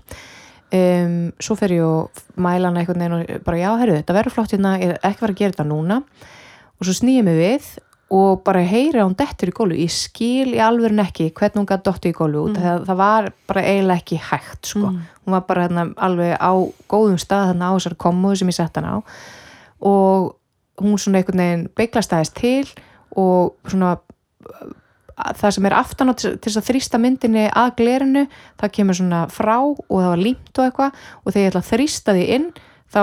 Um, 0.68 1.30
svo 1.40 1.54
fer 1.56 1.78
ég 1.78 1.84
og 1.86 2.24
mæla 2.36 2.72
hana 2.72 2.82
einhvern 2.82 3.04
veginn 3.04 3.18
og 3.38 3.44
bara 3.46 3.60
já, 3.60 3.70
herru, 3.80 4.00
þetta 4.00 4.16
verður 4.18 4.34
flott 4.34 4.52
hérna 4.52 4.74
ég 4.82 4.96
er 4.96 4.98
ekki 5.06 5.24
var 5.24 5.34
að 5.34 5.42
gera 5.42 5.54
þetta 5.54 5.68
núna. 5.70 6.00
Og 6.78 6.88
svo 6.88 6.96
snýjum 6.98 7.30
við 7.30 7.44
við 7.44 7.70
og 8.18 8.40
bara 8.44 8.64
heyri 8.64 8.96
að 8.96 9.04
hún 9.04 9.16
dettur 9.20 9.50
í 9.50 9.54
gólu 9.56 9.76
ég 9.76 9.92
skil 9.92 10.54
í 10.54 10.60
alvörun 10.64 11.02
ekki 11.02 11.28
hvernig 11.36 11.60
hún 11.60 11.68
gæti 11.68 11.84
dottu 11.90 12.08
í 12.08 12.14
gólu 12.16 12.46
út 12.46 12.56
það, 12.56 12.86
það 12.88 13.00
var 13.02 13.26
bara 13.50 13.64
eiginlega 13.68 14.00
ekki 14.00 14.20
hægt 14.30 14.70
sko. 14.70 14.92
hún 14.94 15.34
var 15.34 15.42
bara 15.48 15.66
hérna, 15.66 15.84
alveg 15.92 16.32
á 16.40 16.52
góðum 16.88 17.18
stað 17.20 17.50
hérna 17.50 17.68
á 17.68 17.72
þessar 17.76 17.98
komuðu 18.00 18.40
sem 18.40 18.52
ég 18.52 18.56
sett 18.56 18.80
hann 18.80 18.88
á 18.88 18.96
og 19.80 20.34
hún 20.78 20.98
svona 20.98 21.22
einhvern 21.22 21.42
veginn 21.42 21.64
beiglastæðist 21.78 22.36
til 22.38 22.66
og 23.18 23.56
svona 23.68 23.96
það 25.18 25.54
sem 25.56 25.68
er 25.68 25.76
aftan 25.76 26.12
á 26.12 26.14
til, 26.18 26.34
þess 26.42 26.60
að 26.60 26.68
þrýsta 26.68 27.00
myndinni 27.02 27.46
að 27.48 27.72
glerinu, 27.80 28.26
það 28.60 28.74
kemur 28.76 28.98
svona 28.98 29.22
frá 29.32 29.56
og 29.58 29.96
það 29.96 30.12
var 30.12 30.22
límt 30.22 30.52
og 30.60 30.68
eitthvað 30.68 31.00
og 31.24 31.32
þegar 31.32 31.42
ég 31.42 31.50
ætla 31.50 31.64
að 31.64 31.72
þrýsta 31.72 32.14
því 32.14 32.28
inn 32.36 32.46
þá 32.88 33.02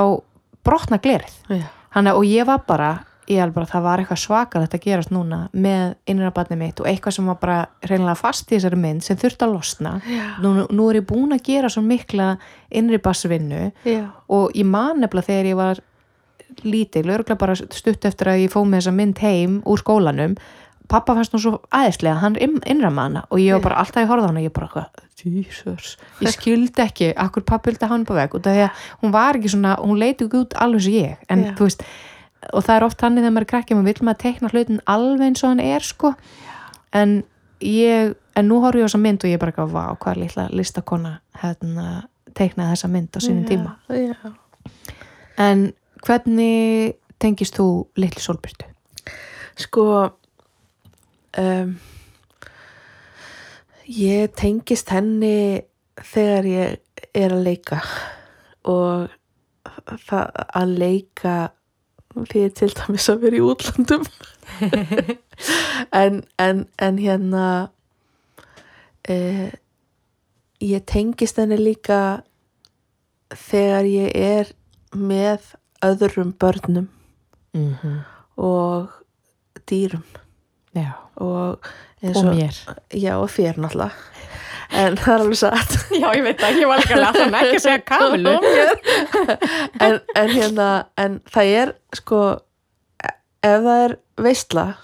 brotna 0.65 1.01
glerið. 1.01 1.35
Já, 1.51 1.65
Hanna, 1.95 2.15
og 2.17 2.27
ég 2.27 2.47
var 2.47 2.63
bara, 2.67 2.89
ég 3.29 3.41
alveg 3.41 3.57
bara 3.59 3.71
það 3.71 3.85
var 3.85 4.01
eitthvað 4.01 4.21
svakar 4.21 4.65
þetta 4.65 4.81
gerast 4.83 5.11
núna 5.13 5.41
með 5.53 5.95
innra 6.11 6.31
barnið 6.35 6.61
mitt 6.61 6.81
og 6.81 6.89
eitthvað 6.89 7.17
sem 7.17 7.31
var 7.31 7.41
bara 7.41 7.57
reynilega 7.85 8.19
fast 8.19 8.51
í 8.51 8.55
þessari 8.57 8.79
mynd 8.79 9.05
sem 9.05 9.19
þurfti 9.19 9.47
að 9.47 9.57
losna. 9.57 9.97
Nú, 10.43 10.53
nú 10.69 10.87
er 10.89 11.01
ég 11.01 11.09
búin 11.09 11.35
að 11.35 11.43
gera 11.49 11.71
svo 11.71 11.83
mikla 11.85 12.35
innri 12.71 13.01
bassvinnu 13.03 13.67
já, 13.83 14.07
og 14.31 14.55
ég 14.55 14.67
man 14.69 15.03
nefnilega 15.03 15.31
þegar 15.31 15.51
ég 15.51 15.59
var 15.59 15.83
lítil, 16.63 17.07
örgulega 17.09 17.39
bara 17.41 17.55
stutt 17.57 18.05
eftir 18.07 18.31
að 18.31 18.45
ég 18.45 18.53
fóð 18.53 18.69
með 18.69 18.83
þessa 18.83 18.95
mynd 18.95 19.23
heim 19.23 19.57
úr 19.65 19.81
skólanum. 19.81 20.37
Pappa 20.87 21.15
fannst 21.17 21.33
nú 21.33 21.41
svo 21.41 21.57
aðeinslega 21.73 22.21
hann 22.21 22.35
innram 22.37 22.99
hana 23.01 23.25
og 23.33 23.41
ég 23.41 23.57
var 23.57 23.63
bara 23.63 23.81
alltaf 23.81 24.05
í 24.05 24.09
horða 24.09 24.29
hana 24.29 24.43
og 24.43 24.45
ég 24.45 24.53
bara 24.53 24.85
Jesus. 25.25 25.95
Ég 26.21 26.33
skildi 26.35 26.83
ekki, 26.83 27.07
akkur 27.17 27.45
pappa 27.47 27.71
vildi 27.71 27.81
hafa 27.81 27.95
hann 27.95 28.03
på 28.05 28.17
veg 28.17 28.35
og 28.37 28.43
það 28.45 28.65
að 28.67 28.83
hún 29.01 29.13
var 29.15 29.39
ekki 29.39 29.53
svona, 29.55 29.77
hún 29.81 29.97
leiti 29.97 30.27
ekki 30.27 30.43
út 30.43 30.57
alveg 30.61 30.83
sem 30.85 30.97
ég, 30.99 31.23
en 31.31 31.47
Já. 31.47 31.53
þú 31.57 31.69
veist 31.69 31.85
og 32.53 32.65
það 32.65 32.75
er 32.75 32.85
oft 32.85 33.01
þannig 33.01 33.23
þegar 33.23 33.33
maður 33.33 33.45
er 33.45 33.51
krakki 33.53 33.77
maður 33.77 33.87
vil 33.89 34.05
maður 34.05 34.21
tekna 34.21 34.51
hlutin 34.51 34.83
alveg 34.91 35.23
eins 35.25 35.43
og 35.43 35.53
hann 35.53 35.63
er 35.63 35.85
sko. 35.85 36.11
En 36.93 37.15
ég 37.65 38.13
en 38.35 38.49
nú 38.51 38.59
horf 38.63 38.77
ég 38.77 38.85
á 38.85 38.87
þessa 38.89 39.01
mynd 39.01 39.23
og 39.23 39.31
ég 39.31 39.41
bara 39.41 39.53
ekki 39.53 39.67
vá, 39.71 39.85
hvað 40.01 40.21
litla 40.21 40.45
listakona 40.53 41.13
hérna, 41.41 41.87
teknaði 42.37 42.75
þessa 42.75 42.91
mynd 42.91 43.17
á 43.17 43.19
sínum 43.23 43.47
tíma. 43.49 43.75
já. 43.89 44.35
En 45.41 45.73
hvernig 46.05 46.95
tengist 47.21 47.57
þú 47.57 47.67
litlu 47.99 48.21
sólbyrtu? 48.21 48.69
Sko 49.55 49.85
um, 51.39 51.75
ég 53.89 54.33
tengist 54.35 54.91
henni 54.93 55.61
þegar 56.01 56.49
ég 56.49 57.03
er 57.15 57.35
að 57.35 57.45
leika 57.45 57.81
og 58.67 59.13
að 59.85 60.73
leika 60.79 61.35
því 62.15 62.45
ég 62.45 62.55
til 62.55 62.71
dæmis 62.75 63.09
að 63.11 63.25
vera 63.25 63.39
í 63.39 63.43
útlandum 63.43 64.05
en, 66.01 66.21
en, 66.39 66.63
en 66.79 66.99
hérna 66.99 67.47
uh, 69.11 69.49
ég 70.63 70.87
tengist 70.87 71.39
henni 71.41 71.59
líka 71.59 71.99
þegar 73.35 73.89
ég 73.89 74.15
er 74.15 74.53
með 74.95 75.53
öðrum 75.85 76.33
börnum 76.41 76.87
Mm 77.55 77.75
-hmm. 77.81 77.99
og 78.37 78.89
dýrum 79.71 80.03
Já, 80.75 80.91
og 81.15 81.59
eins 82.03 82.17
og 82.17 82.35
mér. 82.35 82.55
já 82.93 83.13
og 83.15 83.29
þér 83.29 83.55
náttúrulega 83.57 83.91
en 84.71 84.97
það 84.97 85.13
er 85.13 85.19
alveg 85.21 85.37
satt 85.37 85.71
Já, 86.01 86.07
ég 86.15 86.23
veit 86.23 86.39
það, 86.41 86.59
ég 86.59 86.67
var 86.67 86.77
líka 86.77 86.95
að 86.95 87.15
það 87.15 87.35
ekki 87.41 87.55
að 87.55 87.61
segja 87.61 87.79
kamilu. 87.85 88.33
en, 89.85 89.99
en 90.15 90.29
hérna 90.29 90.85
en 90.97 91.21
það 91.31 91.43
er 91.61 91.73
sko 91.93 92.39
ef 93.43 93.61
það 93.63 93.83
er 93.85 93.95
veistla 94.17 94.75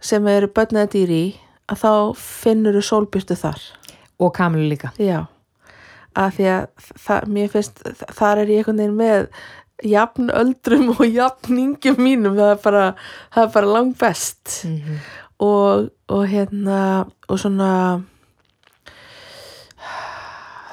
sem 0.00 0.26
eru 0.26 0.48
börnaði 0.48 0.88
dýri 0.92 1.20
í 1.28 1.36
að 1.72 1.76
þá 1.84 2.16
finnur 2.18 2.74
þú 2.78 2.82
sólbyrtu 2.82 3.36
þar 3.36 3.60
Og 4.18 4.32
kamilu 4.34 4.68
líka. 4.68 4.90
já 4.98 5.26
að 6.14 6.30
því 6.36 6.46
að 6.52 7.26
mér 7.32 7.48
finnst 7.52 7.82
þar 8.18 8.38
er 8.42 8.52
ég 8.52 8.62
einhvern 8.62 8.78
veginn 8.82 8.96
með 9.00 9.26
jafn 9.82 10.30
öldrum 10.30 10.92
og 10.94 11.02
jafn 11.08 11.58
yngjum 11.58 11.98
mínum 11.98 12.36
það 12.38 12.50
er 12.54 12.62
bara, 12.64 12.84
það 13.34 13.42
er 13.48 13.52
bara 13.56 13.72
langt 13.78 13.98
best 13.98 14.64
Mm 14.64 14.78
-hmm. 14.78 14.98
og, 15.38 15.88
og 16.08 16.26
hérna 16.28 17.06
og 17.28 17.38
svona 17.38 18.02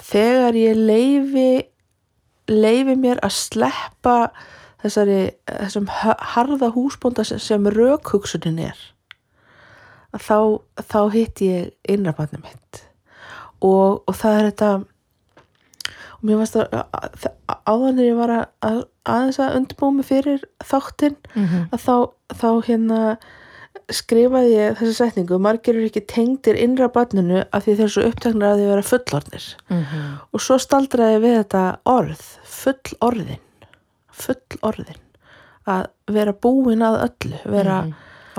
þegar 0.10 0.56
ég 0.58 0.76
leifi 0.78 1.50
leifi 2.50 2.96
mér 2.98 3.20
að 3.24 3.36
sleppa 3.38 4.16
þessari 4.82 5.32
þessum 5.46 5.90
ha- 5.92 6.18
harða 6.34 6.72
húsbónda 6.74 7.24
sem, 7.24 7.68
rökhugsunin 7.68 8.60
er 8.60 8.78
þá, 10.18 10.62
þá 10.82 11.02
hitt 11.14 11.42
ég 11.42 11.72
innrabarnið 11.88 12.42
mitt 12.46 12.84
og, 13.62 14.04
og 14.08 14.16
það 14.16 14.40
er 14.40 14.48
þetta 14.52 14.72
og 16.20 16.24
mér 16.28 16.40
varst 16.42 16.56
að, 16.60 16.74
að, 16.74 17.28
að 17.48 17.58
áðanir 17.66 18.06
ég 18.10 18.16
var 18.20 18.30
að, 18.36 18.46
að 18.62 18.80
aðeins 19.06 19.40
að 19.40 19.58
undirbúa 19.60 19.92
mig 19.92 20.06
fyrir 20.06 20.42
þáttinn 20.64 21.18
að 21.72 21.80
þá, 21.80 21.96
þá 22.36 22.50
hérna 22.68 23.18
skrifaði 23.90 24.54
ég 24.54 24.78
þessa 24.78 25.06
setningu 25.06 25.40
margir 25.42 25.76
eru 25.76 25.88
ekki 25.90 26.06
tengdir 26.06 26.58
innra 26.58 26.90
barninu 26.94 27.44
af 27.52 27.66
því 27.66 27.76
þeir 27.80 27.90
svo 27.94 28.04
uppteknar 28.10 28.52
að 28.54 28.60
því 28.60 28.66
vera 28.70 28.86
fullorðnir. 28.86 29.46
Og 30.34 30.42
svo 30.42 30.58
staldraði 30.62 31.22
við 31.24 31.38
þetta 31.44 31.64
orð 31.86 32.22
full 32.46 32.98
orðin 33.02 33.40
full 34.20 34.60
orðin 34.66 35.00
að 35.70 35.88
vera 36.10 36.34
búin 36.34 36.82
að 36.82 37.00
öllu 37.08 37.40
vera, 37.46 37.80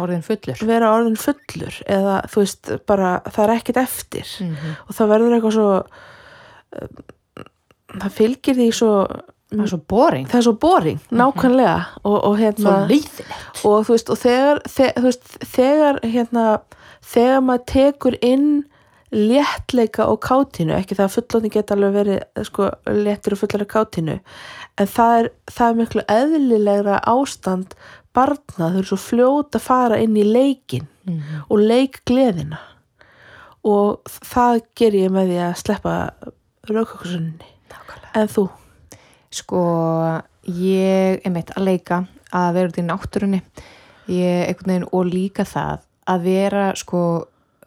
Orðin 0.01 0.23
fullur. 0.23 0.59
vera 0.67 0.93
orðin 0.97 1.17
fullur 1.21 1.81
eða 1.87 2.21
þú 2.31 2.43
veist 2.45 2.71
bara 2.87 3.21
það 3.31 3.45
er 3.45 3.55
ekkert 3.57 3.77
eftir. 3.77 4.27
Mm 4.41 4.55
-hmm. 4.55 4.77
og 4.89 4.95
það 4.95 5.11
verður 5.15 5.35
eitthvað 5.35 5.53
svo 5.53 5.71
það 7.99 8.11
fylgir 8.21 8.55
því 8.61 8.71
svo 8.73 8.95
Það 9.51 9.63
er 9.65 9.71
svo 9.73 9.79
boring. 9.91 10.27
það 10.31 10.39
er 10.39 10.45
svo 10.47 10.53
boring, 10.63 10.99
nákvæmlega. 11.11 11.79
Og, 12.05 12.19
og 12.29 12.37
hérna 12.39 12.75
og 13.67 13.81
veist, 13.89 14.11
og 14.15 14.19
þegar 14.21 14.61
þe 14.71 14.87
veist, 15.03 15.25
þegar 15.57 15.99
hérna 16.07 16.45
þegar 17.03 17.41
maður 17.43 17.65
tekur 17.73 18.17
inn 18.23 18.45
léttleika 19.11 20.07
og 20.07 20.21
kátinu 20.23 20.77
ekki 20.77 20.95
það 20.95 21.09
að 21.09 21.15
fullotni 21.17 21.51
geta 21.51 21.75
alveg 21.75 21.97
verið 21.97 22.45
sko, 22.47 22.69
léttir 22.95 23.35
og 23.35 23.41
fullar 23.41 23.65
af 23.67 23.71
kátinu 23.73 24.15
en 24.79 24.87
það 24.95 25.15
er, 25.19 25.29
það 25.51 25.67
er 25.73 25.79
miklu 25.81 26.05
eðlilegra 26.15 27.01
ástand 27.11 27.75
barna. 28.15 28.71
Þau 28.71 28.79
eru 28.79 28.87
svo 28.93 29.01
fljót 29.03 29.59
að 29.59 29.67
fara 29.67 29.99
inn 29.99 30.15
í 30.17 30.23
leikin 30.31 30.87
Mhm. 31.11 31.43
og 31.51 31.59
leik 31.59 32.05
gleðina 32.07 32.59
og 33.67 34.05
það 34.07 34.61
ger 34.79 34.93
ég 34.95 35.11
með 35.11 35.31
því 35.33 35.39
að 35.49 35.57
sleppa 35.65 35.95
rauköksunni 37.75 38.15
en 38.21 38.33
þú? 38.35 38.47
Sko, 39.31 39.61
ég 40.51 41.21
er 41.23 41.35
meitt 41.35 41.53
að 41.55 41.69
leika 41.69 42.03
að 42.35 42.55
vera 42.57 42.71
út 42.73 42.81
í 42.81 42.87
náttúrunni. 42.87 43.43
Ég, 44.11 44.57
veginn, 44.65 44.89
og 44.91 45.07
líka 45.07 45.45
það 45.47 45.85
að 46.11 46.25
vera, 46.27 46.65
sko 46.79 47.03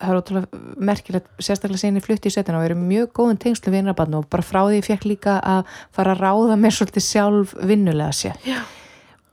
það 0.03 0.11
er 0.11 0.19
ótrúlega 0.19 0.61
merkilegt, 0.89 1.29
sérstaklega 1.39 1.81
sinni 1.81 2.03
flutti 2.03 2.31
í 2.31 2.33
setina 2.33 2.59
og 2.59 2.67
eru 2.67 2.77
mjög 2.79 3.11
góðum 3.15 3.39
tengslu 3.39 3.71
við 3.71 3.83
innrabarn 3.83 4.17
og 4.19 4.27
bara 4.31 4.45
frá 4.45 4.61
því 4.65 4.81
ég 4.81 4.87
fekk 4.87 5.07
líka 5.07 5.37
að 5.39 5.77
fara 5.95 6.15
að 6.15 6.23
ráða 6.25 6.57
mér 6.59 6.75
svolítið 6.75 7.05
sjálf 7.07 7.53
vinnulega 7.61 8.17
sér 8.17 8.47
Já. 8.47 8.59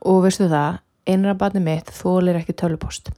og 0.07 0.21
veistu 0.25 0.47
það, 0.51 0.79
innrabarni 1.11 1.63
mitt 1.65 1.91
þólir 1.97 2.39
ekki 2.39 2.55
tölupost 2.61 3.11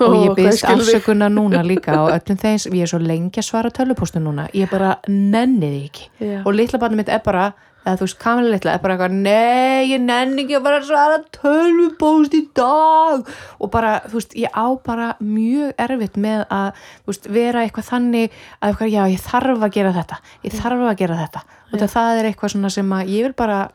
og 0.00 0.14
ég 0.24 0.34
byrst 0.36 0.64
afsökunar 0.68 1.30
núna 1.32 1.62
líka 1.64 1.94
og 2.02 2.10
öllum 2.12 2.36
þeim, 2.42 2.58
sem- 2.60 2.72
ég 2.72 2.82
er 2.82 2.86
svo 2.92 2.98
lengi 3.00 3.40
að 3.40 3.48
svara 3.48 3.70
tölvupostu 3.70 4.20
núna, 4.20 4.48
ég 4.52 4.70
bara 4.70 4.98
nenni 5.08 5.66
því 5.72 5.80
ekki. 5.90 6.08
Já. 6.20 6.42
og 6.44 6.52
litla 6.54 6.78
barnið 6.78 6.96
mitt 6.96 7.08
er 7.08 7.22
bara 7.24 7.52
eða 7.86 7.96
þú 7.96 8.04
veist, 8.04 8.18
Kamila 8.20 8.50
litla 8.52 8.72
er 8.74 8.78
bara 8.84 8.96
eitthvað 8.98 9.12
nei, 9.16 9.86
ég 9.94 10.00
nenni 10.04 10.42
ekki 10.44 10.56
að 10.58 10.64
bara 10.66 10.80
svara 10.84 11.18
tölvupost 11.32 12.34
í 12.36 12.42
dag. 12.54 13.24
Og 13.60 13.70
bara, 13.72 14.00
þú 14.04 14.18
veist, 14.18 14.34
ég 14.36 14.50
á 14.52 14.66
bara 14.84 15.14
mjög 15.24 15.72
erfitt 15.78 16.18
með 16.20 16.44
að 16.52 16.72
þú 17.06 17.12
veist, 17.12 17.28
vera 17.32 17.62
eitthvað 17.64 17.88
þannig 17.88 18.30
að 18.60 18.68
eitthvað, 18.74 18.92
já, 18.92 19.02
ég 19.14 19.20
þarf 19.24 19.62
að 19.64 19.72
gera 19.78 19.92
þetta. 19.96 20.18
Ég 20.44 20.52
þarf 20.58 20.84
að 20.90 20.96
gera 21.00 21.16
þetta. 21.22 21.42
Og 21.72 21.78
það 21.80 22.18
er 22.20 22.28
eitthvað 22.32 22.52
svona 22.52 22.70
sem 22.70 22.90
að 22.98 23.08
ég 23.14 23.22
vil 23.28 23.32
bara 23.38 23.70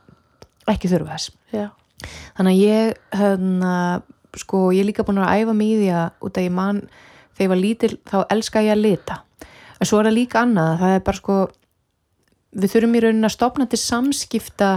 ekki 0.68 0.92
þurfa 0.94 1.18
þess. 1.18 1.32
Já. 1.54 1.70
þannig 2.38 2.54
að 2.54 2.62
ég 2.68 2.94
hérna, 3.16 3.74
sko, 4.38 4.72
ég 4.74 4.82
er 4.84 4.90
líka 4.92 5.04
búin 5.08 5.22
að 5.24 5.34
æfa 5.44 5.54
mig 5.58 5.68
í 5.74 5.78
því 5.82 5.90
að 5.94 6.26
út 6.28 6.38
að 6.40 6.48
ég 6.48 6.52
man 6.56 6.82
þegar 7.34 7.44
ég 7.46 7.50
var 7.54 7.62
lítil 7.62 7.92
þá 8.10 8.18
elska 8.34 8.62
ég 8.66 8.74
að 8.76 8.82
lita 8.86 9.20
en 9.80 9.90
svo 9.90 10.00
er 10.00 10.08
það 10.10 10.18
líka 10.18 10.42
annað, 10.46 10.78
það 10.80 10.96
er 10.98 11.04
bara 11.10 11.18
sko 11.22 11.38
við 12.54 12.72
þurfum 12.76 12.96
í 12.96 13.02
rauninni 13.04 13.28
að 13.30 13.36
stopna 13.36 13.66
til 13.72 13.80
samskipta 13.82 14.72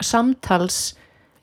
samtals 0.00 0.78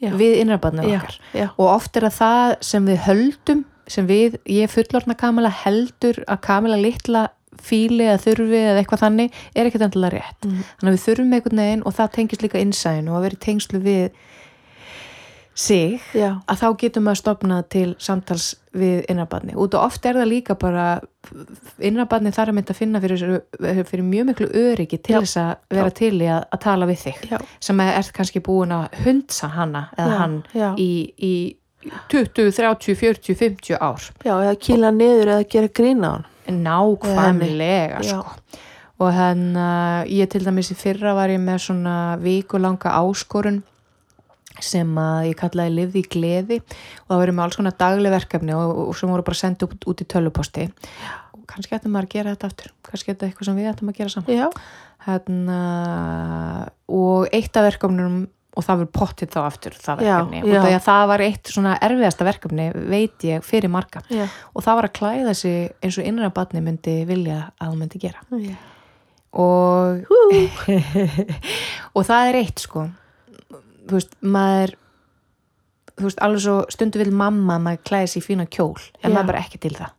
Já. 0.03 0.11
við 0.19 0.41
innrabarnir 0.41 0.89
Já, 0.91 0.97
okkar 0.99 1.15
já. 1.33 1.47
og 1.55 1.69
oft 1.71 1.95
er 1.97 2.05
það 2.09 2.17
það 2.19 2.55
sem 2.67 2.85
við 2.89 2.99
höldum 3.05 3.63
sem 3.87 4.07
við, 4.09 4.35
ég 4.49 4.71
fullorna 4.73 5.15
Kamila 5.17 5.49
heldur 5.63 6.17
að 6.27 6.39
Kamila 6.43 6.77
litla 6.81 7.27
fíli 7.65 8.03
eða 8.09 8.19
þurfi 8.25 8.57
eða 8.59 8.81
eitthvað 8.81 9.03
þannig 9.05 9.37
er 9.55 9.69
ekkert 9.69 9.85
endilega 9.87 10.17
rétt 10.17 10.45
Mm. 10.49 10.57
þannig 10.79 10.89
að 10.91 10.95
við 10.97 11.03
þurfum 11.05 11.35
einhvern 11.37 11.61
veginn 11.63 11.83
og 11.85 11.93
það 11.95 12.11
tengist 12.17 12.43
líka 12.43 12.59
innsæðin 12.61 13.07
og 13.09 13.15
að 13.19 13.23
vera 13.25 13.37
í 13.39 13.43
tengslu 13.45 13.79
við 13.85 14.19
sig 15.55 16.01
Já. 16.13 16.35
að 16.51 16.59
þá 16.59 16.67
getum 16.81 17.05
við 17.07 17.13
að 17.13 17.19
stopna 17.21 17.57
til 17.71 17.87
samtals 18.03 18.47
við 18.75 19.05
innrabarni 19.11 19.55
út 19.55 19.75
og 19.77 19.85
oft 19.87 20.05
er 20.05 20.17
það 20.19 20.27
líka 20.33 20.55
bara 20.59 20.85
innrabarni 21.79 22.33
þar 22.35 22.51
að 22.51 22.57
mynda 22.57 22.73
að 22.75 22.79
finna 22.81 23.01
fyrir, 23.03 23.23
fyrir 23.87 24.03
mjög 24.03 24.27
miklu 24.29 24.49
öryggi 24.51 24.99
til 24.99 25.15
Já. 25.15 25.19
þess 25.23 25.37
að 25.39 25.53
vera 25.77 25.93
til 25.95 26.11
í 26.19 26.27
að, 26.27 26.41
að 26.51 26.63
tala 26.65 26.89
við 26.89 26.99
þig 27.05 27.21
Já. 27.31 27.37
sem 27.69 27.83
er 27.85 28.11
kannski 28.19 28.43
búin 28.43 28.75
að 28.75 28.99
hundsa 29.05 29.51
hana 29.55 29.85
eða 29.95 30.09
Já, 30.11 30.19
hann 30.19 30.35
já. 30.51 30.67
í, 30.75 30.89
í 31.15 31.33
20, 32.11 32.51
30, 32.51 32.95
40, 32.99 33.35
50 33.39 33.79
ár 33.79 34.07
Já, 34.25 34.33
eða 34.35 34.55
kýla 34.67 34.91
niður 34.91 35.35
eða 35.37 35.49
gera 35.55 35.71
grína 35.79 36.11
á 36.11 36.15
hann. 36.19 36.63
nákvæmlega 36.65 38.01
Já. 38.03 38.19
sko. 38.19 38.35
og 38.99 39.11
þannig 39.15 39.61
að 39.61 40.11
ég 40.19 40.29
til 40.31 40.43
dæmis 40.45 40.71
í 40.71 40.77
fyrra 40.79 41.15
var 41.15 41.31
ég 41.31 41.41
með 41.43 41.63
svona 41.69 41.95
vikulanga 42.19 42.91
áskorun 42.99 43.63
sem 44.63 44.95
að 45.01 45.29
ég 45.31 45.37
kallaði 45.39 45.75
lifði 45.75 46.01
í 46.01 46.09
gleði 46.15 46.59
og 46.61 47.09
það 47.11 47.21
verið 47.23 47.37
með 47.37 47.45
alls 47.45 47.59
konar 47.59 47.77
dagleg 47.79 48.15
verkefni 48.15 48.55
og, 48.57 48.81
og 48.89 48.97
sem 48.99 49.11
voru 49.11 49.25
bara 49.27 49.41
sendið 49.41 49.75
út, 49.75 49.87
út 49.91 50.03
í 50.03 50.07
töluposti 50.15 50.67
og 51.35 51.43
kannski 51.51 51.75
ættum 51.77 51.95
maður 51.95 52.09
að 52.09 52.15
gera 52.15 52.35
þetta 52.35 52.51
aftur 52.51 52.71
kannski 52.87 53.11
er 53.11 53.17
þetta 53.17 53.29
eitthvað 53.29 53.49
sem 53.49 53.59
við 53.59 53.71
ættum 53.71 53.91
að 53.91 53.99
gera 53.99 54.13
saman 54.13 54.39
Já. 54.39 54.47
hérna, 55.07 55.59
og 57.01 57.27
eitt 57.35 57.59
af 57.59 57.67
verkefnum 57.69 58.23
og 58.55 58.63
það 58.63 58.79
verður 58.79 58.91
pottið 58.95 59.31
þá 59.33 59.39
aftur 59.43 59.73
það 59.75 60.03
Já, 60.05 60.13
verkefni 60.15 60.53
já. 60.53 60.59
og 60.63 60.85
það 60.85 61.07
var 61.11 61.23
eitt 61.25 61.51
svona 61.51 61.73
erfiðasta 61.83 62.27
verkefni 62.27 62.67
veit 62.93 63.25
ég 63.27 63.43
fyrir 63.43 63.71
marga 63.73 64.03
Já. 64.07 64.29
og 64.53 64.63
það 64.63 64.79
var 64.79 64.87
að 64.87 64.95
klæða 65.01 65.33
sig 65.35 65.73
eins 65.83 65.99
og 65.99 66.07
innra 66.07 66.31
batni 66.35 66.63
myndi 66.63 67.01
vilja 67.09 67.49
að 67.59 67.73
hún 67.73 67.83
myndi 67.83 67.99
gera 68.05 68.23
Já. 68.31 68.55
og 69.35 70.07
og 71.95 72.07
það 72.07 72.29
er 72.31 72.39
eitt 72.45 72.63
sko 72.63 72.87
þú 73.85 73.97
veist, 73.99 74.17
maður 74.21 74.75
þú 75.95 76.07
veist, 76.07 76.23
alveg 76.25 76.43
svo 76.43 76.57
stundu 76.73 77.01
vil 77.01 77.13
mamma 77.15 77.57
að 77.57 77.65
maður 77.67 77.85
klæði 77.89 78.11
sig 78.11 78.23
í 78.23 78.25
fína 78.25 78.47
kjól 78.51 78.75
en 79.01 79.09
Já. 79.09 79.13
maður 79.13 79.29
bara 79.31 79.43
ekki 79.45 79.61
til 79.63 79.75
það 79.77 79.91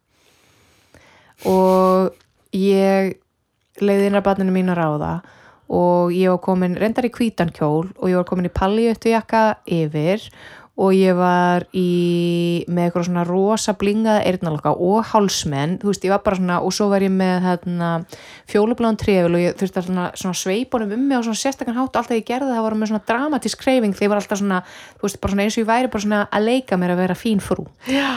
og 1.52 2.12
ég 2.56 3.16
leiði 3.84 4.06
innra 4.08 4.24
batninu 4.24 4.54
mín 4.54 4.72
að 4.72 4.80
ráða 4.80 5.12
og 5.76 6.12
ég 6.14 6.30
var 6.30 6.42
komin 6.44 6.76
reyndar 6.78 7.08
í 7.08 7.12
hvítan 7.12 7.50
kjól 7.54 7.88
og 7.90 8.06
ég 8.08 8.16
var 8.20 8.28
komin 8.28 8.48
í 8.48 8.54
palliötu 8.54 9.10
jakka 9.12 9.58
yfir 9.66 10.22
og 10.76 10.92
ég 10.92 11.16
var 11.16 11.64
í 11.72 12.64
með 12.68 12.88
eitthvað 12.88 13.06
svona 13.08 13.24
rosa 13.24 13.72
blingaða 13.80 14.24
eyrnalokka 14.28 14.74
og 14.76 15.06
hálsmenn, 15.08 15.78
þú 15.80 15.88
veist, 15.88 16.04
ég 16.04 16.12
var 16.12 16.22
bara 16.26 16.36
svona 16.36 16.58
og 16.60 16.74
svo 16.76 16.90
var 16.90 17.04
ég 17.06 17.14
með 17.16 17.46
fjólubláðan 18.52 19.00
trefil 19.00 19.32
og 19.32 19.40
ég 19.40 19.56
þurfti 19.56 19.80
að 19.80 19.88
svona, 19.88 20.06
svona 20.20 20.40
sveipunum 20.42 20.92
um 20.92 21.06
mig 21.08 21.16
og 21.16 21.24
svona 21.24 21.40
sérstakann 21.40 21.78
hátt. 21.78 21.96
Og 21.96 22.02
alltaf 22.02 22.18
ég 22.18 22.28
gerði 22.28 22.52
það 22.52 22.66
var 22.66 22.76
með 22.76 22.92
svona 22.92 23.06
dramatísk 23.08 23.64
kreyfing 23.64 23.96
þegar 23.96 24.06
ég 24.06 24.12
var 24.12 24.20
alltaf 24.20 24.42
svona, 24.42 24.62
þú 24.98 25.08
veist, 25.08 25.20
bara 25.22 25.34
svona 25.34 25.46
eins 25.46 25.56
og 25.56 25.64
ég 25.64 25.70
væri 25.72 25.92
bara 25.94 26.06
svona 26.06 26.22
að 26.28 26.48
leika 26.50 26.80
mér 26.80 26.92
að 26.92 27.02
vera 27.06 27.20
fín 27.24 27.40
frú. 27.40 27.66
Já. 27.88 28.10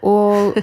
og 0.00 0.56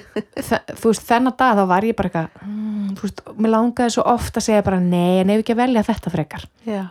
þú 0.81 0.89
veist, 0.89 1.05
þennan 1.05 1.37
dag 1.37 1.59
þá 1.59 1.65
var 1.69 1.85
ég 1.85 1.97
bara 1.97 2.09
eitthvað 2.09 2.47
mm, 2.47 2.93
þú 2.97 3.05
veist, 3.05 3.27
mér 3.37 3.53
langaði 3.53 3.93
svo 3.93 4.05
oft 4.09 4.39
að 4.39 4.47
segja 4.49 4.65
bara 4.65 4.81
nei, 4.81 5.19
en 5.21 5.35
ef 5.35 5.43
ekki 5.43 5.53
að 5.53 5.61
velja 5.61 5.85
þetta 5.91 6.13
frekar. 6.17 6.47
Já. 6.65 6.87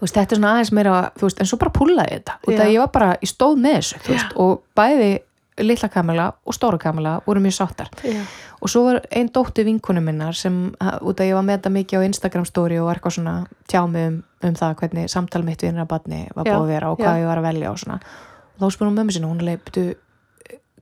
Veist, 0.00 0.14
þetta 0.14 0.34
er 0.34 0.40
svona 0.40 0.52
aðeins 0.56 0.74
meira 0.76 0.98
veist, 1.20 1.40
en 1.40 1.48
svo 1.50 1.58
bara 1.60 1.74
púlaði 1.74 2.18
þetta 2.18 2.36
og 2.44 2.52
Já. 2.52 2.58
það 2.60 2.74
ég 2.74 2.84
var 2.84 2.92
bara, 2.94 3.08
ég 3.22 3.32
stóð 3.32 3.58
með 3.64 3.78
þessu 3.78 4.02
veist, 4.08 4.36
og 4.36 4.62
bæði 4.78 5.10
litla 5.58 5.88
kamila 5.90 6.28
og 6.46 6.54
stóra 6.54 6.78
kamila 6.78 7.16
voru 7.26 7.42
mjög 7.42 7.56
sáttar 7.56 7.90
Já. 8.06 8.22
og 8.62 8.70
svo 8.70 8.84
var 8.86 9.00
einn 9.10 9.30
dóttir 9.34 9.66
vinkonu 9.66 10.02
minnar 10.04 10.36
sem, 10.38 10.68
út 11.02 11.18
að 11.18 11.30
ég 11.32 11.38
var 11.38 11.46
með 11.46 11.58
þetta 11.58 11.74
mikið 11.74 11.98
á 11.98 12.06
Instagram 12.06 12.46
story 12.46 12.78
og 12.78 12.86
var 12.86 13.00
eitthvað 13.00 13.16
svona 13.18 13.34
tjá 13.70 13.82
mig 13.90 14.06
um, 14.12 14.20
um 14.46 14.58
það 14.60 14.76
hvernig 14.82 15.10
samtal 15.10 15.42
mitt 15.46 15.62
við 15.64 15.72
innra 15.72 15.88
badni 15.90 16.28
var 16.36 16.46
Já, 16.46 16.54
búið 16.54 16.62
að 16.62 16.72
vera 16.74 16.92
og 16.92 16.98
já. 17.00 17.04
hvað 17.08 17.22
ég 17.22 17.30
var 17.32 17.42
að 17.42 17.48
velja 17.48 17.72
og 17.72 17.82
svona 17.82 17.98
og 17.98 18.62
þá 18.62 18.74
spurði 18.74 18.90
hún 18.90 18.98
mömmu 18.98 19.14
sinni, 19.14 19.32
hún 19.32 19.58
"Bíddu, 19.66 19.84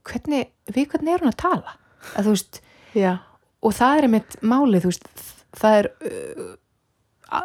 hvernig, 0.06 0.52
við 0.72 0.88
hvernig 0.92 1.14
er 1.14 1.24
hún 1.24 1.32
að 1.32 1.40
tala 1.40 1.76
að 2.16 2.60
Já. 2.96 3.18
og 3.62 3.72
það 3.72 3.98
er 3.98 4.06
einmitt 4.06 4.36
málið, 4.42 4.86
það 5.56 5.78
er 5.80 5.88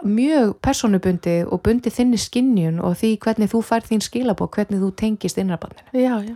mjög 0.05 0.53
personubundið 0.61 1.49
og 1.51 1.61
bundið 1.65 1.95
þinni 1.97 2.19
skinnjun 2.21 2.79
og 2.85 2.95
því 2.99 3.15
hvernig 3.23 3.49
þú 3.51 3.61
fær 3.65 3.81
þín 3.87 4.03
skilabók, 4.05 4.55
hvernig 4.55 4.79
þú 4.83 4.91
tengist 4.95 5.37
innrabanninu 5.41 5.89
Já. 5.97 6.15
Já. 6.21 6.35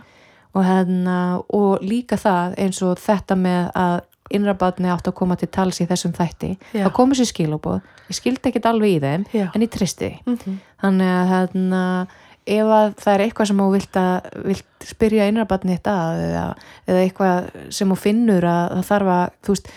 og, 0.54 0.64
hérna, 0.64 1.16
og 1.54 1.82
líka 1.82 2.16
það 2.16 2.56
eins 2.58 2.82
og 2.82 2.98
þetta 2.98 3.36
með 3.38 3.70
að 3.74 3.96
innrabanni 4.34 4.90
átt 4.90 5.06
að 5.06 5.14
koma 5.14 5.36
til 5.38 5.48
tals 5.54 5.78
í 5.80 5.86
þessum 5.86 6.12
þætti 6.16 6.56
þá 6.72 6.90
komið 6.96 7.20
sér 7.20 7.28
skilabóð, 7.30 7.80
ég 8.10 8.16
skildi 8.18 8.50
ekkit 8.50 8.66
alveg 8.66 8.96
í 8.96 9.00
þeim 9.04 9.26
Já. 9.32 9.46
en 9.54 9.62
ég 9.62 9.70
tristi 9.70 10.08
Mm 10.26 10.36
-hmm. 10.38 10.56
þannig 10.82 11.12
að 11.14 11.28
hérna, 11.32 12.06
ef 12.46 12.66
að 12.66 12.94
það 13.02 13.14
er 13.14 13.20
eitthvað 13.20 13.46
sem 13.46 13.56
þú 13.58 13.70
vilt, 13.72 13.96
vilt 14.44 14.66
spyrja 14.86 15.28
innrabatni 15.28 15.76
þetta 15.78 15.94
eða, 16.26 16.54
eða 16.88 17.00
eitthvað 17.04 17.50
sem 17.70 17.88
þú 17.90 17.96
finnur 17.96 18.44
að 18.44 18.74
það 18.74 18.84
þarf 18.90 19.08
að 19.14 19.30
þú 19.46 19.48
veist, 19.54 19.68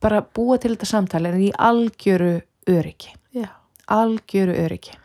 bara 0.00 0.20
búa 0.34 0.58
til 0.58 0.74
þetta 0.74 0.86
samtali 0.86 1.28
en 1.28 1.40
í 1.40 1.52
algjöru 1.58 2.40
öryggi 2.68 3.12
Já. 3.34 3.48
algjöru 3.88 4.54
öryggi 4.64 4.96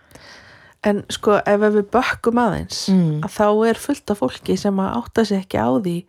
En 0.84 1.04
sko 1.14 1.36
ef 1.46 1.60
við 1.62 1.84
bökkum 1.94 2.40
aðeins 2.42 2.88
Mm. 2.90 3.20
að 3.22 3.30
þá 3.38 3.68
er 3.70 3.78
fullt 3.78 4.12
af 4.12 4.18
fólki 4.18 4.56
sem 4.58 4.80
að 4.82 4.96
átta 4.98 5.26
sig 5.26 5.44
ekki 5.44 5.58
á 5.62 5.70
því 5.78 6.06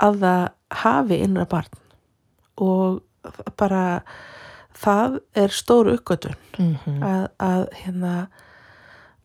að 0.00 0.20
það 0.20 0.48
hafi 0.70 1.18
innra 1.20 1.44
barn 1.44 1.68
og 2.56 3.02
bara 3.56 4.00
það 4.80 5.18
er 5.36 5.48
stóru 5.52 5.98
uppgötun 5.98 6.34
mm 6.58 6.76
-hmm. 6.84 7.02
að, 7.04 7.28
að 7.38 7.66
hérna 7.82 8.26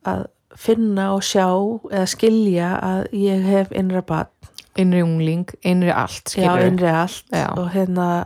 að 0.06 0.26
finna 0.56 1.14
og 1.14 1.24
sjá 1.24 1.48
eða 1.92 2.06
skilja 2.06 2.80
að 2.84 3.08
ég 3.14 3.44
hef 3.44 3.72
innra 3.72 4.02
barn 4.02 4.28
innri 4.76 5.02
ungling, 5.04 5.48
innri 5.64 5.92
allt 5.92 6.24
já, 6.36 6.44
skilurðu. 6.52 6.68
innri 6.68 6.88
allt 6.90 7.24
Já. 7.32 7.48
og 7.58 7.70
hérna 7.72 8.26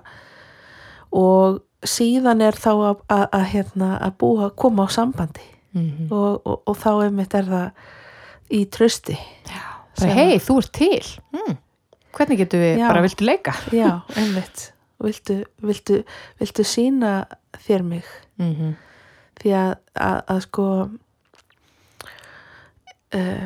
og 1.11 1.61
síðan 1.85 2.41
er 2.41 2.57
þá 2.59 2.71
að, 2.73 3.01
að, 3.07 3.25
að 3.31 3.45
hérna 3.53 3.97
að 4.03 4.17
búa 4.19 4.49
koma 4.55 4.85
á 4.85 4.89
sambandi 4.91 5.45
Mhm. 5.71 6.07
og, 6.11 6.41
og, 6.47 6.61
og 6.65 6.77
þá 6.81 6.89
einmitt 7.05 7.33
er 7.37 7.45
það 7.45 8.55
í 8.57 8.63
trösti 8.73 9.17
hei, 10.01 10.39
þú 10.41 10.55
ert 10.63 10.71
til 10.73 11.09
mm. 11.35 11.57
hvernig 12.17 12.39
getum 12.41 12.63
við, 12.63 12.79
Já. 12.81 12.87
bara 12.89 13.03
viltu 13.05 13.27
leika 13.27 13.53
já, 13.75 13.99
einmitt 14.19 14.71
viltu, 14.97 15.43
viltu, 15.61 15.99
viltu 16.41 16.65
sína 16.65 17.27
þér 17.67 17.85
mig 17.85 18.09
mm 18.41 18.55
-hmm. 18.55 18.73
því 19.41 19.53
að, 19.59 19.75
að, 19.93 20.17
að 20.27 20.41
sko 20.47 20.65
uh, 23.13 23.45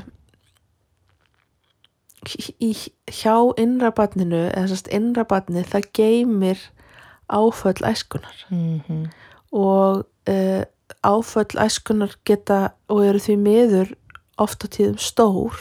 í, 2.63 2.71
hjá 3.11 3.35
innrabatninu 3.59 4.47
eða 4.47 4.67
sérst 4.71 4.87
innrabatni 4.87 5.67
það 5.67 5.91
geymir 5.91 6.69
áföll 7.33 7.81
æskunar 7.89 8.37
Mhm. 8.49 9.07
og 9.51 10.05
uh, 10.29 10.63
áföll 11.03 11.57
æskunar 11.65 12.13
geta 12.25 12.71
og 12.89 13.03
eru 13.05 13.19
því 13.19 13.35
miður 13.37 13.93
oft 14.37 14.63
á 14.65 14.67
tíðum 14.67 14.97
stór 15.01 15.53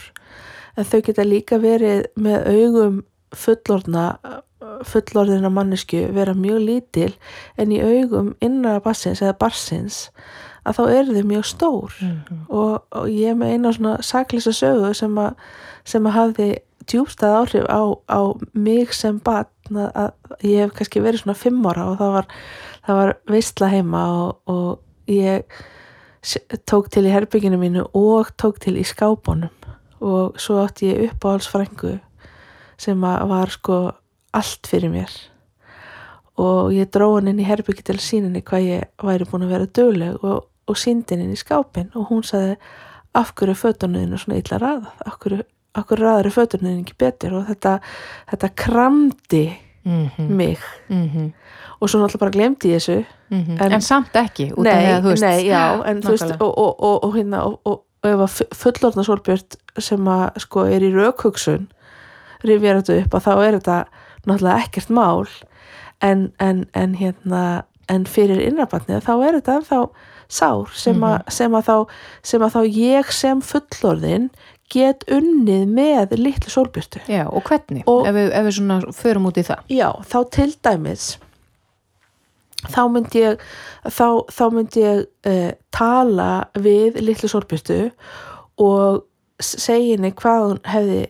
en 0.77 0.85
þau 0.85 1.01
geta 1.05 1.25
líka 1.25 1.59
verið 1.61 2.07
með 2.17 2.47
augum 2.53 3.03
fullorðna 3.35 4.07
fullorðina 4.87 5.51
mannesku 5.51 5.99
vera 6.15 6.35
mjög 6.39 6.61
lítil 6.67 7.13
en 7.59 7.73
í 7.75 7.81
augum 7.83 8.33
innra 8.45 8.79
barsins 8.85 9.21
eða 9.23 9.35
barsins 9.41 9.99
að 10.65 10.77
þá 10.79 10.83
eru 10.95 11.17
þau 11.17 11.25
mjög 11.33 11.45
stór 11.51 11.93
Mhm. 12.01 12.45
og, 12.49 12.83
og 12.93 13.09
ég 13.11 13.35
með 13.37 13.53
eina 13.57 13.73
svona 13.73 13.97
saklisa 14.03 14.53
sögu 14.55 14.95
sem 14.95 15.15
að, 15.19 15.35
sem 15.85 16.05
að 16.07 16.13
hafði 16.19 16.49
djúbstæð 16.89 17.37
áhrif 17.41 17.67
á, 17.69 17.83
á 18.11 18.21
mig 18.55 18.93
sem 18.97 19.19
batn 19.23 19.79
að, 19.89 20.13
ég 20.43 20.65
hef 20.65 20.75
kannski 20.77 21.03
verið 21.05 21.25
svona 21.25 21.39
fimm 21.39 21.67
ára 21.69 21.89
og 21.93 21.99
það 22.01 22.15
var, 22.17 22.29
það 22.87 23.01
var 23.01 23.15
veistla 23.31 23.71
heima 23.73 24.03
og, 24.17 24.41
og 24.53 25.11
ég 25.11 25.61
tók 26.71 26.91
til 26.93 27.07
í 27.07 27.13
herbygginu 27.13 27.59
mínu 27.59 27.89
og 27.99 28.31
tók 28.39 28.61
til 28.63 28.77
í 28.79 28.87
skápunum. 28.87 29.51
Og 30.03 30.39
svo 30.41 30.63
átti 30.63 30.91
ég 30.91 31.11
uppáhaldsfrængu 31.11 31.99
sem 32.79 33.05
að 33.07 33.29
var 33.31 33.51
sko 33.51 33.77
allt 34.35 34.67
fyrir 34.67 34.91
mér. 34.91 35.13
Og 36.43 36.73
ég 36.75 36.91
dró 36.91 37.13
hann 37.17 37.29
inn 37.31 37.43
í 37.43 37.47
herbyggi 37.47 37.85
til 37.87 37.99
síninni 38.03 38.43
hvað 38.43 38.69
ég 38.69 39.05
væri 39.05 39.29
búin 39.29 39.47
að 39.47 39.55
vera 39.55 39.69
dögleg 39.79 40.25
og, 40.25 40.49
og 40.67 40.79
síndi 40.79 41.15
hann 41.15 41.27
inn 41.27 41.37
í 41.37 41.39
skápin 41.39 41.93
og 41.95 42.09
hún 42.11 42.25
sagði 42.27 42.57
af 43.15 43.35
hverju 43.37 43.59
fötunuðinu 43.61 44.19
svona 44.19 44.39
illa 44.41 44.59
raðað? 44.63 44.93
Af 45.07 45.19
hverju, 45.21 45.45
af 45.75 45.87
hverju 45.89 46.05
raðar 46.05 46.27
er 46.29 46.81
ekki 46.83 46.97
betur 46.99 47.39
og 47.41 47.47
þetta, 47.49 47.79
þetta 48.33 48.55
kramdi 48.57 49.45
Mhm, 49.85 50.29
mig. 50.31 50.59
Mhm, 50.89 51.33
og 51.81 51.89
svo 51.91 51.99
náttúrulega 51.99 52.19
bara 52.19 52.31
glemdi 52.31 52.71
ég 52.71 52.79
þessu. 52.79 53.05
Mhm. 53.31 53.57
En- 53.61 53.73
en, 53.73 53.81
samt 53.81 54.13
ekki 54.15 54.53
nei, 54.57 54.87
að 54.93 55.03
veist 55.03 55.23
nei, 55.23 55.45
já, 55.49 55.83
en 55.85 56.01
veist 56.01 56.37
og, 56.41 56.59
og, 56.59 56.83
og, 56.83 57.05
og 57.05 57.15
hérna 57.17 57.41
og, 57.65 57.83
ef 58.05 58.19
að 58.19 58.37
fullorðna 58.55 59.03
sólbjört 59.05 59.57
sem 59.79 60.05
að 60.07 60.39
sko 60.39 60.65
er 60.67 60.81
í 60.83 60.93
raukhugsun 60.95 61.69
rifjar 62.45 62.81
þetta 62.83 63.01
upp 63.05 63.15
að 63.15 63.27
þá 63.27 63.33
er 63.47 63.59
þetta 63.59 63.85
náttúrulega 64.27 64.63
ekkert 64.67 64.91
mál. 64.91 65.27
En, 66.01 66.33
en, 66.39 66.65
en 66.75 66.95
hérna 66.95 67.65
en 67.89 68.05
fyrir 68.07 68.39
innrabarnið 68.41 69.03
þá 69.03 69.13
er 69.27 69.41
þetta 69.41 69.57
ennþá 69.59 69.89
sár 70.29 70.71
sem, 70.75 71.03
að, 71.03 71.23
sem, 71.29 71.53
að 71.55 71.67
þá, 71.67 71.77
sem 72.23 72.43
að 72.43 72.55
þá 72.55 72.61
ég 72.79 73.11
sem 73.13 73.41
fullorðin 73.43 74.31
get 74.73 75.05
unnið 75.13 75.67
með 75.77 76.15
litlu 76.21 76.51
sólbjörtu. 76.53 77.03
Já, 77.11 77.27
og 77.29 77.45
hvernig, 77.49 77.83
Og- 77.87 78.07
ef, 78.09 78.15
við, 78.17 78.31
ef 78.33 78.47
við 78.49 78.57
svona 78.59 78.81
förum 78.97 79.29
út 79.31 79.39
í 79.41 79.45
það. 79.47 79.63
Já, 79.69 79.89
þá 80.09 80.19
til 80.39 80.51
dæmis 80.65 81.07
þá 82.71 82.83
myndi 82.95 83.23
ég 83.25 83.41
þá, 83.91 84.07
þá 84.31 84.43
myndi 84.55 84.85
ég 84.85 85.01
uh, 85.27 85.49
tala 85.75 86.29
við 86.63 87.01
litlu 87.03 87.31
sorpjustu 87.33 87.81
og 88.63 89.03
segja 89.43 89.97
henni 89.97 90.13
hvað 90.15 90.45
hún 90.47 90.61
hefði 90.71 91.01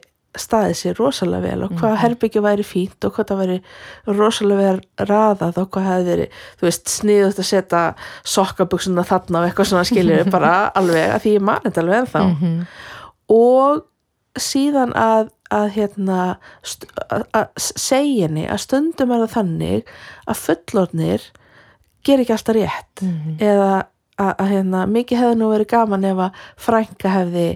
staðið 0.40 0.76
sér 0.78 0.94
rosalega 0.96 1.44
vel 1.44 1.64
og 1.66 1.74
hvað 1.76 1.98
herbyggja 2.00 2.40
væri 2.40 2.64
fínt 2.64 3.04
og 3.04 3.12
hvað 3.12 3.26
það 3.28 3.40
væri 3.42 3.56
rosalega 4.16 4.62
vel 4.70 5.08
raðað 5.10 5.58
og 5.60 5.66
hvað 5.74 5.88
hefði 5.90 6.06
verið, 6.08 6.38
þú 6.56 6.66
veist, 6.70 6.86
sniðut 6.88 7.42
að 7.42 7.48
setja 7.50 7.82
sokkabuxuna 8.32 9.04
þarna 9.10 9.42
og 9.42 9.50
eitthvað 9.50 9.68
svona 9.74 9.84
skiljur 9.90 10.30
bara 10.38 10.54
alveg 10.80 11.12
að 11.18 11.20
því 11.26 11.34
ég 11.36 11.44
man 11.50 11.60
þetta 11.66 11.84
alveg 11.84 12.00
ennþá. 12.06 12.24
Mhm. 12.30 12.56
Og 13.32 13.82
síðan 14.40 14.92
að, 14.96 15.30
að 15.52 15.66
hérna 15.76 16.18
að, 17.12 17.24
að 17.36 17.48
segja 17.60 18.26
henni 18.28 18.46
að 18.48 18.62
stundum 18.64 19.12
er 19.12 19.24
það 19.26 19.34
þannig 19.36 19.90
að 20.32 20.40
fullorðnir 20.46 21.26
ger 22.06 22.22
ekki 22.24 22.34
alltaf 22.36 22.56
rétt 22.56 23.02
Mhm. 23.04 23.36
eða 23.40 23.70
að, 24.18 24.32
að 24.38 24.48
hérna 24.52 24.84
mikið 24.90 25.18
hefði 25.22 25.38
nú 25.40 25.50
verið 25.52 25.68
gaman 25.72 26.04
ef 26.08 26.18
að 26.26 26.40
frænka 26.66 27.12
hefði, 27.12 27.46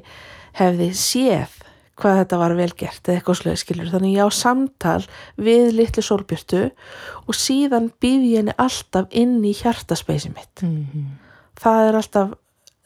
hefði 0.61 0.89
séð 0.97 1.53
hvað 1.97 2.19
þetta 2.21 2.39
var 2.43 2.55
vel 2.59 2.71
gert 2.77 3.09
eða 3.09 3.17
eitthvað 3.21 3.39
sluðið 3.41 3.61
skilur 3.63 3.91
þannig 3.95 4.17
ég 4.19 4.29
á 4.29 4.31
samtal 4.37 5.03
við 5.41 5.71
litlu 5.79 6.03
sólbjörtu 6.05 6.63
og 7.27 7.35
síðan 7.39 7.87
býð 8.05 8.27
ég 8.29 8.37
henni 8.43 8.55
alltaf 8.61 9.07
inn 9.17 9.39
í 9.49 9.55
hjartaspeysi 9.57 10.29
mitt 10.35 10.63
Mhm. 10.63 11.07
það 11.57 11.89
er 11.89 11.95
alltaf 12.03 12.35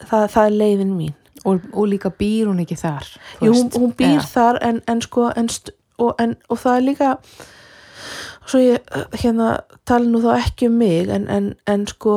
það, 0.07 0.27
það 0.31 0.45
er 0.45 0.55
leiðin 0.61 0.95
mín 0.97 1.15
og, 1.45 1.63
og 1.73 1.87
líka 1.89 2.11
býr 2.13 2.49
hún 2.49 2.61
ekki 2.63 2.77
þar 2.79 3.07
Jú, 3.41 3.49
hún, 3.51 3.55
veist. 3.55 3.79
hún 3.79 3.95
býr 3.97 4.19
Já. 4.19 4.27
þar 4.33 4.61
en, 4.67 4.81
en 4.87 5.01
sko 5.01 5.29
en, 5.35 5.49
og, 5.97 6.13
en, 6.21 6.35
og 6.49 6.61
það 6.61 6.77
er 6.77 6.85
líka 6.89 7.15
svo 8.45 8.61
ég 8.61 8.93
hérna 9.21 9.49
tala 9.85 10.09
nú 10.09 10.21
þá 10.23 10.31
ekki 10.37 10.69
um 10.69 10.79
mig 10.81 11.09
en, 11.09 11.27
en, 11.29 11.51
en 11.69 11.87
sko 11.89 12.15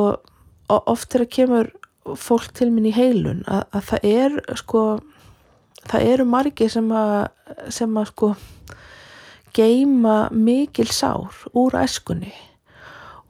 oft 0.69 1.11
þegar 1.13 1.31
kemur 1.37 1.71
fólk 2.17 2.51
til 2.53 2.69
minn 2.73 2.89
í 2.89 2.93
heilun 2.93 3.43
að, 3.49 3.63
að 3.73 3.87
það 3.89 4.09
er 4.11 4.39
sko 4.61 4.83
það 5.85 6.09
eru 6.13 6.27
margir 6.29 6.71
sem 6.73 6.91
að 6.93 7.15
sem 7.73 7.97
að 7.97 8.11
sko 8.11 8.33
geima 9.55 10.17
mikil 10.33 10.89
sár 10.91 11.33
úr 11.55 11.77
æskunni 11.79 12.33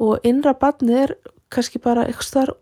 og 0.02 0.24
innra 0.28 0.56
barnið 0.58 1.02
er 1.04 1.16
kannski 1.54 1.80
bara 1.80 2.08
eitthvað 2.08 2.56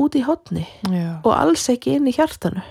út 0.00 0.16
í 0.18 0.22
hotni 0.26 0.64
Já, 0.90 1.20
og 1.22 1.30
alls 1.36 1.68
ekki 1.70 1.92
inn 1.98 2.08
í 2.10 2.14
hjartanu. 2.16 2.62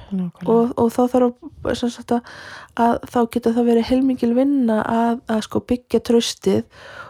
Og, 0.45 0.73
og 0.77 0.89
þá 0.91 1.01
þarf 1.13 1.77
sagt, 1.79 2.11
að, 2.11 2.31
að 2.75 2.97
þá 3.13 3.19
getur 3.35 3.55
það 3.55 3.69
verið 3.71 3.87
heilmikil 3.91 4.31
vinna 4.35 4.79
að, 4.83 5.21
að 5.31 5.41
sko 5.47 5.61
byggja 5.69 6.01
tröstið 6.09 6.63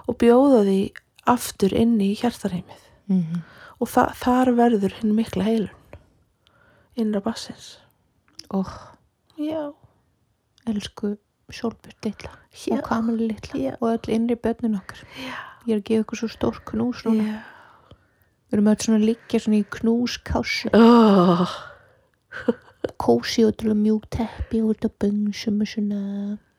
og 0.08 0.18
bjóða 0.22 0.62
því 0.68 0.78
aftur 1.30 1.74
inn 1.78 1.98
í 2.02 2.14
hjartarheimið 2.22 2.86
Mhm. 3.10 3.40
og 3.82 3.88
þa 3.90 4.04
þar 4.14 4.50
verður 4.54 4.94
hinn 5.00 5.16
mikla 5.18 5.44
heilun 5.48 5.96
innra 7.00 7.22
bassins 7.26 7.80
og 8.54 8.68
já, 9.40 9.72
elsku 10.70 11.16
Sólbjörn 11.50 11.98
litla 12.06 12.30
Já. 12.54 12.76
og 12.78 12.84
Kamali 12.86 13.28
litla 13.32 13.58
Já. 13.58 13.72
og 13.82 13.90
öll 13.96 14.12
innri 14.14 14.36
börnin 14.38 14.76
okkar. 14.78 15.00
Já, 15.18 15.34
ég 15.66 15.74
er 15.74 15.80
að 15.80 15.88
gefa 15.88 16.04
ykkur 16.04 16.20
svo 16.22 16.28
stór 16.30 16.60
knús 16.70 17.02
núna. 17.08 17.40
Við 18.50 18.58
erum 18.58 18.70
öll 18.74 18.84
svona 18.84 19.02
liggja 19.06 19.42
svona 19.44 19.62
í 19.62 19.66
knúskássu 19.78 20.72
Oh, 20.74 21.56
kósi 23.04 23.46
og 23.48 23.58
til 23.60 23.72
að 23.74 23.82
mjúk 23.86 24.08
teppi 24.14 24.62
og 24.64 24.76
þetta 24.76 24.94
böngsum 25.06 25.64
og 25.64 25.70
svona 25.70 26.04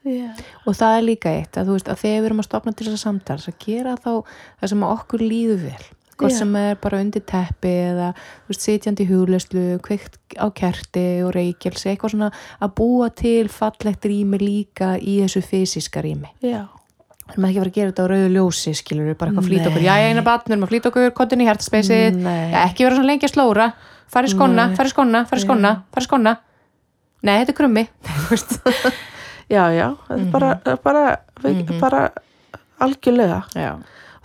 já. 0.07 0.33
og 0.65 0.77
það 0.77 0.97
er 0.97 1.07
líka 1.07 1.33
eitt 1.37 1.57
að 1.61 1.71
þú 1.71 1.79
veist 1.79 1.93
að 1.93 2.03
þegar 2.05 2.21
við 2.21 2.29
erum 2.31 2.43
að 2.43 2.49
stopna 2.51 2.75
til 2.75 2.87
þess 2.89 2.99
að 2.99 3.07
samtals 3.07 3.49
að 3.51 3.59
gera 3.65 3.97
þá 4.01 4.13
það 4.61 4.73
sem 4.73 4.87
okkur 4.91 5.25
líður 5.25 5.65
vel 5.69 5.89
hvort 6.21 6.35
Já. 6.35 6.39
sem 6.43 6.57
er 6.61 6.75
bara 6.77 7.01
undir 7.01 7.23
teppi 7.25 7.71
eða 7.91 8.11
veist, 8.49 8.65
sitjandi 8.67 9.07
í 9.07 9.09
hugleyslu 9.09 9.63
kveikt 9.85 10.19
á 10.37 10.47
kerti 10.53 11.05
og 11.25 11.33
reykjelsi 11.37 11.93
eitthvað 11.95 12.15
svona 12.15 12.29
að 12.61 12.75
búa 12.81 13.09
til 13.17 13.49
fallegt 13.53 14.05
rými 14.05 14.41
líka 14.43 14.95
í 15.01 15.21
þessu 15.23 15.43
fysiska 15.47 16.05
rými 16.05 16.29
já. 16.45 16.67
Við 17.31 17.39
erum 17.39 17.49
ekki 17.49 17.59
að 17.59 17.63
fara 17.63 17.71
að 17.71 17.79
gera 17.79 17.93
þetta 17.93 18.05
á 18.05 18.11
rauðu 18.11 18.31
ljósi 18.35 18.75
skilur 18.79 19.09
við 19.11 19.17
bara 19.21 19.31
eitthvað 19.31 19.45
að 19.45 19.49
flýta 19.51 19.71
okkur, 19.71 19.87
já 19.87 19.95
eina 20.11 20.25
batn 20.27 20.51
við 20.51 20.57
erum 20.57 20.67
að 20.67 20.73
flýta 20.73 20.91
okkur, 20.91 21.11
kontin 21.17 21.43
í 21.45 21.49
hertspeysið 21.49 22.21
Nei. 22.21 22.53
ekki 22.65 22.87
vera 22.87 22.99
svona 22.99 23.11
lengi 23.13 23.29
að 23.29 23.35
slóra. 23.35 23.67
Fara 24.11 24.27
í 24.27 24.33
skonna, 24.33 24.67
í 24.75 24.91
skonna, 24.91 25.25
fara 25.31 25.39
í 25.39 25.45
skonna, 25.45 25.73
fara 25.95 26.03
í 26.03 26.09
skonna 26.09 26.37
nei, 27.23 27.35
þetta 27.39 27.53
er 27.53 27.59
krummi. 27.61 27.87
Já, 29.51 29.65
já, 29.75 29.89
þetta 30.07 30.21
er 30.23 30.27
bara, 30.31 30.51
bara, 30.79 31.05
bara 31.81 32.03
algjörlega. 32.87 33.41
Já, 33.59 33.73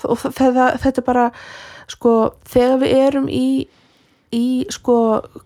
og 0.05 0.19
þetta, 0.21 0.67
þetta 0.83 1.01
er 1.01 1.05
bara 1.07 1.23
sko, 1.89 2.11
þegar 2.45 2.77
við 2.83 2.93
erum 3.07 3.25
í 3.33 3.47
í 4.35 4.45
sko 4.73 4.97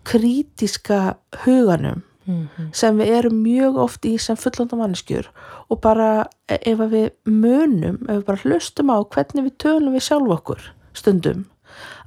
krítiska 0.07 1.15
huganum 1.45 2.03
Mhm. 2.29 2.69
sem 2.73 2.97
við 2.99 3.07
erum 3.17 3.37
mjög 3.43 3.77
oft 3.77 4.05
í 4.05 4.17
sem 4.21 4.35
fullanda 4.37 4.77
manneskjur 4.77 5.27
og 5.69 5.81
bara 5.81 6.25
e- 6.47 6.59
ef 6.71 6.77
við 6.79 7.09
munum, 7.25 7.97
ef 8.09 8.15
við 8.21 8.25
bara 8.25 8.37
hlustum 8.43 8.89
á 8.93 8.97
hvernig 9.03 9.43
við 9.47 9.55
tölum 9.57 9.93
við 9.97 10.05
sjálf 10.07 10.29
okkur 10.37 10.59
stundum, 10.93 11.45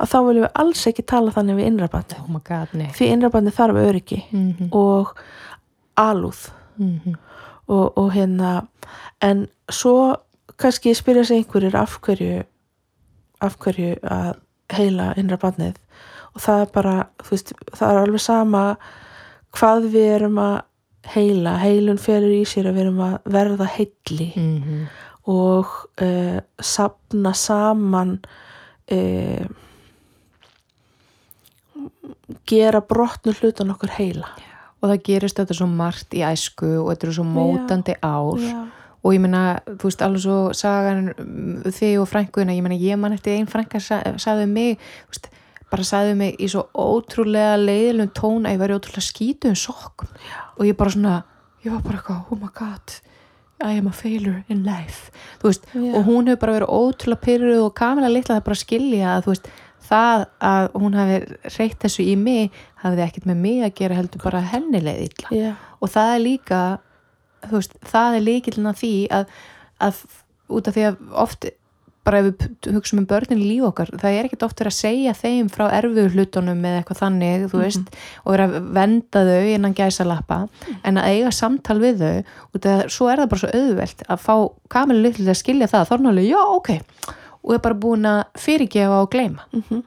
að 0.00 0.08
þá 0.12 0.18
viljum 0.28 0.44
við 0.46 0.52
alls 0.54 0.86
ekki 0.86 1.02
tala 1.06 1.30
þannig 1.34 1.56
við 1.58 1.66
innrabandi 1.72 2.16
oh 2.22 2.40
god, 2.44 2.68
því 2.72 3.08
innrabandi 3.16 3.50
þarf 3.50 3.82
öryggi 3.82 4.22
Mhm. 4.32 4.68
og 4.72 5.16
alúð 5.96 6.50
Mhm. 6.78 7.14
og, 7.68 7.98
og 7.98 8.12
hérna 8.12 8.66
en 9.20 9.48
svo 9.70 10.16
kannski 10.58 10.94
spyrja 10.94 11.24
sig 11.24 11.36
einhverjir 11.44 11.74
af 11.74 11.98
hverju 12.00 12.44
af 13.40 13.56
hverju 13.58 13.96
að 14.02 14.36
heila 14.70 15.14
innra 15.16 15.36
barnið 15.36 15.74
og 16.34 16.40
það 16.40 16.60
er 16.62 16.66
bara, 16.72 17.06
þú 17.22 17.30
veist, 17.30 17.52
það 17.76 17.90
er 17.90 17.98
alveg 18.06 18.20
sama 18.20 18.76
hvað 19.56 19.88
við 19.92 20.08
erum 20.16 20.38
að 20.42 20.60
heila, 21.14 21.56
heilun 21.58 21.98
felur 21.98 22.30
í 22.36 22.44
sér 22.46 22.68
að 22.70 22.76
við 22.78 22.84
erum 22.86 23.00
að 23.08 23.16
verða 23.38 23.66
heilli 23.76 24.28
Mhm. 24.36 24.84
og 25.26 25.66
uh, 26.02 26.38
sapna 26.58 27.32
saman 27.34 28.16
uh, 28.90 29.44
gera 32.48 32.80
brotnu 32.80 33.34
hlutan 33.40 33.70
okkur 33.74 33.92
heila 33.98 34.28
og 34.82 34.90
það 34.90 35.02
gerist 35.06 35.38
þetta 35.38 35.54
svo 35.54 35.68
margt 35.70 36.14
í 36.18 36.22
æsku 36.26 36.70
og 36.82 36.88
þetta 36.90 37.06
eru 37.06 37.14
svo 37.18 37.26
mótandi 37.28 37.94
ár 38.02 38.40
Já. 38.42 38.56
og 39.02 39.14
ég 39.14 39.22
meina, 39.22 39.42
þú 39.78 39.88
veist, 39.90 40.02
alveg 40.02 40.24
svo 40.24 40.38
sagan 40.58 41.12
um, 41.12 41.62
þig 41.70 42.00
og 42.02 42.08
frænguðina, 42.10 42.56
ég 42.56 42.62
meina 42.66 42.78
ég 42.80 42.98
man 42.98 43.14
eftir 43.14 43.36
einn 43.38 43.46
frænka 43.50 43.80
sa, 43.82 44.00
sagði 44.22 44.48
um 44.48 44.54
mig 44.58 44.78
þú 44.78 45.14
veist, 45.14 45.30
bara 45.72 45.86
sagði 45.86 46.18
mig 46.18 46.36
í 46.42 46.48
svo 46.52 46.66
ótrúlega 46.76 47.56
leiðilum 47.60 48.12
tón 48.16 48.46
að 48.46 48.56
ég 48.56 48.62
væri 48.62 48.76
ótrúlega 48.76 49.06
skítu 49.06 49.50
um 49.50 49.58
sokkum 49.58 50.12
og 50.12 50.68
ég 50.68 50.76
bara 50.78 50.94
svona, 50.94 51.16
ég 51.64 51.74
var 51.74 51.82
bara 51.86 52.00
eitthvað, 52.00 52.22
oh 52.30 52.40
my 52.40 52.52
god 52.56 53.00
I 53.62 53.78
am 53.78 53.86
a 53.86 53.94
failure 53.94 54.42
in 54.50 54.64
life 54.66 55.12
þú 55.40 55.50
veist, 55.50 55.68
Já. 55.72 55.90
og 55.96 56.08
hún 56.08 56.30
hefur 56.30 56.42
bara 56.44 56.56
verið 56.58 56.72
ótrúlega 56.78 57.24
pyrruð 57.26 57.66
og 57.66 57.74
kamila 57.78 58.10
litla 58.10 58.38
það 58.38 58.48
bara 58.48 58.62
skilja 58.62 59.12
að 59.16 59.26
þú 59.26 59.34
veist, 59.34 59.50
það 59.92 60.24
að 60.52 60.68
hún 60.82 60.98
hafi 60.98 61.18
reytt 61.56 61.78
þessu 61.84 62.06
í 62.06 62.16
mig 62.18 62.62
hafði 62.82 63.06
ekkert 63.06 63.28
með 63.30 63.42
mig 63.46 63.62
að 63.66 63.74
gera 63.80 63.98
heldur 63.98 64.24
bara 64.24 64.42
henni 64.52 64.82
leið 64.82 65.04
illa 65.08 65.38
Já. 65.38 65.52
og 65.80 65.94
það 65.94 66.14
er 66.16 66.24
líka 66.26 66.60
þú 67.48 67.56
veist, 67.58 67.78
það 67.94 68.18
er 68.18 68.26
líkilin 68.28 68.70
að 68.70 68.78
því 68.82 68.94
að, 69.18 69.34
að 69.88 70.04
út 70.52 70.68
af 70.68 70.76
því 70.76 70.86
að 70.90 71.02
oft 71.24 71.48
bara 72.04 72.18
ef 72.18 72.26
við 72.26 72.72
hugsaum 72.74 72.98
um 73.02 73.06
börnin 73.06 73.38
í 73.42 73.46
líf 73.46 73.66
okkar 73.68 73.92
það 73.94 74.16
er 74.18 74.28
ekkert 74.28 74.44
oft 74.46 74.58
verið 74.58 74.72
að 74.72 74.78
segja 74.78 75.14
þeim 75.14 75.50
frá 75.54 75.64
erfiðu 75.70 76.08
hlutunum 76.16 76.64
eða 76.66 76.80
eitthvað 76.80 77.00
þannig, 77.02 77.46
þú 77.52 77.60
veist 77.62 77.96
og 78.24 78.32
vera 78.34 78.48
að 78.48 78.56
venda 78.78 79.24
þau 79.28 79.52
innan 79.54 79.76
gæsa 79.78 80.06
lappa 80.08 80.40
en 80.82 80.98
að 80.98 81.08
eiga 81.12 81.32
samtal 81.36 81.78
við 81.82 82.02
þau 82.02 82.16
út 82.56 82.66
af 82.66 82.82
að 82.82 82.92
svo 82.96 83.08
er 83.12 83.22
það 83.22 83.30
bara 83.34 83.42
svo 83.44 83.52
auðvelt 83.60 84.04
að 84.08 84.24
fá 84.26 84.34
kamilu 84.74 85.04
litlu 85.06 85.24
til 85.24 85.34
að 85.34 85.40
skilja 85.44 85.70
það 85.70 85.88
þá 85.88 85.94
er 85.94 86.04
náttúrulega, 86.06 86.32
já, 86.32 86.42
ok. 86.58 86.70
Og 87.42 87.54
er 87.56 87.62
bara 87.62 87.74
búin 87.74 88.06
að 88.06 88.20
fyrirgefa 88.38 89.00
og 89.02 89.10
gleyma. 89.10 89.46
Mhm. 89.52 89.82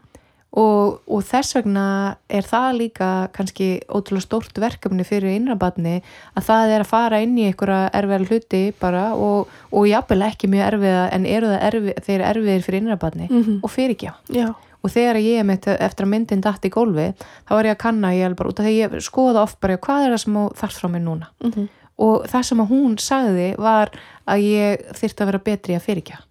Og, 0.56 1.01
og 1.12 1.24
þess 1.28 1.56
vegna 1.58 1.86
er 2.32 2.45
það 2.47 2.78
líka 2.80 3.10
kannski 3.36 3.68
ótrúlega 3.91 4.24
stórt 4.24 4.60
verkefni 4.62 5.03
fyrir 5.08 5.36
innrabatni 5.36 5.97
að 6.38 6.45
það 6.47 6.76
er 6.76 6.84
að 6.86 6.91
fara 6.91 7.20
inn 7.26 7.38
í 7.38 7.47
einhverja 7.49 7.89
erfiðar 7.99 8.28
hluti 8.30 8.62
bara 8.80 9.06
og, 9.16 9.49
og 9.72 9.88
jafnvel 9.89 10.22
ekki 10.30 10.47
mjög 10.53 10.68
erfiða 10.74 11.01
en 11.18 11.26
eru 11.26 11.49
það 11.51 11.66
erfið, 11.70 11.99
þeir 12.06 12.16
eru 12.22 12.30
erfiðir 12.45 12.64
fyrir 12.70 12.82
innrabatni 12.84 13.28
Mhm. 13.30 13.60
og 13.64 13.72
fyrirgefa 13.72 14.16
Já, 14.32 14.47
og 14.84 14.91
þegar 14.93 15.16
ég 15.20 15.39
er 15.39 15.43
mitt 15.49 15.68
eftir 15.68 16.06
að 16.06 16.12
myndin 16.14 16.41
datt 16.45 16.64
í 16.66 16.70
gólfi 16.72 17.08
þá 17.20 17.49
var 17.58 17.66
ég 17.66 17.76
að 17.76 17.82
kanna 17.84 18.14
ég 18.16 18.26
alveg 18.30 18.38
bara 18.38 18.49
út 18.53 18.60
af 18.60 18.66
því 18.66 18.76
ég 18.84 18.95
skoða 19.01 19.43
oft 19.43 19.60
bara 19.60 19.78
hvað 19.78 20.06
er 20.06 20.14
það 20.16 20.24
sem 20.24 20.34
þú 20.39 20.45
þarft 20.62 20.80
frá 20.82 20.89
mér 20.93 21.03
núna 21.03 21.28
Mhm. 21.43 21.68
og 21.97 22.26
það 22.28 22.43
sem 22.43 22.58
hún 22.68 22.95
sagði 22.99 23.58
var 23.58 23.91
að 24.28 24.39
ég 24.43 24.88
þyrfti 24.93 25.22
að 25.24 25.26
vera 25.32 25.39
betri 25.39 25.76
að 25.76 25.86
fyrirgefa 25.88 26.22
já, 26.22 26.24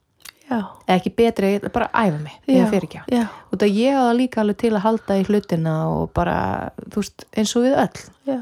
eða 0.52 0.96
ekki 0.98 1.12
betri, 1.16 1.52
bara 1.72 1.88
æfa 1.92 2.18
mig 2.20 2.34
í 2.46 2.58
já, 2.58 2.64
að 2.64 2.74
fyrirgefa 2.74 3.16
já, 3.16 3.24
og 3.50 3.60
það 3.60 3.78
ég 3.80 3.98
hafa 3.98 4.16
líka 4.18 4.42
alveg 4.42 4.58
til 4.60 4.72
að 4.74 4.84
halda 4.84 5.18
í 5.18 5.26
hlutina 5.28 5.74
og 5.90 6.10
bara, 6.16 6.38
þú 6.92 7.02
veist, 7.02 7.26
eins 7.34 7.54
og 7.56 7.64
við 7.64 7.76
öll. 7.84 8.02
Já, 8.28 8.40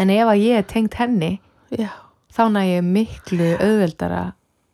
en 0.00 0.12
ef 0.14 0.32
að 0.32 0.44
ég 0.44 0.60
er 0.60 0.68
tengt 0.70 0.98
henni 1.00 1.32
já, 1.74 1.90
þá 2.36 2.42
næ 2.54 2.60
ég 2.68 2.84
miklu 2.86 3.48
auðveldara 3.58 4.22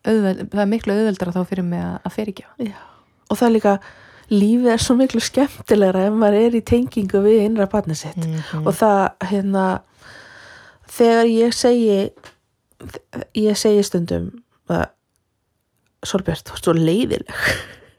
auðveld, 0.07 0.43
það 0.53 0.65
er 0.65 0.73
miklu 0.73 0.97
auðveldara 0.97 1.37
þá 1.37 1.41
fyrir 1.51 1.69
mig 1.73 1.85
að, 1.85 1.97
að 2.03 2.17
fyrirgefa 2.19 2.69
já. 2.71 2.77
Og 3.27 3.41
það 3.41 3.49
er 3.49 3.55
líka, 3.57 3.77
lífið 4.31 4.73
er 4.77 4.83
svo 4.85 4.95
miklu 5.01 5.23
skemmtilegra 5.25 6.05
ef 6.07 6.19
maður 6.21 6.45
er 6.45 6.59
í 6.61 6.65
tengingu 6.67 7.23
við 7.25 7.41
innra 7.47 7.67
barnið 7.71 8.03
sitt. 8.05 8.21
Mhm. 8.23 8.67
Og 8.67 8.77
það, 8.77 9.01
hérna, 9.33 9.65
þegar 10.97 11.33
ég 11.33 11.57
segi, 11.57 11.99
ég 13.35 13.59
segi 13.59 13.83
stundum 13.87 14.31
að 14.71 14.87
Solbjörn, 16.11 16.45
þú 16.47 16.57
ert 16.57 16.69
svo 16.69 16.75
leiðileg 16.79 17.29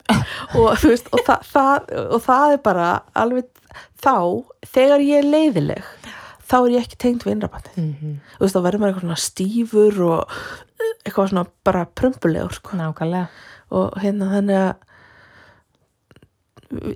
og 0.58 0.78
veist 0.84 1.10
og 1.12 1.20
það, 1.28 1.42
það, 1.52 1.90
og 2.16 2.22
það 2.24 2.54
er 2.56 2.62
bara 2.64 2.88
alveg 3.20 3.50
þá, 4.00 4.14
þegar 4.72 5.04
ég 5.04 5.20
er 5.24 5.28
leiðileg 5.34 5.84
þá 6.48 6.56
er 6.62 6.70
ég 6.78 6.86
ekki 6.88 7.00
tengd 7.04 7.26
við 7.28 7.34
innrabandi 7.36 7.74
Mhm. 7.76 8.14
þú 8.38 8.46
veist 8.46 8.56
þá 8.56 8.62
verður 8.64 8.80
maður 8.84 8.94
eitthvað 8.94 9.08
svona 9.08 9.26
stífur 9.28 10.02
og 10.08 10.38
eitthvað 11.04 11.30
svona 11.34 11.46
bara 11.68 11.86
prumpulegur 12.00 12.54
sko. 12.56 12.78
nákvæmlega 12.80 13.28
og 13.76 13.98
hérna 14.00 14.30
þannig 14.32 14.62
að 14.64 14.76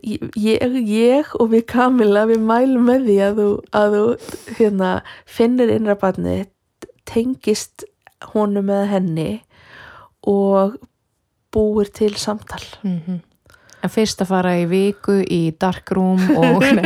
ég, 0.03 0.77
ég 0.87 1.33
og 1.39 1.49
við 1.51 1.65
Kamila 1.71 2.25
við 2.29 2.41
mælum 2.47 2.87
með 2.89 3.05
því 3.07 3.17
að 3.27 3.39
þú, 3.41 3.47
að 3.81 3.95
þú 3.97 4.05
hérna, 4.59 4.89
finnir 5.25 5.71
innrabandi 5.75 6.37
tengist 7.11 7.85
honum 8.33 8.69
eða 8.71 8.87
henni 8.91 9.29
og 10.27 10.75
búir 11.51 11.91
til 11.93 12.15
samtal. 12.19 12.63
Mm 12.83 13.19
en 13.81 13.89
fyrst 13.89 14.21
að 14.21 14.29
fara 14.29 14.51
í 14.61 14.65
viku 14.69 15.15
í 15.25 15.39
dark 15.59 15.89
room 15.97 16.19
og 16.37 16.61
nei, 16.77 16.83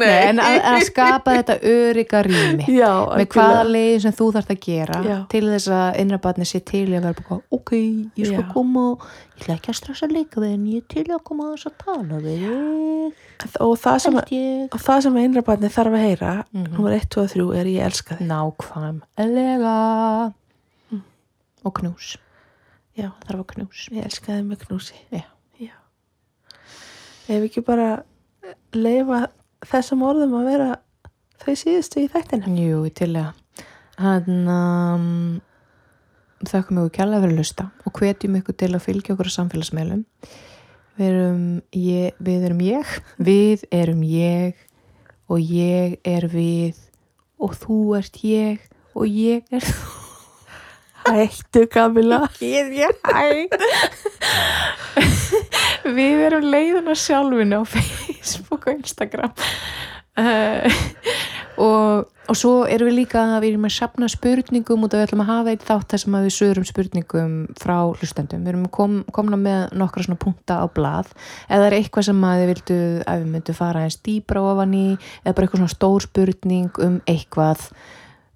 nei, 0.00 0.08
en 0.26 0.40
að, 0.42 0.56
að 0.72 0.84
skapa 0.88 1.36
þetta 1.38 1.56
örygga 1.70 2.22
rými 2.26 2.66
Já, 2.74 2.90
með 3.14 3.28
hvaða 3.36 3.60
leiði 3.68 4.00
sem 4.06 4.16
þú 4.18 4.28
þarft 4.36 4.50
að 4.54 4.60
gera 4.66 5.02
Já. 5.06 5.18
til 5.32 5.42
þess 5.46 5.68
að 5.76 6.00
innrabatni 6.02 6.48
sé 6.48 6.60
til 6.66 6.88
í 6.88 6.96
að 6.98 7.06
vera 7.06 7.18
bara, 7.20 7.38
ok, 7.58 7.72
ég 8.18 8.26
skal 8.32 8.40
Já. 8.42 8.48
koma 8.56 8.86
ég 8.96 9.44
ætla 9.44 9.56
ekki 9.58 9.72
að 9.72 9.78
stressa 9.78 10.10
leika 10.10 10.42
við 10.42 10.56
en 10.56 10.66
ég 10.72 10.88
til 10.90 11.06
að 11.14 11.22
koma 11.30 11.46
að 11.46 11.54
þess 11.54 11.70
að 11.70 11.78
tala 11.84 12.20
við 12.26 12.42
þig, 12.42 13.56
og 13.68 13.72
það 13.84 14.02
sem, 14.06 14.20
sem 15.06 15.20
innrabandi 15.22 15.72
þarf 15.78 15.98
að 15.98 16.06
heyra 16.08 16.34
Mhm. 16.52 16.68
nummer 16.74 16.98
1, 16.98 17.06
2 17.14 17.22
og 17.22 17.32
3 17.36 17.60
er 17.62 17.70
ég 17.76 17.86
elska 17.86 18.18
þig. 18.18 18.26
Nákvæmlega. 18.34 19.78
Mm. 20.90 21.02
og 21.64 21.74
knús 21.78 22.16
Já, 22.98 23.08
það 23.24 23.38
að 23.38 23.44
knús. 23.54 23.84
Ég 23.92 24.08
elska 24.08 24.34
þig 24.36 24.48
með 24.48 24.64
knúsi. 24.66 24.98
Já. 25.12 25.24
Já. 25.62 25.76
Ef 27.32 27.46
ekki 27.46 27.62
bara 27.64 27.90
leifa 28.76 29.26
þessum 29.68 30.02
orðum 30.04 30.34
að 30.40 30.50
vera 30.50 30.68
þau 31.42 31.54
síðustu 31.58 32.02
í 32.02 32.10
þættinu 32.12 32.56
Jú, 32.58 32.82
til 32.94 33.12
að 33.20 33.32
hann 34.02 34.48
um, 34.50 35.40
þakka 36.48 36.74
mig 36.74 36.90
kjærlega 36.96 37.22
fyrir 37.22 37.34
að 37.34 37.40
lusta 37.40 37.68
og 37.86 37.98
hvetjum 37.98 38.38
ykkur 38.40 38.58
til 38.58 38.72
að 38.72 38.84
fylgja 38.86 39.14
okkur 39.14 39.30
á 39.30 39.36
samfélagsmeilum 39.36 40.04
við 40.98 41.08
erum 41.08 41.46
ég, 41.76 42.18
við 42.18 42.46
erum 42.48 42.62
ég 42.66 42.94
við 43.22 43.64
erum 43.72 44.04
ég 44.06 44.66
og 45.32 45.40
ég 45.40 45.98
er 46.04 46.28
við 46.32 46.82
og 47.42 47.56
þú 47.58 47.80
ert 48.00 48.22
ég 48.26 48.70
og 48.92 49.08
ég 49.08 49.46
er 49.54 49.64
þú 49.66 50.01
Hættu 51.02 51.66
Kamila 51.72 52.28
ég 52.40 52.62
er 52.62 52.70
ég 52.84 52.96
hæ 53.02 53.52
við 55.96 56.26
erum 56.28 56.48
leiðuna 56.52 56.94
sjálfinu 56.98 57.62
á 57.62 57.64
Facebook 57.66 58.66
og 58.68 58.74
Instagram. 58.76 59.32
Uh, 60.12 60.68
og, 61.64 62.10
og 62.28 62.36
svo 62.36 62.52
erum 62.68 62.90
við 62.90 62.98
líka 63.00 63.22
við 63.40 63.54
erum 63.54 63.64
að 63.64 63.74
sapna 63.78 64.08
spurningum 64.12 64.84
og 64.84 64.92
við 64.92 65.06
ætlum 65.06 65.22
að 65.24 65.30
hafa 65.30 65.54
eitt 65.54 65.64
þátt 65.64 65.94
þar 65.94 66.02
sem 66.02 66.16
að 66.18 66.26
við 66.26 66.34
sögurum 66.36 66.68
spurningum 66.68 67.38
frá 67.60 67.76
hlustendum, 67.96 68.42
við 68.44 68.52
erum 68.52 68.66
kom, 68.76 68.98
komna 69.16 69.40
með 69.40 69.72
nokkra 69.80 70.04
svona 70.04 70.20
punkta 70.20 70.60
á 70.60 70.66
blað. 70.68 71.14
Eða 71.48 71.70
er 71.70 71.78
eitthvað 71.78 72.10
sem 72.10 72.28
að 72.28 72.42
þið 72.42 72.52
vildu 72.52 72.78
að 73.08 73.24
við 73.24 73.32
myndum 73.32 73.58
fara 73.62 73.86
eins 73.86 73.98
dýbra 74.04 74.44
ofan 74.52 74.76
í 74.76 74.86
eða 74.92 75.32
bara 75.32 75.48
eitthvað 75.48 75.64
svona 75.64 75.76
stór 75.78 76.06
spurning 76.06 76.84
um 76.84 77.00
eitthvað 77.08 77.66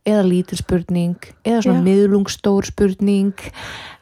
eða 0.06 0.24
lítil 0.26 0.60
spurning 0.60 1.18
eða 1.44 1.66
svona 1.66 1.84
miðlungstór 1.84 2.68
spurning 2.70 3.34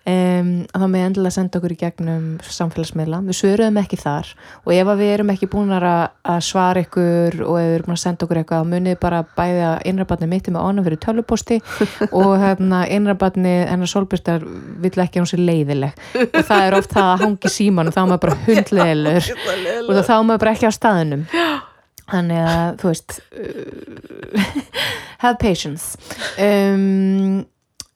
um, 0.08 0.50
þá 0.68 0.84
með 0.90 1.04
endilega 1.08 1.34
senda 1.34 1.58
okkur 1.60 1.74
í 1.74 1.78
gegnum 1.80 2.26
samfélagsmiðla, 2.44 3.20
við 3.28 3.38
svöruðum 3.38 3.80
ekki 3.80 3.98
þar. 4.00 4.30
Og 4.64 4.72
ef 4.76 4.90
við 5.00 5.12
erum 5.14 5.32
ekki 5.34 5.48
búin 5.52 5.72
að, 5.76 5.88
að 6.28 6.40
svara 6.44 6.84
ykkur 6.84 7.40
og 7.46 7.58
ef 7.60 7.68
við 7.68 7.76
erum 7.78 7.88
búin 7.88 7.96
að 7.96 8.02
senda 8.04 8.26
okkur 8.26 8.40
eitthvað 8.42 8.70
munið 8.72 8.98
bara 9.02 9.24
bæði 9.36 9.66
að 9.70 9.76
innrabatni 9.90 10.30
mitt 10.30 10.48
er 10.48 10.56
með 10.56 10.68
ánum 10.68 10.88
fyrir 10.88 11.02
töluposti 11.04 11.60
og 12.20 12.32
hérna 12.42 12.84
innrabatni 12.92 13.54
hennar 13.70 13.90
solbjörnstar 13.90 14.48
vill 14.84 14.96
ekki 15.06 15.22
hún 15.22 15.30
sé 15.30 15.40
leiðileg. 15.40 16.00
Og 16.26 16.40
það 16.42 16.66
er 16.68 16.80
oft 16.80 16.96
það 16.96 17.12
að 17.12 17.22
hangi 17.26 17.54
síman 17.58 17.90
og 17.90 17.96
þá 17.96 18.02
er 18.04 18.10
maður 18.10 18.26
bara 18.26 18.40
hundleilur 18.48 19.30
og 19.88 20.02
þá 20.02 20.18
er 20.18 20.26
maður 20.28 20.44
bara 20.44 20.56
ekki 20.56 20.68
á 20.68 20.72
staðinum 20.74 21.24
þannig 22.10 22.40
að 22.44 22.78
þú 22.82 22.90
veist 22.90 23.18
uh, 23.32 24.46
have 25.24 25.38
patience 25.40 25.98
um, 26.40 27.44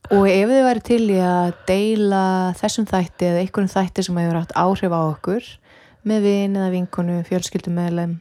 og 0.09 0.25
ef 0.31 0.49
þið 0.49 0.63
væri 0.65 0.85
til 0.87 1.03
í 1.13 1.19
að 1.21 1.51
deila 1.69 2.23
þessum 2.59 2.87
þætti 2.89 3.29
eða 3.29 3.43
einhvern 3.43 3.73
þætti 3.73 4.07
sem 4.07 4.21
hefur 4.23 4.41
haft 4.41 4.55
áhrif 4.57 4.95
á 4.95 5.01
okkur 5.03 5.51
með 6.09 6.25
vin 6.25 6.57
eða 6.57 6.73
vinkonu, 6.73 7.19
fjölskyldum 7.29 7.77
meðlem 7.77 8.17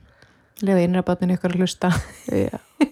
lefa 0.66 0.84
innrabatninu 0.84 1.38
ykkur 1.38 1.54
að 1.54 1.62
hlusta 1.62 1.92
Já. 2.28 2.58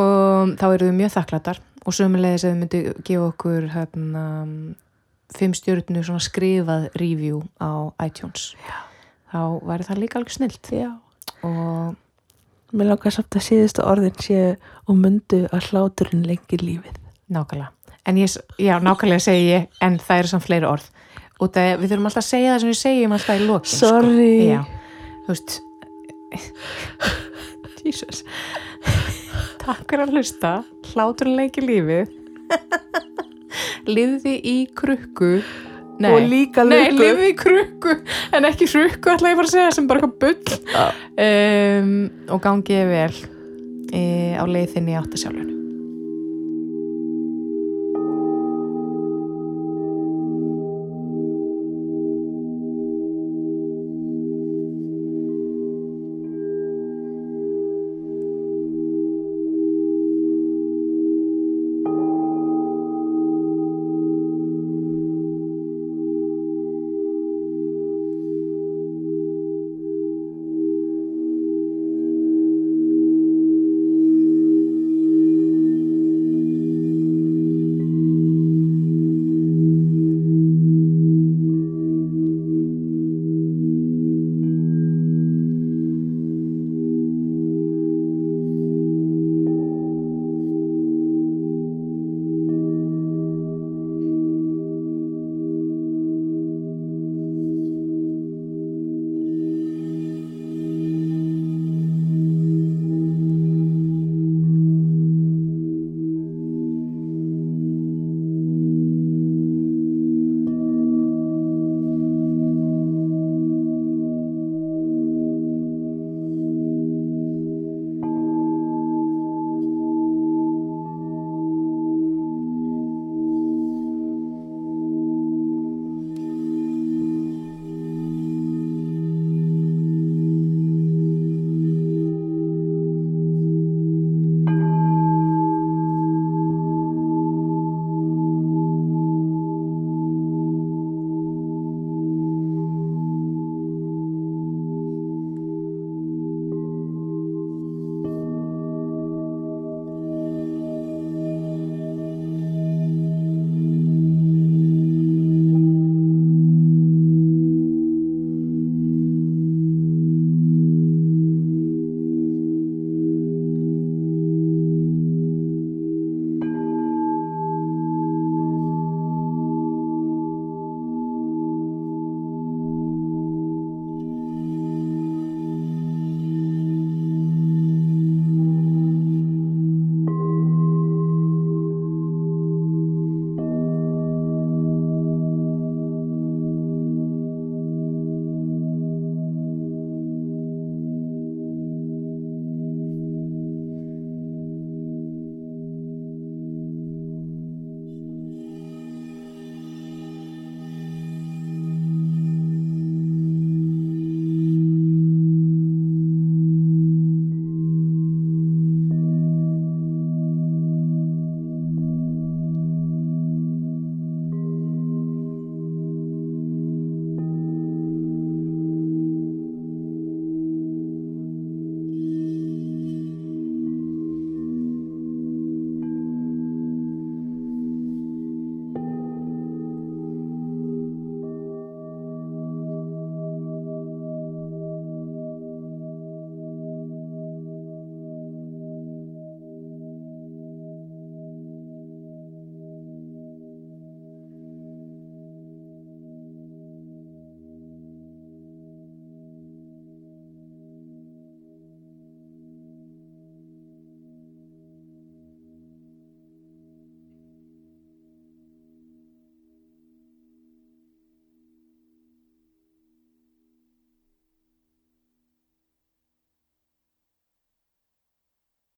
og 0.00 0.56
þá 0.58 0.66
eru 0.72 0.90
þau 0.90 0.98
mjög 0.98 1.14
þakklatar 1.16 1.62
og 1.86 1.94
sömulegis 1.94 2.44
ef 2.44 2.52
þau 2.52 2.60
myndu 2.60 2.82
gefa 3.06 3.30
okkur 3.30 3.70
hérna, 3.72 4.24
fimm 5.36 5.54
stjórnu 5.56 6.02
svona 6.04 6.22
skrifað 6.24 6.88
review 6.98 7.44
á 7.62 7.94
iTunes 8.04 8.52
Já. 8.66 8.78
þá 9.32 9.40
væri 9.70 9.88
það 9.88 10.02
líka 10.02 10.20
alveg 10.20 10.36
snilt 10.36 10.72
Já. 10.74 10.90
Og 11.46 11.94
Mér 12.76 12.88
langar 12.90 13.14
samt 13.14 13.36
að 13.38 13.44
síðustu 13.46 13.84
orðin 13.86 14.16
séu 14.20 14.46
og 14.90 14.96
mundu 14.98 15.44
að 15.54 15.68
hláturinn 15.70 16.24
lengir 16.26 16.64
lífið. 16.66 16.96
nákvæmlega. 17.30 17.70
En 18.06 18.18
ég, 18.18 18.34
já, 18.58 18.74
nákvæmlega 18.82 19.22
segi 19.22 19.46
ég 19.52 19.68
en 19.82 19.96
það 20.02 20.18
eru 20.18 20.30
samt 20.32 20.44
fleiri 20.46 20.66
orð. 20.68 20.88
Og 21.40 21.50
það, 21.54 21.70
við 21.80 21.92
þurfum 21.92 22.08
alltaf 22.10 22.22
að 22.24 22.28
segja 22.28 22.52
það 22.52 22.60
sem 22.64 22.70
við 22.72 22.78
segjum 22.80 23.14
alltaf 23.16 23.38
í 23.40 23.46
lokin 23.46 23.78
Sorry. 23.78 24.34
sko. 24.34 24.50
já, 24.50 24.60
þú 25.26 25.32
veist 25.32 25.56
Jesus. 27.86 28.22
Takk 29.62 29.86
fyrir 29.90 30.04
að 30.06 30.14
hlusta. 30.16 30.52
Hláturinn 30.92 31.38
leiki 31.38 31.62
lífið. 31.64 32.10
Lifði 33.96 34.34
í 34.42 34.56
krukku 34.78 35.32
Nei, 35.98 36.10
Og 36.12 36.26
líka 36.28 36.64
Nei, 36.68 36.90
lukku. 36.90 37.02
lifði 37.02 37.28
í 37.30 37.36
krukku 37.40 37.94
en 38.36 38.48
ekki 38.50 38.68
hrukku 38.68 39.12
ætla 39.14 39.32
ég 39.32 39.38
bara 39.40 39.48
að 39.48 39.54
segja 39.54 39.72
sem 39.72 39.86
bara 39.88 40.02
eitthvað 40.04 40.18
bull. 40.20 40.58
Um, 41.16 41.92
og 42.28 42.42
gangi 42.44 42.76
ég 42.76 42.90
vel 42.90 43.14
e, 43.96 44.02
á 44.36 44.44
leiðinni 44.44 44.92
í 44.92 44.98
áttasjálfunu 45.00 45.55